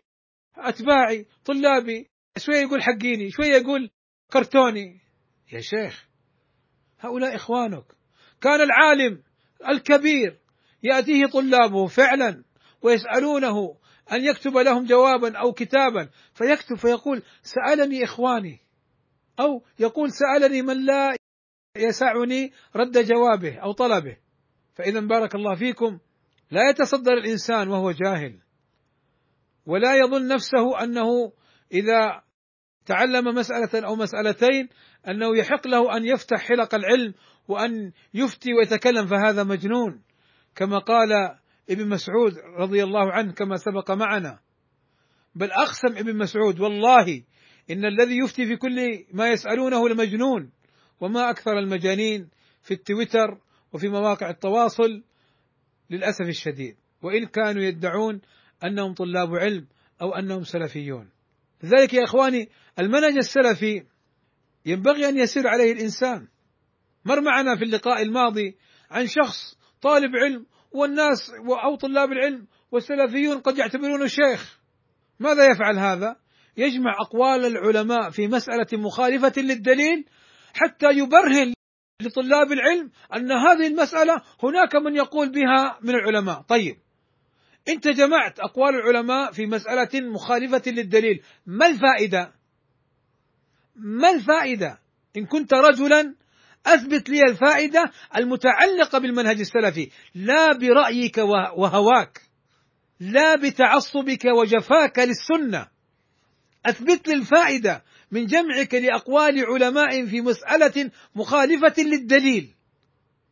أتباعي 0.55 1.25
طلابي 1.45 2.07
شوية 2.37 2.57
يقول 2.57 2.83
حقيني 2.83 3.31
شوية 3.31 3.55
يقول 3.55 3.89
كرتوني. 4.33 4.99
يا 5.51 5.61
شيخ 5.61 6.07
هؤلاء 6.99 7.35
إخوانك. 7.35 7.85
كان 8.41 8.61
العالم 8.61 9.23
الكبير 9.69 10.39
يأتيه 10.83 11.25
طلابه 11.25 11.87
فعلا 11.87 12.43
ويسألونه 12.81 13.75
أن 14.11 14.25
يكتب 14.25 14.57
لهم 14.57 14.85
جوابا 14.85 15.37
أو 15.37 15.51
كتابا. 15.53 16.09
فيكتب 16.33 16.75
فيقول 16.75 17.23
سألني 17.43 18.03
إخواني. 18.03 18.59
أو 19.39 19.63
يقول 19.79 20.09
سألني 20.11 20.61
من 20.61 20.85
لا 20.85 21.15
يسعني 21.77 22.53
رد 22.75 22.97
جوابه 22.97 23.57
أو 23.57 23.71
طلبه. 23.71 24.17
فاذا 24.75 24.99
بارك 24.99 25.35
الله 25.35 25.55
فيكم. 25.55 25.99
لا 26.51 26.69
يتصدر 26.69 27.13
الإنسان 27.13 27.67
وهو 27.67 27.91
جاهل. 27.91 28.39
ولا 29.65 29.97
يظن 29.97 30.27
نفسه 30.27 30.83
أنه 30.83 31.31
إذا 31.73 32.21
تعلم 32.85 33.35
مسألة 33.35 33.87
أو 33.87 33.95
مسألتين 33.95 34.69
أنه 35.07 35.37
يحق 35.37 35.67
له 35.67 35.97
أن 35.97 36.05
يفتح 36.05 36.37
حلق 36.37 36.75
العلم 36.75 37.13
وأن 37.47 37.91
يفتي 38.13 38.53
ويتكلم. 38.53 39.05
فهذا 39.07 39.43
مجنون. 39.43 40.03
كما 40.55 40.77
قال 40.77 41.09
ابن 41.71 41.89
مسعود 41.89 42.33
رضي 42.57 42.83
الله 42.83 43.11
عنه 43.11 43.31
كما 43.31 43.57
سبق 43.57 43.91
معنا. 43.91 44.39
بل 45.35 45.51
أقسم 45.51 45.97
ابن 45.97 46.17
مسعود 46.17 46.59
والله 46.59 47.23
إن 47.71 47.85
الذي 47.85 48.17
يفتي 48.17 48.45
في 48.45 48.55
كل 48.55 49.05
ما 49.13 49.29
يسألونه 49.29 49.89
لمجنون 49.89 50.51
وما 50.99 51.29
أكثر 51.29 51.59
المجانين 51.59 52.29
في 52.61 52.73
التويتر 52.73 53.37
وفي 53.73 53.87
مواقع 53.87 54.29
التواصل 54.29 55.03
للأسف 55.89 56.25
الشديد. 56.27 56.75
وإن 57.01 57.25
كانوا 57.25 57.63
يدعون 57.63 58.21
أنهم 58.63 58.93
طلاب 58.93 59.35
علم 59.35 59.67
أو 60.01 60.15
أنهم 60.15 60.43
سلفيون. 60.43 61.09
لذلك 61.63 61.93
يا 61.93 62.03
إخواني 62.03 62.49
المنهج 62.79 63.17
السلفي 63.17 63.83
ينبغي 64.65 65.09
أن 65.09 65.17
يسير 65.17 65.47
عليه 65.47 65.71
الإنسان. 65.71 66.27
مر 67.05 67.21
معنا 67.21 67.55
في 67.55 67.63
اللقاء 67.63 68.01
الماضي 68.01 68.57
عن 68.91 69.07
شخص 69.07 69.57
طالب 69.81 70.15
علم 70.15 70.45
والناس 70.71 71.31
أو 71.63 71.75
طلاب 71.75 72.11
العلم 72.11 72.47
والسلفيون 72.71 73.39
قد 73.39 73.57
يعتبرونه 73.57 74.07
شيخ 74.07 74.59
ماذا 75.19 75.45
يفعل 75.45 75.79
هذا؟ 75.79 76.15
يجمع 76.57 76.91
أقوال 77.01 77.45
العلماء 77.45 78.09
في 78.09 78.27
مسألة 78.27 78.67
مخالفة 78.73 79.41
للدليل 79.41 80.05
حتى 80.53 80.85
يبرهن 80.91 81.53
لطلاب 82.01 82.51
العلم 82.51 82.91
أن 83.15 83.31
هذه 83.31 83.67
المسألة 83.67 84.21
هناك 84.43 84.75
من 84.75 84.95
يقول 84.95 85.31
بها 85.31 85.79
من 85.81 85.89
العلماء، 85.89 86.41
طيب 86.41 86.75
أنت 87.67 87.87
جمعت 87.87 88.39
أقوال 88.39 88.75
العلماء 88.75 89.31
في 89.31 89.45
مسألة 89.45 90.01
مخالفة 90.01 90.71
للدليل، 90.71 91.23
ما 91.45 91.67
الفائدة؟ 91.67 92.33
ما 93.75 94.09
الفائدة؟ 94.11 94.79
إن 95.17 95.25
كنت 95.25 95.53
رجلا 95.53 96.15
أثبت 96.65 97.09
لي 97.09 97.23
الفائدة 97.29 97.91
المتعلقة 98.15 98.99
بالمنهج 98.99 99.39
السلفي، 99.39 99.89
لا 100.15 100.57
برأيك 100.57 101.17
وهواك، 101.57 102.21
لا 102.99 103.35
بتعصبك 103.35 104.25
وجفاك 104.25 104.99
للسنة، 104.99 105.67
أثبت 106.65 107.07
لي 107.07 107.13
الفائدة 107.13 107.83
من 108.11 108.25
جمعك 108.25 108.73
لأقوال 108.73 109.45
علماء 109.45 110.05
في 110.05 110.21
مسألة 110.21 110.91
مخالفة 111.15 111.83
للدليل 111.83 112.53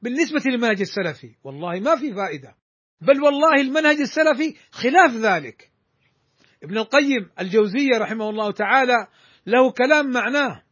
بالنسبة 0.01 0.41
للمنهج 0.45 0.81
السلفي. 0.81 1.35
والله 1.43 1.79
ما 1.79 1.95
في 1.95 2.13
فائدة. 2.13 2.55
بل 3.01 3.21
والله 3.21 3.61
المنهج 3.61 3.97
السلفي 3.99 4.55
خلاف 4.71 5.11
ذلك. 5.11 5.71
ابن 6.63 6.77
القيم 6.77 7.29
الجوزية 7.39 7.97
رحمه 7.97 8.29
الله 8.29 8.51
تعالى 8.51 9.07
له 9.45 9.71
كلام 9.71 10.11
معناه 10.11 10.63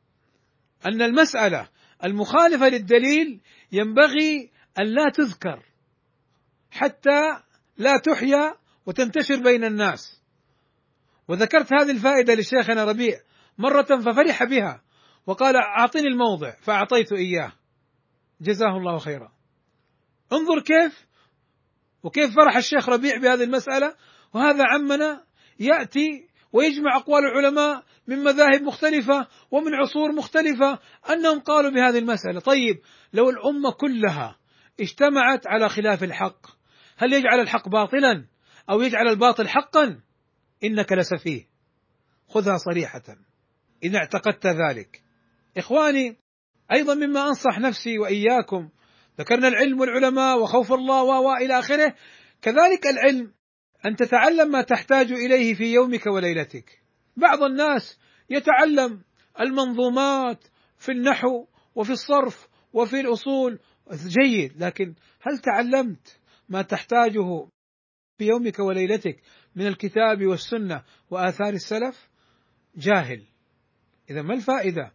أن 0.85 1.01
المسألة 1.01 1.69
المخالفة 2.03 2.69
للدليل 2.69 3.41
ينبغي 3.71 4.51
أن 4.79 4.85
لا 4.85 5.09
تذكر 5.13 5.63
حتى 6.71 7.41
لا 7.77 7.93
تحيا 7.97 8.55
وتنتشر 8.85 9.43
بين 9.43 9.63
الناس. 9.63 10.21
وذكرت 11.27 11.73
هذه 11.73 11.91
الفائدة 11.91 12.33
لشيخنا 12.33 12.83
ربيع 12.83 13.19
مرة 13.57 14.01
ففرح 14.05 14.43
بها 14.43 14.81
وقال 15.27 15.55
أعطني 15.55 16.07
الموضع 16.07 16.51
فأعطيت 16.61 17.11
إياه. 17.11 17.51
جزاه 18.41 18.77
الله 18.77 18.97
خيرا. 18.97 19.31
انظر 20.33 20.61
كيف 20.61 21.07
وكيف 22.03 22.35
فرح 22.35 22.57
الشيخ 22.57 22.89
ربيع 22.89 23.17
بهذه 23.17 23.43
المسألة 23.43 23.95
وهذا 24.33 24.63
عمنا 24.67 25.23
يأتي 25.59 26.27
ويجمع 26.53 26.95
أقوال 26.95 27.25
العلماء 27.25 27.83
من 28.07 28.23
مذاهب 28.23 28.61
مختلفة 28.61 29.27
ومن 29.51 29.73
عصور 29.73 30.11
مختلفة 30.11 30.79
أنهم 31.09 31.39
قالوا 31.39 31.71
بهذه 31.71 31.97
المسألة، 31.97 32.39
طيب 32.39 32.79
لو 33.13 33.29
الأمة 33.29 33.71
كلها 33.71 34.37
اجتمعت 34.79 35.47
على 35.47 35.69
خلاف 35.69 36.03
الحق، 36.03 36.47
هل 36.97 37.13
يجعل 37.13 37.39
الحق 37.39 37.69
باطلا 37.69 38.25
أو 38.69 38.81
يجعل 38.81 39.07
الباطل 39.07 39.47
حقا؟ 39.47 39.99
إنك 40.63 40.93
لسفيه. 40.93 41.47
خذها 42.27 42.57
صريحة 42.57 43.03
إن 43.85 43.95
اعتقدت 43.95 44.47
ذلك. 44.47 45.01
إخواني 45.57 46.17
أيضا 46.71 46.93
مما 46.93 47.27
أنصح 47.27 47.59
نفسي 47.59 47.99
وإياكم 47.99 48.69
ذكرنا 49.19 49.47
العلم 49.47 49.79
والعلماء 49.79 50.39
وخوف 50.39 50.73
الله 50.73 51.03
والى 51.03 51.59
آخره 51.59 51.95
كذلك 52.41 52.87
العلم 52.87 53.33
أن 53.85 53.95
تتعلم 53.95 54.51
ما 54.51 54.61
تحتاج 54.61 55.11
إليه 55.11 55.53
في 55.53 55.73
يومك 55.73 56.07
وليلتك 56.07 56.86
بعض 57.17 57.43
الناس 57.43 57.99
يتعلم 58.29 59.01
المنظومات 59.39 60.43
في 60.77 60.91
النحو 60.91 61.47
وفي 61.75 61.91
الصرف 61.91 62.47
وفي 62.73 62.99
الأصول. 62.99 63.59
جيد. 63.91 64.63
لكن 64.63 64.95
هل 65.21 65.37
تعلمت 65.37 66.19
ما 66.49 66.61
تحتاجه 66.61 67.47
في 68.17 68.25
يومك 68.25 68.59
وليلتك 68.59 69.21
من 69.55 69.67
الكتاب 69.67 70.25
والسنة 70.25 70.83
وآثار 71.09 71.49
السلف؟ 71.53 72.09
جاهل. 72.75 73.23
إذا 74.09 74.21
ما 74.21 74.33
الفائدة؟ 74.33 74.91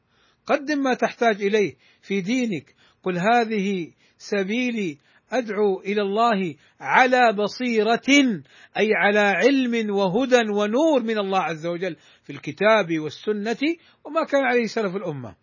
قدم 0.47 0.79
ما 0.79 0.95
تحتاج 0.95 1.43
إليه 1.43 1.77
في 2.03 2.21
دينك. 2.21 2.75
قل 3.03 3.19
هذه 3.19 3.93
سبيلي 4.19 4.99
أدعو 5.33 5.81
إلى 5.81 6.03
الله 6.03 6.55
على 6.81 7.33
بصيرة 7.33 8.43
أي 8.77 8.89
على 8.95 9.19
علم 9.19 9.95
وهدى 9.95 10.37
ونور 10.37 11.03
من 11.03 11.19
الله 11.19 11.39
عز 11.41 11.67
وجل 11.67 11.97
في 12.23 12.33
الكتاب 12.33 12.99
والسنة 12.99 13.77
وما 14.05 14.25
كان 14.25 14.45
عليه 14.45 14.67
سلف 14.67 14.97
الأمة. 14.97 15.37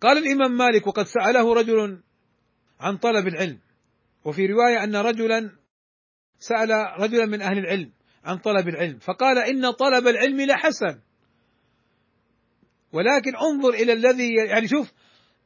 قال 0.00 0.18
الإمام 0.18 0.56
مالك 0.56 0.86
وقد 0.86 1.04
سأله 1.04 1.54
رجل 1.54 2.02
عن 2.80 2.96
طلب 2.96 3.28
العلم 3.28 3.58
وفي 4.24 4.46
رواية 4.46 4.84
أن 4.84 4.96
رجلا 4.96 5.50
سأل 6.38 6.70
رجلا 7.00 7.26
من 7.26 7.42
أهل 7.42 7.58
العلم 7.58 7.92
عن 8.24 8.38
طلب 8.38 8.68
العلم 8.68 8.98
فقال 8.98 9.38
إن 9.38 9.70
طلب 9.70 10.08
العلم 10.08 10.40
لحسن 10.40 11.00
ولكن 12.92 13.36
انظر 13.36 13.74
إلى 13.74 13.92
الذي 13.92 14.34
يعني 14.48 14.68
شوف 14.68 14.92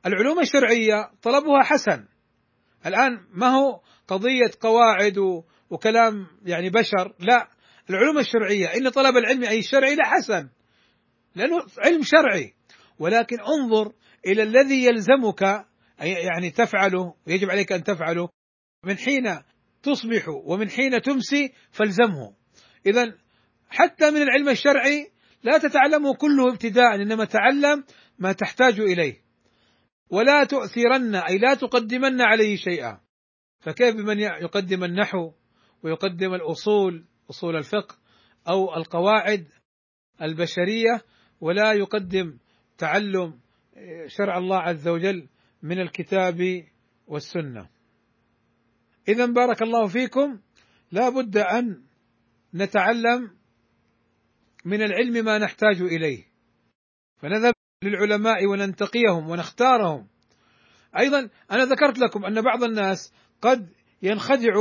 العلوم 0.06 0.40
الشرعية 0.40 1.10
طلبها 1.22 1.62
حسن 1.62 2.04
الآن 2.86 3.20
ما 3.30 3.46
هو 3.46 3.80
قضية 4.08 4.50
قواعد 4.60 5.18
وكلام 5.70 6.26
يعني 6.44 6.70
بشر؟ 6.70 7.14
لا 7.18 7.48
العلوم 7.90 8.18
الشرعية 8.18 8.66
إن 8.66 8.88
طلب 8.88 9.16
العلم 9.16 9.44
أي 9.44 9.58
الشرعي 9.58 9.94
لا 9.94 10.04
حسن 10.06 10.48
لأنه 11.34 11.56
علم 11.78 12.02
شرعي. 12.02 12.54
ولكن 12.98 13.36
انظر 13.40 13.92
إلى 14.26 14.42
الذي 14.42 14.84
يلزمك 14.84 15.66
يعني 16.00 16.50
تفعله 16.50 17.14
ويجب 17.26 17.50
عليك 17.50 17.72
أن 17.72 17.84
تفعله 17.84 18.28
من 18.84 18.96
حين 18.96 19.38
تصبح 19.82 20.28
ومن 20.44 20.70
حين 20.70 21.02
تمسي 21.02 21.52
فالزمه. 21.70 22.34
إذا 22.86 23.14
حتى 23.68 24.10
من 24.10 24.22
العلم 24.22 24.48
الشرعي 24.48 25.10
لا 25.42 25.58
تتعلمه 25.58 26.14
كله 26.14 26.52
ابتداء 26.52 26.94
إنما 26.94 27.24
تعلم 27.24 27.84
ما 28.18 28.32
تحتاج 28.32 28.80
إليه. 28.80 29.27
ولا 30.10 30.44
تؤثرن 30.44 31.14
أي 31.14 31.38
لا 31.38 31.54
تقدمن 31.54 32.20
عليه 32.20 32.56
شيئا. 32.56 33.00
فكيف 33.60 33.94
بمن 33.96 34.18
يقدم 34.18 34.84
النحو 34.84 35.32
ويقدم 35.82 36.34
الأصول 36.34 37.04
أصول 37.30 37.56
الفقه 37.56 37.96
أو 38.48 38.76
القواعد 38.76 39.48
البشرية 40.22 41.04
ولا 41.40 41.72
يقدم 41.72 42.38
تعلم 42.78 43.40
شرع 44.06 44.38
الله 44.38 44.58
عز 44.58 44.88
وجل 44.88 45.28
من 45.62 45.80
الكتاب 45.80 46.64
والسنة. 47.06 47.68
إذا 49.08 49.26
بارك 49.26 49.62
الله 49.62 49.86
فيكم 49.86 50.40
لا 50.92 51.08
بد 51.08 51.36
أن 51.36 51.82
نتعلم 52.54 53.30
من 54.64 54.82
العلم 54.82 55.24
ما 55.24 55.38
نحتاج 55.38 55.80
إليه. 55.80 56.24
فنذهب 57.16 57.54
للعلماء 57.84 58.46
وننتقيهم 58.46 59.30
ونختارهم. 59.30 60.06
أيضا 60.98 61.28
أنا 61.50 61.64
ذكرت 61.64 61.98
لكم 61.98 62.24
أن 62.24 62.42
بعض 62.42 62.62
الناس 62.62 63.12
قد 63.42 63.68
ينخدع 64.02 64.54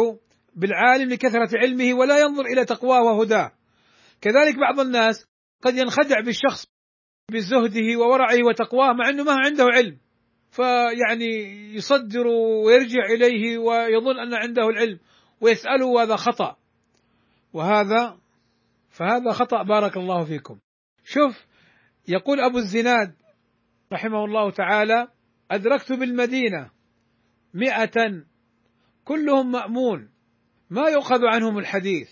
بالعالم 0.56 1.10
لكثرة 1.10 1.50
علمه 1.64 1.94
ولا 1.94 2.20
ينظر 2.20 2.46
إلى 2.46 2.66
تقواه 2.66 3.04
وهداه. 3.04 3.52
كذلك 4.22 4.56
بعض 4.60 4.80
الناس 4.80 5.26
قد 5.64 5.78
ينخدع 5.78 6.20
بالشخص 6.20 6.66
بزهده 7.32 8.00
وورعه 8.00 8.46
وتقواه 8.48 8.94
مع 8.94 9.10
إنه 9.10 9.24
ما 9.24 9.36
عنده 9.46 9.66
علم. 9.74 9.98
فيعني 10.52 11.26
يصدر 11.76 12.28
ويرجع 12.66 13.06
إليه 13.14 13.58
ويظن 13.58 14.20
أن 14.20 14.34
عنده 14.34 14.70
العلم 14.70 15.00
ويسأله 15.42 15.86
وهذا 15.86 16.16
خطأ. 16.16 16.56
وهذا 17.54 18.18
فهذا 18.90 19.32
خطأ. 19.32 19.64
بارك 19.64 19.98
الله 19.98 20.26
فيكم. 20.26 20.60
شوف 21.04 21.46
يقول 22.08 22.40
أبو 22.40 22.58
الزناد 22.58 23.16
رحمه 23.94 24.26
الله 24.26 24.52
تعالى 24.52 25.08
أدركت 25.52 25.94
بالمدينة 25.94 26.72
مئة 27.54 28.24
كلهم 29.06 29.52
مأمون 29.52 30.10
ما 30.70 30.90
يؤخذ 30.90 31.26
عنهم 31.26 31.58
الحديث. 31.58 32.10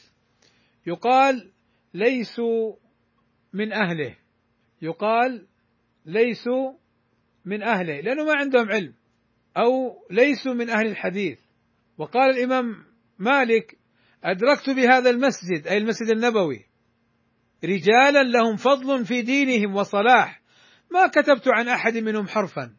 يقال 0.88 1.52
ليسوا 1.94 2.76
من 3.54 3.74
أهله. 3.74 4.18
يقال 4.82 5.48
ليسوا 6.06 6.74
من 7.46 7.64
أهله 7.64 8.02
لأنه 8.02 8.24
ما 8.24 8.36
عندهم 8.36 8.72
علم 8.72 8.94
أو 9.58 10.06
ليسوا 10.12 10.54
من 10.54 10.70
أهل 10.70 10.88
الحديث. 10.88 11.40
وقال 11.98 12.30
الإمام 12.30 12.86
مالك 13.20 13.78
أدركت 14.24 14.70
بهذا 14.70 15.10
المسجد 15.10 15.68
أي 15.68 15.78
المسجد 15.78 16.10
النبوي 16.10 16.65
رجالا 17.64 18.24
لهم 18.24 18.56
فضل 18.56 19.06
في 19.06 19.22
دينهم 19.22 19.76
وصلاح. 19.76 20.42
ما 20.92 21.08
كتبت 21.08 21.48
عن 21.48 21.68
أحد 21.68 21.98
منهم 21.98 22.28
حرفا 22.28 22.76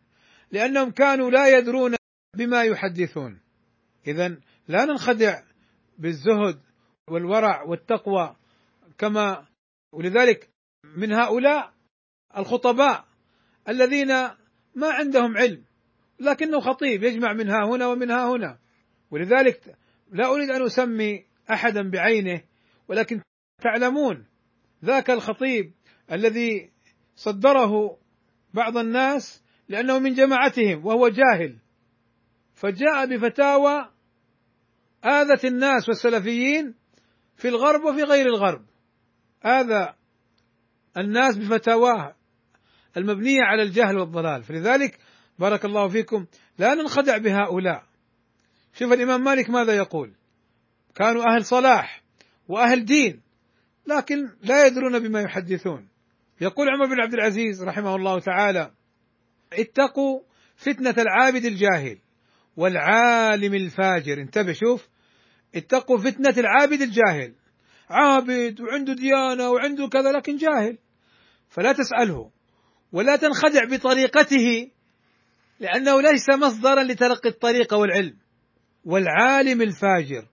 لأنهم 0.53 0.91
كانوا 0.91 1.31
لا 1.31 1.59
يدرون 1.59 1.95
بما 2.37 2.62
يحدثون. 2.62 3.41
اذا 4.07 4.29
لا 4.68 4.85
ننخدع 4.85 5.43
بالزهد 5.99 6.61
والورع 7.11 7.62
والتقوى 7.62 8.37
كما 8.99 9.47
ولذلك 9.93 10.51
من 10.97 11.12
هؤلاء 11.12 11.72
الخطباء 12.37 13.05
الذين 13.68 14.09
ما 14.74 14.91
عندهم 14.91 15.37
علم 15.37 15.64
لكنه 16.20 16.61
خطيب 16.61 17.03
يجمع 17.03 17.33
من 17.33 17.49
ها 17.49 17.64
هنا 17.64 17.87
ومن 17.87 18.11
ها 18.11 18.31
هنا. 18.31 18.59
ولذلك 19.11 19.77
لا 20.11 20.27
أريد 20.27 20.51
أن 20.51 20.62
أسمي 20.62 21.24
احدا 21.51 21.91
بعينه 21.91 22.43
ولكن 22.89 23.20
تعلمون 23.62 24.27
ذاك 24.85 25.11
الخطيب 25.11 25.72
الذي 26.12 26.70
صدره 27.16 27.99
بعض 28.55 28.77
الناس 28.77 29.43
لأنه 29.68 29.99
من 29.99 30.14
جماعتهم 30.14 30.87
وهو 30.87 31.09
جاهل. 31.09 31.59
فجاء 32.55 33.07
بفتاوى 33.07 33.91
آذت 35.05 35.45
الناس 35.45 35.89
والسلفيين 35.89 36.74
في 37.37 37.49
الغرب 37.49 37.85
وفي 37.85 38.03
غير 38.03 38.27
الغرب. 38.27 38.66
آذى 39.45 39.95
الناس 40.97 41.37
بفتاواه 41.37 42.14
المبنية 42.97 43.43
على 43.43 43.62
الجهل 43.62 43.99
والضلال. 43.99 44.43
فلذلك 44.43 44.99
بارك 45.39 45.64
الله 45.64 45.89
فيكم 45.89 46.27
لا 46.59 46.74
ننخدع 46.74 47.16
بهؤلاء. 47.18 47.83
شوف 48.72 48.93
الإمام 48.93 49.24
مالك 49.24 49.51
ماذا 49.51 49.77
يقول؟ 49.77 50.12
كانوا 50.95 51.22
أهل 51.35 51.45
صلاح 51.45 52.03
وأهل 52.49 52.85
دين. 52.85 53.26
لكن 53.87 54.28
لا 54.43 54.66
يدرون 54.66 54.99
بما 54.99 55.20
يحدثون. 55.20 55.89
يقول 56.41 56.68
عمر 56.68 56.87
بن 56.87 57.01
عبد 57.01 57.14
العزيز 57.14 57.62
رحمه 57.62 57.97
الله 57.97 58.20
تعالى 58.20 58.70
اتقوا 59.53 60.20
فتنة 60.57 60.95
العابد 60.99 61.45
الجاهل 61.45 61.99
والعالم 62.57 63.55
الفاجر. 63.55 64.20
انتبه 64.20 64.53
شوف. 64.53 64.89
اتقوا 65.55 65.99
فتنة 65.99 66.34
العابد 66.39 66.82
الجاهل. 66.82 67.34
عابد 67.91 68.61
وعنده 68.61 68.95
ديانة 68.95 69.51
وعنده 69.51 69.89
كذا 69.89 70.12
لكن 70.12 70.37
جاهل. 70.37 70.78
فلا 71.49 71.72
تسأله 71.72 72.30
ولا 72.93 73.16
تنخدع 73.16 73.64
بطريقته 73.70 74.70
لأنه 75.61 76.01
ليس 76.01 76.28
مصدرا 76.30 76.82
لتلقي 76.82 77.28
الطريقة 77.28 77.76
والعلم. 77.76 78.16
والعالم 78.84 79.62
الفاجر 79.62 80.28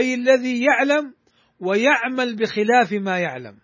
أي 0.00 0.14
الذي 0.14 0.64
يعلم 0.64 1.14
ويعمل 1.60 2.36
بخلاف 2.36 2.92
ما 2.92 3.18
يعلم. 3.18 3.58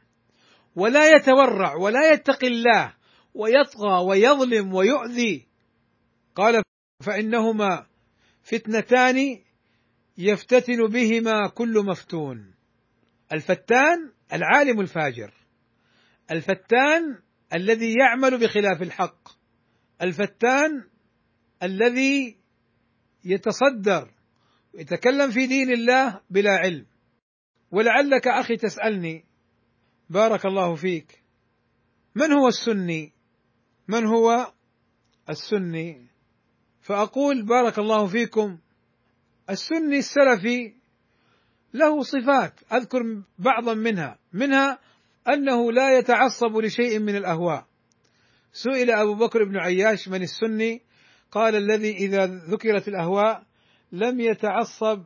ولا 0.76 1.16
يتورع 1.16 1.74
ولا 1.74 2.12
يتقي 2.12 2.46
الله 2.46 2.94
ويطغى 3.34 4.04
ويظلم 4.08 4.74
ويؤذي. 4.74 5.46
قال 6.34 6.62
فإنهما 7.06 7.86
فتنتان 8.42 9.38
يفتتن 10.18 10.86
بهما 10.86 11.48
كل 11.48 11.84
مفتون. 11.86 12.54
الفتان 13.32 14.12
العالم 14.32 14.80
الفاجر. 14.80 15.34
الفتان 16.30 17.18
الذي 17.54 17.94
يعمل 18.00 18.38
بخلاف 18.38 18.82
الحق. 18.82 19.28
الفتان 20.02 20.84
الذي 21.62 22.36
يتصدر 23.24 24.10
ويتكلم 24.74 25.30
في 25.30 25.46
دين 25.46 25.70
الله 25.72 26.20
بلا 26.30 26.50
علم. 26.50 26.86
ولعلك 27.76 28.28
أخي 28.28 28.56
تسألني 28.56 29.24
بارك 30.10 30.46
الله 30.46 30.74
فيك 30.74 31.22
من 32.14 32.32
هو 32.32 32.48
السني؟ 32.48 33.12
من 33.88 34.06
هو 34.06 34.52
السني؟ 35.30 36.06
فأقول 36.80 37.42
بارك 37.46 37.78
الله 37.78 38.06
فيكم 38.06 38.58
السني 39.50 39.98
السلفي 39.98 40.74
له 41.74 42.02
صفات 42.02 42.52
أذكر 42.72 43.22
بعضا 43.38 43.74
منها 43.74 44.18
منها 44.32 44.78
أنه 45.28 45.72
لا 45.72 45.98
يتعصب 45.98 46.56
لشيء 46.56 46.98
من 46.98 47.16
الأهواء. 47.16 47.66
سئل 48.52 48.90
أبو 48.90 49.14
بكر 49.14 49.44
بن 49.44 49.56
عياش 49.56 50.08
من 50.08 50.22
السني؟ 50.22 50.82
قال 51.30 51.56
الذي 51.56 51.96
إذا 51.96 52.26
ذكرت 52.26 52.88
الأهواء 52.88 53.46
لم 53.92 54.20
يتعصب 54.20 55.04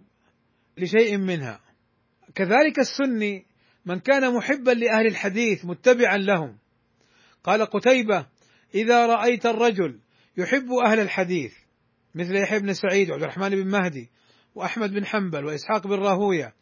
لشيء 0.79 1.17
منها. 1.17 1.70
كذلك 2.35 2.79
السني 2.79 3.47
من 3.87 3.99
كان 3.99 4.35
محبا 4.35 4.71
لأهل 4.71 5.07
الحديث 5.07 5.65
متبعا 5.65 6.17
لهم. 6.17 6.59
قال 7.45 7.63
قتيبة 7.63 8.27
إذا 8.75 9.07
رأيت 9.07 9.47
الرجل 9.47 10.01
يحب 10.37 10.73
أهل 10.85 11.01
الحديث 11.01 11.53
مثل 12.15 12.37
يحيى 12.37 12.59
بن 12.59 12.75
سعيد 12.75 13.11
وعبد 13.11 13.23
الرحمن 13.23 13.49
بن 13.49 13.71
مهدي 13.71 14.11
وأحمد 14.55 14.91
بن 14.91 15.07
حنبل 15.07 15.45
وإسحاق 15.45 15.87
بن 15.87 15.95
راهوية 15.95 16.55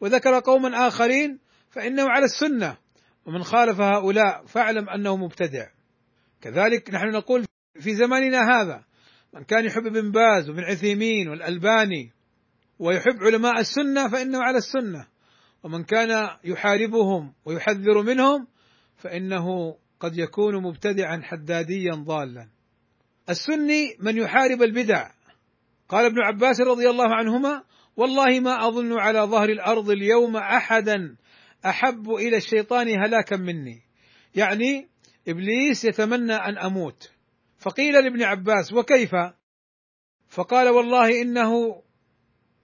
وذكر 0.00 0.40
قوما 0.40 0.88
آخرين 0.88 1.38
فإنه 1.70 2.02
على 2.08 2.24
السنة 2.24 2.76
ومن 3.26 3.42
خالف 3.42 3.80
هؤلاء 3.80 4.44
فاعلم 4.46 4.88
أنه 4.88 5.16
مبتدع. 5.16 5.66
كذلك 6.40 6.90
نحن 6.90 7.06
نقول 7.06 7.44
في 7.80 7.94
زماننا 7.94 8.38
هذا 8.38 8.84
من 9.34 9.44
كان 9.44 9.64
يحب 9.64 9.86
ابن 9.86 10.10
باز 10.10 10.50
وابن 10.50 10.64
عثيمين 10.64 11.28
والألباني 11.28 12.12
ويحب 12.78 13.22
علماء 13.22 13.60
السنة 13.60 14.08
فإنه 14.08 14.42
على 14.42 14.58
السنة. 14.58 15.06
ومن 15.62 15.84
كان 15.84 16.30
يحاربهم 16.44 17.34
ويحذر 17.44 18.02
منهم 18.02 18.46
فإنه 18.96 19.76
قد 20.00 20.18
يكون 20.18 20.62
مبتدعا 20.62 21.20
حداديا 21.22 21.94
ضالا. 21.94 22.48
السني 23.30 23.96
من 24.00 24.16
يحارب 24.16 24.62
البدع. 24.62 25.10
قال 25.88 26.04
ابن 26.04 26.18
عباس 26.22 26.60
رضي 26.60 26.90
الله 26.90 27.14
عنهما 27.14 27.62
والله 27.96 28.40
ما 28.40 28.68
أظن 28.68 28.98
على 28.98 29.20
ظهر 29.20 29.48
الأرض 29.48 29.90
اليوم 29.90 30.36
احدا 30.36 31.16
أحب 31.66 32.10
إلى 32.10 32.36
الشيطان 32.36 32.88
هلاكا 32.88 33.36
مني. 33.36 33.82
يعني 34.34 34.88
إبليس 35.28 35.84
يتمنى 35.84 36.34
أن 36.34 36.58
أموت. 36.58 37.10
فقيل 37.58 37.92
لابن 37.92 38.22
عباس 38.22 38.72
وكيف؟ 38.72 39.10
فقال 40.28 40.68
والله 40.68 41.22
إنه 41.22 41.82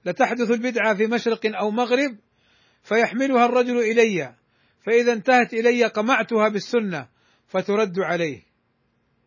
لتحدث 0.05 0.51
البدعة 0.51 0.95
في 0.95 1.07
مشرق 1.07 1.41
أو 1.47 1.71
مغرب 1.71 2.17
فيحملها 2.83 3.47
الرجل 3.47 3.79
إلي 3.79 4.35
فإذا 4.87 5.13
انتهت 5.13 5.55
إلي 5.55 5.85
قمعتها 5.85 6.49
بالسنة 6.49 7.09
فترد 7.47 7.99
عليه. 7.99 8.43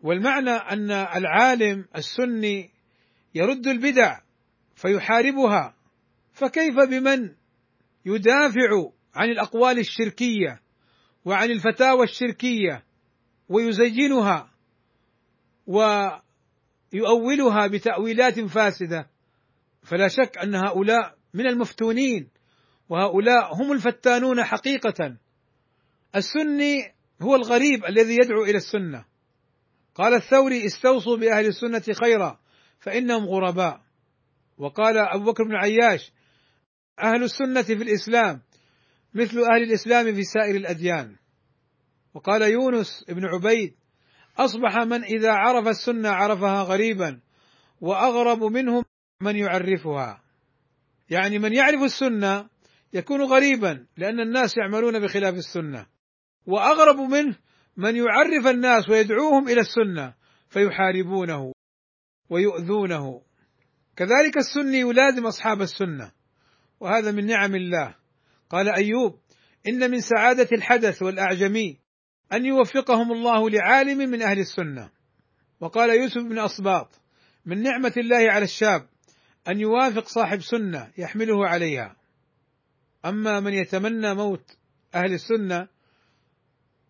والمعنى 0.01 0.49
أن 0.49 0.91
العالم 0.91 1.85
السني 1.95 2.69
يرد 3.35 3.67
البدع 3.67 4.19
فيحاربها 4.75 5.75
فكيف 6.33 6.75
بمن 6.89 7.35
يدافع 8.05 8.89
عن 9.15 9.29
الأقوال 9.29 9.79
الشركية 9.79 10.61
وعن 11.25 11.51
الفتاوى 11.51 12.03
الشركية 12.03 12.83
ويزينها 13.49 14.51
ويؤولها 15.67 17.67
بتأويلات 17.67 18.39
فاسدة؟ 18.39 19.09
فلا 19.87 20.07
شك 20.07 20.37
أن 20.37 20.55
هؤلاء 20.55 21.15
من 21.33 21.47
المفتونين 21.47 22.29
وهؤلاء 22.89 23.55
هم 23.55 23.71
الفتانون 23.71 24.43
حقيقة. 24.43 25.17
السني 26.15 26.93
هو 27.21 27.35
الغريب 27.35 27.85
الذي 27.85 28.13
يدعو 28.13 28.43
إلى 28.43 28.57
السنة. 28.57 29.05
قال 29.95 30.13
الثوري 30.13 30.65
استوصوا 30.65 31.17
بأهل 31.17 31.45
السنة 31.45 31.95
خيرا 32.03 32.39
فإنهم 32.79 33.25
غرباء. 33.25 33.81
وقال 34.57 34.97
أبو 34.97 35.31
بكر 35.31 35.43
بن 35.43 35.55
عياش 35.55 36.11
أهل 36.99 37.23
السنة 37.23 37.61
في 37.61 37.73
الإسلام 37.73 38.41
مثل 39.13 39.39
أهل 39.39 39.63
الإسلام 39.63 40.15
في 40.15 40.23
سائر 40.23 40.55
الأديان. 40.55 41.15
وقال 42.13 42.41
يونس 42.41 43.05
بن 43.09 43.25
عبيد 43.25 43.75
أصبح 44.37 44.77
من 44.77 45.03
إذا 45.03 45.31
عرف 45.31 45.67
السنة 45.67 46.09
عرفها 46.09 46.63
غريبا 46.63 47.19
وأغرب 47.81 48.43
منهم 48.43 48.83
من 49.21 49.35
يعرفها. 49.35 50.21
يعني 51.09 51.39
من 51.39 51.53
يعرف 51.53 51.83
السنة 51.83 52.49
يكون 52.93 53.21
غريبا 53.21 53.85
لأن 53.97 54.19
الناس 54.19 54.57
يعملون 54.57 54.99
بخلاف 54.99 55.35
السنة. 55.35 55.87
وأغرب 56.45 56.95
منه 56.95 57.37
من 57.77 57.95
يعرف 57.95 58.47
الناس 58.47 58.89
ويدعوهم 58.89 59.49
إلى 59.49 59.61
السنة 59.61 60.13
فيحاربونه 60.49 61.53
ويؤذونه. 62.29 63.21
كذلك 63.95 64.37
السني 64.37 64.79
يلازم 64.79 65.25
أصحاب 65.25 65.61
السنة 65.61 66.11
وهذا 66.79 67.11
من 67.11 67.25
نعم 67.25 67.55
الله. 67.55 67.95
قال 68.49 68.69
أيوب 68.69 69.19
إن 69.67 69.91
من 69.91 70.01
سعادة 70.01 70.47
الحدث 70.51 71.01
والأعجمي 71.01 71.79
أن 72.33 72.45
يوفقهم 72.45 73.11
الله 73.11 73.49
لعالم 73.49 73.97
من 73.97 74.21
أهل 74.21 74.39
السنة. 74.39 74.89
وقال 75.59 75.89
يوسف 75.89 76.21
بن 76.21 76.39
أصباط 76.39 77.01
من 77.45 77.63
نعمة 77.63 77.93
الله 77.97 78.31
على 78.31 78.43
الشاب 78.43 78.87
أن 79.47 79.59
يوافق 79.59 80.07
صاحب 80.07 80.41
سنة 80.41 80.91
يحمله 80.97 81.47
عليها. 81.47 81.95
أما 83.05 83.39
من 83.39 83.53
يتمنى 83.53 84.13
موت 84.13 84.57
أهل 84.95 85.13
السنة 85.13 85.67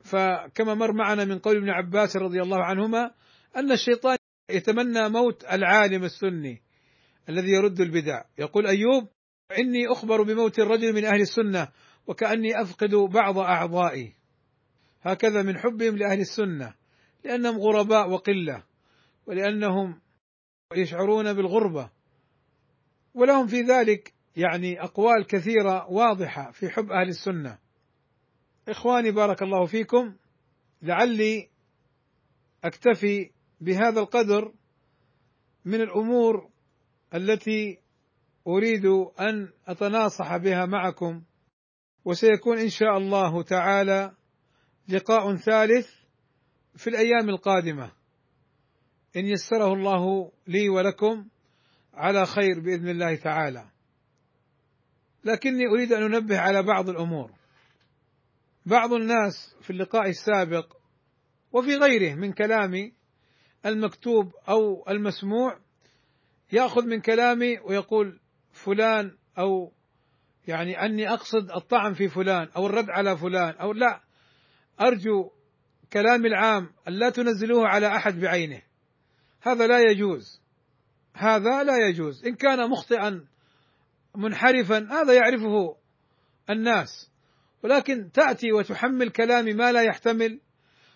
فكما 0.03 0.73
مر 0.73 0.93
معنا 0.93 1.25
من 1.25 1.39
قول 1.39 1.57
ابن 1.57 1.69
عباس 1.69 2.15
رضي 2.15 2.41
الله 2.41 2.63
عنهما 2.63 3.11
أن 3.55 3.71
الشيطان 3.71 4.17
يتمنى 4.49 5.09
موت 5.09 5.45
العالم 5.45 6.03
السني 6.03 6.61
الذي 7.29 7.51
يرد 7.51 7.81
البدع. 7.81 8.23
يقول 8.37 8.67
أيوب 8.67 9.07
إني 9.59 9.87
أخبر 9.91 10.21
بموت 10.21 10.59
الرجل 10.59 10.93
من 10.93 11.05
أهل 11.05 11.21
السنة 11.21 11.67
وكأني 12.07 12.61
أفقد 12.61 12.95
بعض 12.95 13.37
أعضائي. 13.37 14.15
هكذا 15.01 15.41
من 15.41 15.57
حبهم 15.57 15.97
لأهل 15.97 16.19
السنة 16.19 16.73
لأنهم 17.23 17.57
غرباء 17.57 18.09
وقلة 18.09 18.63
ولأنهم 19.25 20.01
يشعرون 20.75 21.33
بالغربة. 21.33 21.96
ولهم 23.17 23.47
في 23.47 23.61
ذلك 23.61 24.13
يعني 24.35 24.81
أقوال 24.83 25.25
كثيرة 25.27 25.91
واضحة 25.91 26.51
في 26.51 26.69
حب 26.69 26.91
أهل 26.91 27.09
السنة. 27.09 27.57
إخواني 28.67 29.11
بارك 29.11 29.43
الله 29.43 29.65
فيكم 29.65 30.15
لعلي 30.81 31.49
أكتفي 32.63 33.31
بهذا 33.61 33.99
القدر 33.99 34.53
من 35.65 35.81
الأمور 35.81 36.49
التي 37.13 37.79
أريد 38.47 38.85
أن 39.19 39.49
أتناصح 39.67 40.37
بها 40.37 40.65
معكم. 40.65 41.21
وسيكون 42.05 42.57
إن 42.57 42.69
شاء 42.69 42.97
الله 42.97 43.43
تعالى 43.43 44.11
لقاء 44.89 45.35
ثالث 45.35 45.87
في 46.75 46.87
الأيام 46.89 47.29
القادمة. 47.29 47.91
إن 49.15 49.25
يسره 49.25 49.73
الله 49.73 50.31
لي 50.47 50.69
ولكم 50.69 51.27
على 51.97 52.25
خير 52.25 52.59
بإذن 52.59 52.89
الله 52.89 53.15
تعالى. 53.15 53.69
لكني 55.23 55.67
أريد 55.67 55.93
أن 55.93 56.03
أنبه 56.03 56.39
على 56.39 56.63
بعض 56.63 56.89
الأمور. 56.89 57.31
بعض 58.65 58.93
الناس 58.93 59.55
في 59.61 59.69
اللقاء 59.69 60.09
السابق 60.09 60.73
وفي 61.51 61.75
غيره 61.75 62.15
من 62.15 62.33
كلام 62.33 62.91
المكتوب 63.65 64.35
أو 64.49 64.89
المسموع 64.89 65.59
يأخذ 66.51 66.85
من 66.85 67.01
كلامي 67.01 67.59
ويقول 67.59 68.19
فلان 68.51 69.17
أو 69.39 69.71
يعني 70.47 70.85
أني 70.85 71.13
أقصد 71.13 71.51
الطعن 71.51 71.93
في 71.93 72.09
فلان 72.09 72.47
أو 72.55 72.65
الرد 72.67 72.89
على 72.89 73.17
فلان 73.17 73.55
أو 73.55 73.73
لا. 73.73 74.01
أرجو 74.81 75.31
كلامي 75.93 76.27
العام 76.27 76.69
أن 76.87 76.93
لا 76.93 77.09
تنزلوه 77.09 77.67
على 77.67 77.87
أحد 77.87 78.19
بعينه. 78.19 78.61
هذا 79.41 79.67
لا 79.67 79.79
يجوز. 79.91 80.41
هذا 81.17 81.63
لا 81.63 81.77
يجوز. 81.89 82.25
إن 82.25 82.35
كان 82.35 82.69
مخطئا 82.69 83.25
منحرفا 84.15 84.87
هذا 84.91 85.13
يعرفه 85.13 85.75
الناس. 86.49 87.11
ولكن 87.63 88.11
تأتي 88.11 88.51
وتحمل 88.51 89.09
كلامي 89.09 89.53
ما 89.53 89.71
لا 89.71 89.81
يحتمل 89.81 90.39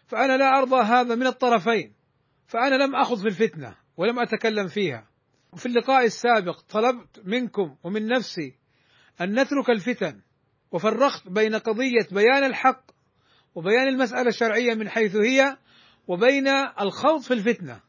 فأنا 0.07 0.37
لا 0.37 0.57
أرضى 0.57 0.81
هذا 0.81 1.15
من 1.15 1.27
الطرفين. 1.27 1.93
فأنا 2.47 2.75
لم 2.75 2.95
أخذ 2.95 3.21
في 3.21 3.27
الفتنة 3.27 3.75
ولم 3.97 4.19
أتكلم 4.19 4.67
فيها. 4.67 5.07
وفي 5.53 5.65
اللقاء 5.65 6.05
السابق 6.05 6.59
طلبت 6.69 7.21
منكم 7.23 7.75
ومن 7.83 8.07
نفسي 8.07 8.55
أن 9.21 9.39
نترك 9.39 9.69
الفتن 9.69 10.21
وفرقت 10.71 11.27
بين 11.27 11.55
قضية 11.55 12.07
بيان 12.11 12.43
الحق 12.43 12.91
وبيان 13.55 13.87
المسألة 13.87 14.29
الشرعية 14.29 14.73
من 14.73 14.89
حيث 14.89 15.15
هي 15.15 15.57
وبين 16.07 16.47
الخوض 16.81 17.21
في 17.21 17.33
الفتنة. 17.33 17.81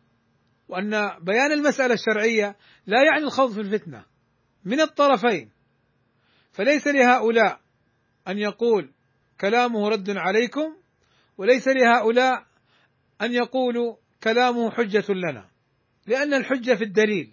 وأن 0.73 0.90
بيان 1.20 1.53
المسألة 1.53 1.94
الشرعية 1.94 2.57
لا 2.86 3.03
يعني 3.03 3.24
الخوض 3.24 3.53
في 3.53 3.61
الفتنة 3.61 4.05
من 4.65 4.81
الطرفين. 4.81 5.51
فليس 6.53 6.86
لهؤلاء 6.86 7.61
أن 8.28 8.39
يقول 8.39 8.93
كلامه 9.40 9.89
رد 9.89 10.11
عليكم 10.11 10.77
وليس 11.39 11.69
لهؤلاء 11.69 12.47
أن 13.23 13.32
يقولوا 13.32 13.97
كلامه 14.23 14.70
حجة 14.70 15.05
لنا. 15.09 15.49
لأن 16.07 16.35
الحجة 16.35 16.74
في 16.74 16.85
الدليل 16.85 17.32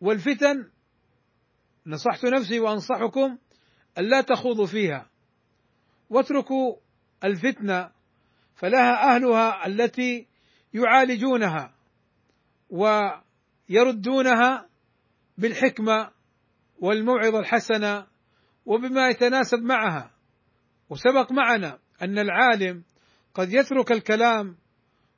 والفتن 0.00 0.70
نصحت 1.86 2.24
نفسي 2.24 2.60
وأنصحكم 2.60 3.38
الا 3.98 4.20
تخوضوا 4.20 4.66
فيها. 4.66 5.10
واتركوا 6.10 6.76
الفتنة 7.24 7.90
فلها 8.54 9.14
أهلها 9.14 9.66
التي 9.66 10.26
يعالجونها. 10.74 11.81
ويردونها 12.72 14.68
بالحكمة 15.38 16.10
والموعظة 16.78 17.38
الحسنة 17.38 18.06
وبما 18.66 19.08
يتناسب 19.08 19.58
معها. 19.58 20.10
وسبق 20.90 21.32
معنا 21.32 21.78
أن 22.02 22.18
العالم 22.18 22.82
قد 23.34 23.52
يترك 23.52 23.92
الكلام 23.92 24.56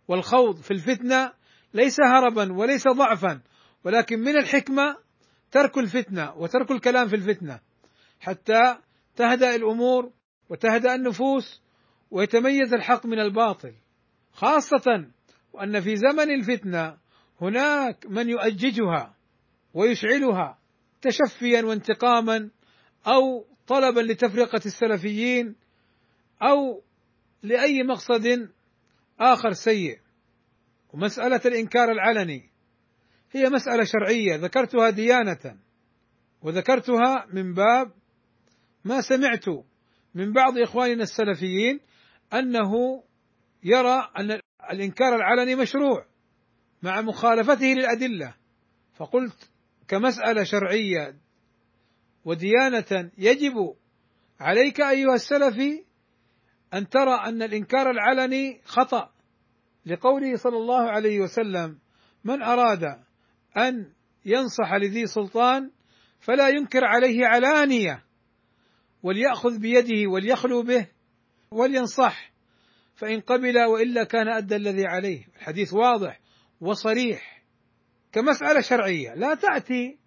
والخوض 0.08 0.56
في 0.56 0.70
الفتنة 0.70 1.32
ليس 1.74 1.96
هربا 2.00 2.52
وليس 2.52 2.88
ضعفا 2.88 3.40
ولكن 3.84 4.18
من 4.18 4.36
الحكمة 4.36 4.96
ترك 5.50 5.78
الفتنة 5.78 6.34
وترك 6.36 6.70
الكلام 6.70 7.08
في 7.08 7.16
الفتنة 7.16 7.60
حتى 8.20 8.76
تهدأ 9.16 9.54
الأمور 9.54 10.12
وتهدأ 10.48 10.94
النفوس 10.94 11.62
ويتميز 12.10 12.74
الحق 12.74 13.06
من 13.06 13.18
الباطل 13.18 13.72
خاصة 14.32 15.06
وأن 15.52 15.80
في 15.80 15.96
زمن 15.96 16.30
الفتنة 16.30 16.96
هناك 17.44 18.06
من 18.06 18.28
يؤججها 18.28 19.14
ويشعلها 19.74 20.58
تشفيا 21.02 21.62
وانتقاما 21.62 22.50
أو 23.06 23.46
طلبا 23.66 24.00
لتفرقة 24.00 24.60
السلفيين 24.66 25.56
أو 26.42 26.82
لأي 27.42 27.82
مقصد 27.82 28.48
آخر 29.20 29.52
سيء. 29.52 29.98
ومسألة 30.92 31.40
الإنكار 31.46 31.92
العلني 31.92 32.50
هي 33.32 33.48
مسألة 33.48 33.84
شرعية. 33.84 34.36
ذكرتها 34.36 34.90
ديانة 34.90 35.56
وذكرتها 36.42 37.26
من 37.32 37.54
باب 37.54 37.92
ما 38.84 39.00
سمعت 39.00 39.44
من 40.14 40.32
بعض 40.32 40.58
إخواننا 40.58 41.02
السلفيين 41.02 41.80
أنه 42.32 43.02
يرى 43.64 44.10
أن 44.18 44.40
الإنكار 44.70 45.16
العلني 45.16 45.54
مشروع. 45.54 46.13
مع 46.84 47.00
مخالفته 47.00 47.66
للأدلة. 47.66 48.34
فقلت 48.96 49.50
كمسألة 49.88 50.44
شرعية 50.44 51.14
وديانة 52.24 53.10
يجب 53.18 53.54
عليك 54.40 54.80
أيها 54.80 55.14
السلفي 55.14 55.84
أن 56.74 56.88
ترى 56.88 57.14
أن 57.14 57.42
الإنكار 57.42 57.90
العلني 57.90 58.60
خطأ. 58.64 59.10
لقوله 59.86 60.36
صلى 60.36 60.56
الله 60.56 60.90
عليه 60.90 61.20
وسلم 61.20 61.78
من 62.24 62.42
أراد 62.42 62.84
أن 63.56 63.92
ينصح 64.24 64.74
لذي 64.74 65.06
سلطان 65.06 65.70
فلا 66.20 66.48
ينكر 66.48 66.84
عليه 66.84 67.26
علانية 67.26 68.04
وليأخذ 69.02 69.58
بيده 69.58 70.10
وليخلو 70.10 70.62
به 70.62 70.88
ولينصح 71.50 72.32
فإن 72.94 73.20
قبل 73.20 73.64
وإلا 73.64 74.04
كان 74.04 74.28
أدى 74.28 74.56
الذي 74.56 74.86
عليه. 74.86 75.26
الحديث 75.36 75.72
واضح. 75.72 76.23
وصريح 76.64 77.42
كمسألة 78.12 78.60
شرعية. 78.60 79.14
لا 79.14 79.34
تأتي 79.34 79.98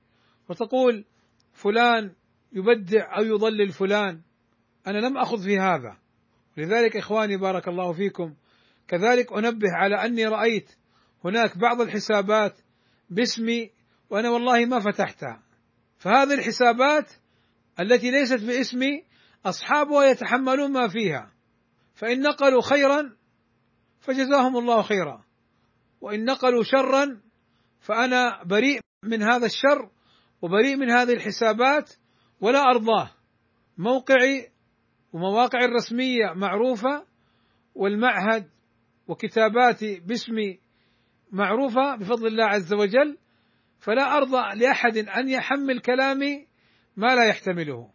وتقول 0.49 1.05
فلان 1.53 2.11
يبدع 2.53 3.17
أو 3.17 3.23
يضلل 3.23 3.69
فلان. 3.69 4.21
أنا 4.88 4.97
لم 4.97 5.17
أخذ 5.17 5.43
في 5.43 5.59
هذا. 5.59 5.97
لذلك 6.57 6.97
إخواني 6.97 7.38
بارك 7.38 7.67
الله 7.67 7.93
فيكم 7.93 8.35
كذلك 8.88 9.34
أنبه 9.34 9.67
على 9.73 9.95
أني 9.95 10.25
رأيت 10.25 10.71
هناك 11.25 11.57
بعض 11.57 11.81
الحسابات 11.81 12.55
باسمي 13.09 13.71
وأنا 14.09 14.29
والله 14.29 14.65
ما 14.65 14.79
فتحتها. 14.79 15.43
فهذه 15.97 16.34
الحسابات 16.34 17.13
التي 17.79 18.11
ليست 18.11 18.43
باسمي 18.43 19.03
أصحابها 19.45 20.05
يتحملون 20.05 20.71
ما 20.71 20.88
فيها. 20.88 21.31
فإن 21.95 22.21
نقلوا 22.21 22.61
خيرا 22.61 23.15
فجزاهم 23.99 24.57
الله 24.57 24.81
خيرا. 24.81 25.27
وإن 26.02 26.26
نقلوا 26.26 26.64
شرا 26.64 27.22
فأنا 27.82 28.44
بريء 28.44 28.80
من 29.03 29.24
هذا 29.24 29.45
الشر 29.45 29.90
وبريء 30.41 30.76
من 30.76 30.90
هذه 30.90 31.14
الحسابات 31.14 31.94
ولا 32.41 32.61
أرضاه. 32.61 33.10
موقعي 33.78 34.48
ومواقعي 35.14 35.65
الرسمية 35.65 36.34
معروفة 36.36 37.06
والمعهد 37.76 38.49
وكتاباتي 39.07 39.99
باسمي 39.99 40.60
معروفة 41.32 41.95
بفضل 41.95 42.28
الله 42.28 42.45
عز 42.45 42.74
وجل 42.74 43.18
فلا 43.80 44.18
أرضى 44.18 44.60
لأحد 44.60 44.98
أن 44.98 45.30
يحمل 45.30 45.80
كلامي 45.80 46.48
ما 46.98 47.15
لا 47.15 47.30
يحتمله 47.30 47.90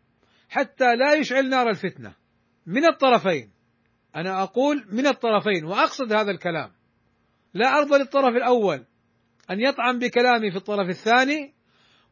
حتى 0.49 0.97
لا 0.97 1.15
يشعل 1.15 1.49
نار 1.49 1.69
الفتنة. 1.69 2.15
من 2.67 2.85
الطرفين 2.85 3.51
أنا 4.17 4.43
أقول 4.43 4.87
من 4.93 5.07
الطرفين 5.07 5.65
وأقصد 5.65 6.13
هذا 6.13 6.31
الكلام. 6.31 6.71
لا 7.55 7.79
أرضى 7.79 7.99
للطرف 7.99 8.37
الأول 8.37 8.85
أن 9.51 9.61
يطعن 9.61 9.99
بكلامي 9.99 10.51
في 10.51 10.57
الطرف 10.57 10.89
الثاني 10.89 11.55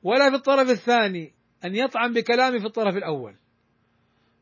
ولا 0.03 0.31
في 0.31 0.37
الطرف 0.37 0.71
الثاني 0.71 1.33
أن 1.65 1.75
يطعن 1.75 2.13
بكلامي 2.13 2.61
في 2.61 2.67
الطرف 2.67 2.97
الأول. 2.97 3.35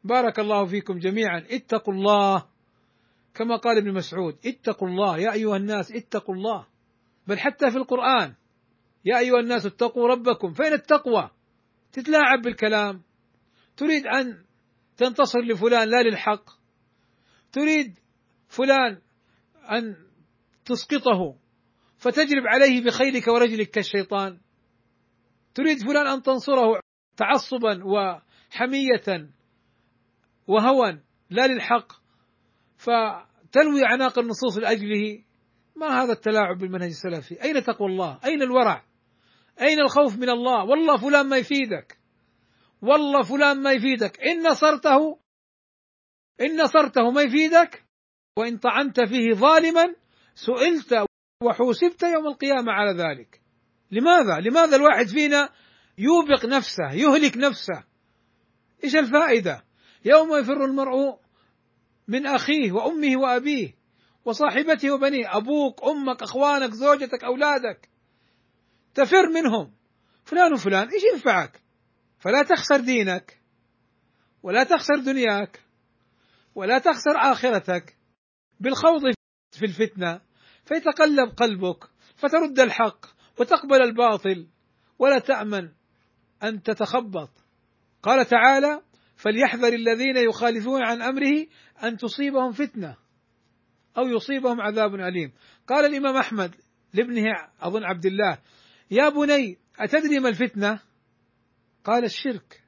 بارك 0.05 0.39
الله 0.39 0.65
فيكم 0.67 0.99
جميعا. 0.99 1.45
اتقوا 1.51 1.95
الله 1.95 2.47
كما 3.35 3.57
قال 3.57 3.77
ابن 3.77 3.95
مسعود 3.95 4.39
اتقوا 4.47 4.89
الله. 4.89 5.19
يا 5.19 5.33
أيها 5.33 5.57
الناس 5.57 5.93
اتقوا 5.93 6.35
الله. 6.35 6.67
بل 7.27 7.39
حتى 7.39 7.71
في 7.71 7.77
القرآن 7.77 8.35
يا 9.05 9.19
أيها 9.19 9.41
الناس 9.41 9.67
اتقوا 9.67 10.09
ربكم. 10.09 10.53
فين 10.53 10.73
التقوى 10.73 11.31
تتلاعب 11.93 12.43
بالكلام. 12.43 13.03
تريد 13.77 14.07
أن 14.07 14.45
تنتصر 14.97 15.41
لفلان 15.41 15.89
لا 15.89 16.03
للحق. 16.03 16.45
تريد 17.53 17.99
فلان 18.49 18.99
أن 19.71 20.08
تسقطه 20.69 21.37
فتجرب 21.97 22.47
عليه 22.47 22.85
بخيلك 22.85 23.29
ورجلك 23.29 23.71
كالشيطان 23.71 24.39
تريد 25.55 25.79
فلان 25.79 26.07
أن 26.07 26.23
تنصره 26.23 26.81
تعصبا 27.17 27.85
وحمية 27.85 29.31
وهوى 30.47 31.01
لا 31.31 31.47
للحق 31.47 31.93
فتلوي 32.77 33.85
عناق 33.85 34.19
النصوص 34.19 34.59
لأجله 34.59 35.25
ما 35.77 36.03
هذا 36.03 36.13
التلاعب 36.13 36.59
بالمنهج 36.59 36.89
السلفي؟ 36.89 37.43
أين 37.43 37.63
تقوى 37.63 37.89
الله؟ 37.89 38.21
أين 38.25 38.43
الورع؟ 38.43 38.85
أين 39.61 39.81
الخوف 39.81 40.17
من 40.17 40.31
الله؟ 40.31 40.65
والله 40.65 40.97
فلان 40.97 41.29
ما 41.29 41.37
يفيدك 41.37 41.99
والله 42.83 43.23
فلان 43.23 43.63
ما 43.63 43.73
يفيدك 43.73 44.21
إن 44.21 44.49
نصرته 44.49 45.19
إن 46.41 46.63
نصرته 46.63 47.11
ما 47.11 47.23
يفيدك 47.23 47.85
وإن 48.37 48.59
طعنت 48.59 49.01
فيه 49.01 49.33
ظالما 49.33 49.95
سئلت 50.47 51.07
وحوسبت 51.43 52.03
يوم 52.03 52.27
القيامة 52.27 52.73
على 52.73 53.03
ذلك. 53.03 53.41
لماذا؟ 53.91 54.41
لماذا 54.41 54.77
الواحد 54.77 55.07
فينا 55.07 55.49
يوبق 55.99 56.45
نفسه 56.45 56.93
يهلك 56.93 57.37
نفسه؟ 57.37 57.85
إيش 58.85 58.97
الفائدة؟ 58.97 59.65
يوم 60.05 60.37
يفر 60.37 60.65
المرء 60.65 61.19
من 62.09 62.27
أخيه 62.27 62.73
وأمه 62.73 63.21
وأبيه 63.21 63.75
وصاحبته 64.25 64.91
وبنيه 64.91 65.37
أبوك 65.37 65.85
أمك 65.85 66.23
أخوانك 66.23 66.71
زوجتك 66.71 67.25
أولادك. 67.25 67.89
تفر 68.95 69.29
منهم. 69.35 69.75
فلان 70.25 70.53
وفلان 70.53 70.89
إيش 70.89 71.03
ينفعك؟ 71.15 71.63
فلا 72.19 72.43
تخسر 72.43 72.81
دينك 72.81 73.41
ولا 74.43 74.65
تخسر 74.65 74.97
دنياك 74.97 75.63
ولا 76.55 76.79
تخسر 76.79 77.17
آخرتك. 77.17 77.97
بالخوض 78.61 79.01
في 79.53 79.65
الفتنة 79.65 80.28
فيتقلب 80.69 81.31
قلبك 81.31 81.85
فترد 82.17 82.61
الحق 82.61 83.07
وتقبل 83.41 83.83
الباطل 83.83 84.47
ولا 84.99 85.19
تأمن 85.19 85.69
أن 86.43 86.63
تتخبط. 86.63 87.31
قال 88.03 88.27
تعالى 88.27 88.83
فليحذر 89.17 89.73
الذين 89.73 90.17
يخالفون 90.17 90.83
عن 90.83 91.03
أمره 91.03 91.47
أن 91.85 91.97
تصيبهم 91.97 92.53
فتنة 92.53 92.97
أو 93.99 94.07
يصيبهم 94.07 94.61
عذاب 94.61 94.95
أليم. 94.95 95.33
قال 95.69 95.85
الإمام 95.85 96.17
أحمد 96.17 96.55
لابنه 96.95 97.25
أظن 97.61 97.85
عبد 97.85 98.07
الله 98.07 98.39
يا 98.91 99.09
بني 99.09 99.59
أتدري 99.79 100.19
ما 100.19 100.29
الفتنة؟ 100.29 100.81
قال 101.85 102.05
الشرك. 102.05 102.63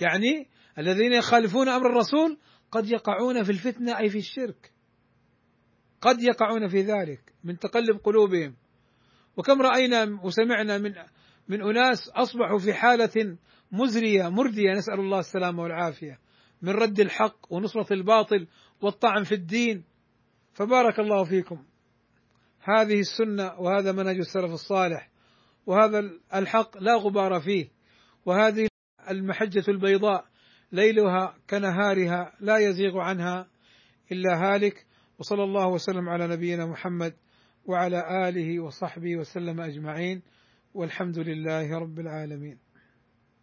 يعني 0.00 0.48
الذين 0.78 1.12
يخالفون 1.12 1.68
أمر 1.68 1.86
الرسول 1.86 2.38
قد 2.70 2.90
يقعون 2.90 3.42
في 3.42 3.52
الفتنة 3.52 3.98
أي 3.98 4.08
في 4.10 4.18
الشرك. 4.18 4.71
قد 6.02 6.22
يقعون 6.22 6.68
في 6.68 6.82
ذلك 6.82 7.20
من 7.44 7.58
تقلب 7.58 7.96
قلوبهم. 8.04 8.54
وكم 9.36 9.62
رأينا 9.62 10.20
وسمعنا 10.22 10.78
من 10.78 10.94
من 11.48 11.62
أناس 11.62 11.98
أصبحوا 12.08 12.58
في 12.58 12.74
حالة 12.74 13.36
مزرية 13.72 14.28
مردية. 14.28 14.70
نسأل 14.72 15.00
الله 15.00 15.18
السلامة 15.18 15.62
والعافية. 15.62 16.18
من 16.62 16.72
رد 16.72 17.00
الحق 17.00 17.52
ونصرة 17.52 17.92
الباطل 17.92 18.46
والطعن 18.82 19.24
في 19.24 19.34
الدين. 19.34 19.84
فبارك 20.52 21.00
الله 21.00 21.24
فيكم. 21.24 21.64
هذه 22.60 23.00
السنة 23.00 23.60
وهذا 23.60 23.92
منهج 23.92 24.16
السلف 24.16 24.52
الصالح. 24.52 25.10
وهذا 25.66 26.10
الحق 26.34 26.78
لا 26.78 26.94
غبار 26.94 27.40
فيه. 27.40 27.68
وهذه 28.26 28.68
المحجة 29.10 29.64
البيضاء 29.68 30.24
ليلها 30.72 31.36
كنهارها 31.50 32.32
لا 32.40 32.58
يزيغ 32.58 32.98
عنها 32.98 33.46
إلا 34.12 34.30
هالك. 34.36 34.86
وصلى 35.22 35.44
الله 35.44 35.66
وسلم 35.66 36.08
على 36.08 36.26
نبينا 36.28 36.66
محمد 36.66 37.14
وعلى 37.64 38.28
آله 38.28 38.60
وصحبه 38.60 39.16
وسلم 39.16 39.60
أجمعين 39.60 40.22
والحمد 40.74 41.18
لله 41.18 41.78
رب 41.78 41.98
العالمين. 41.98 42.58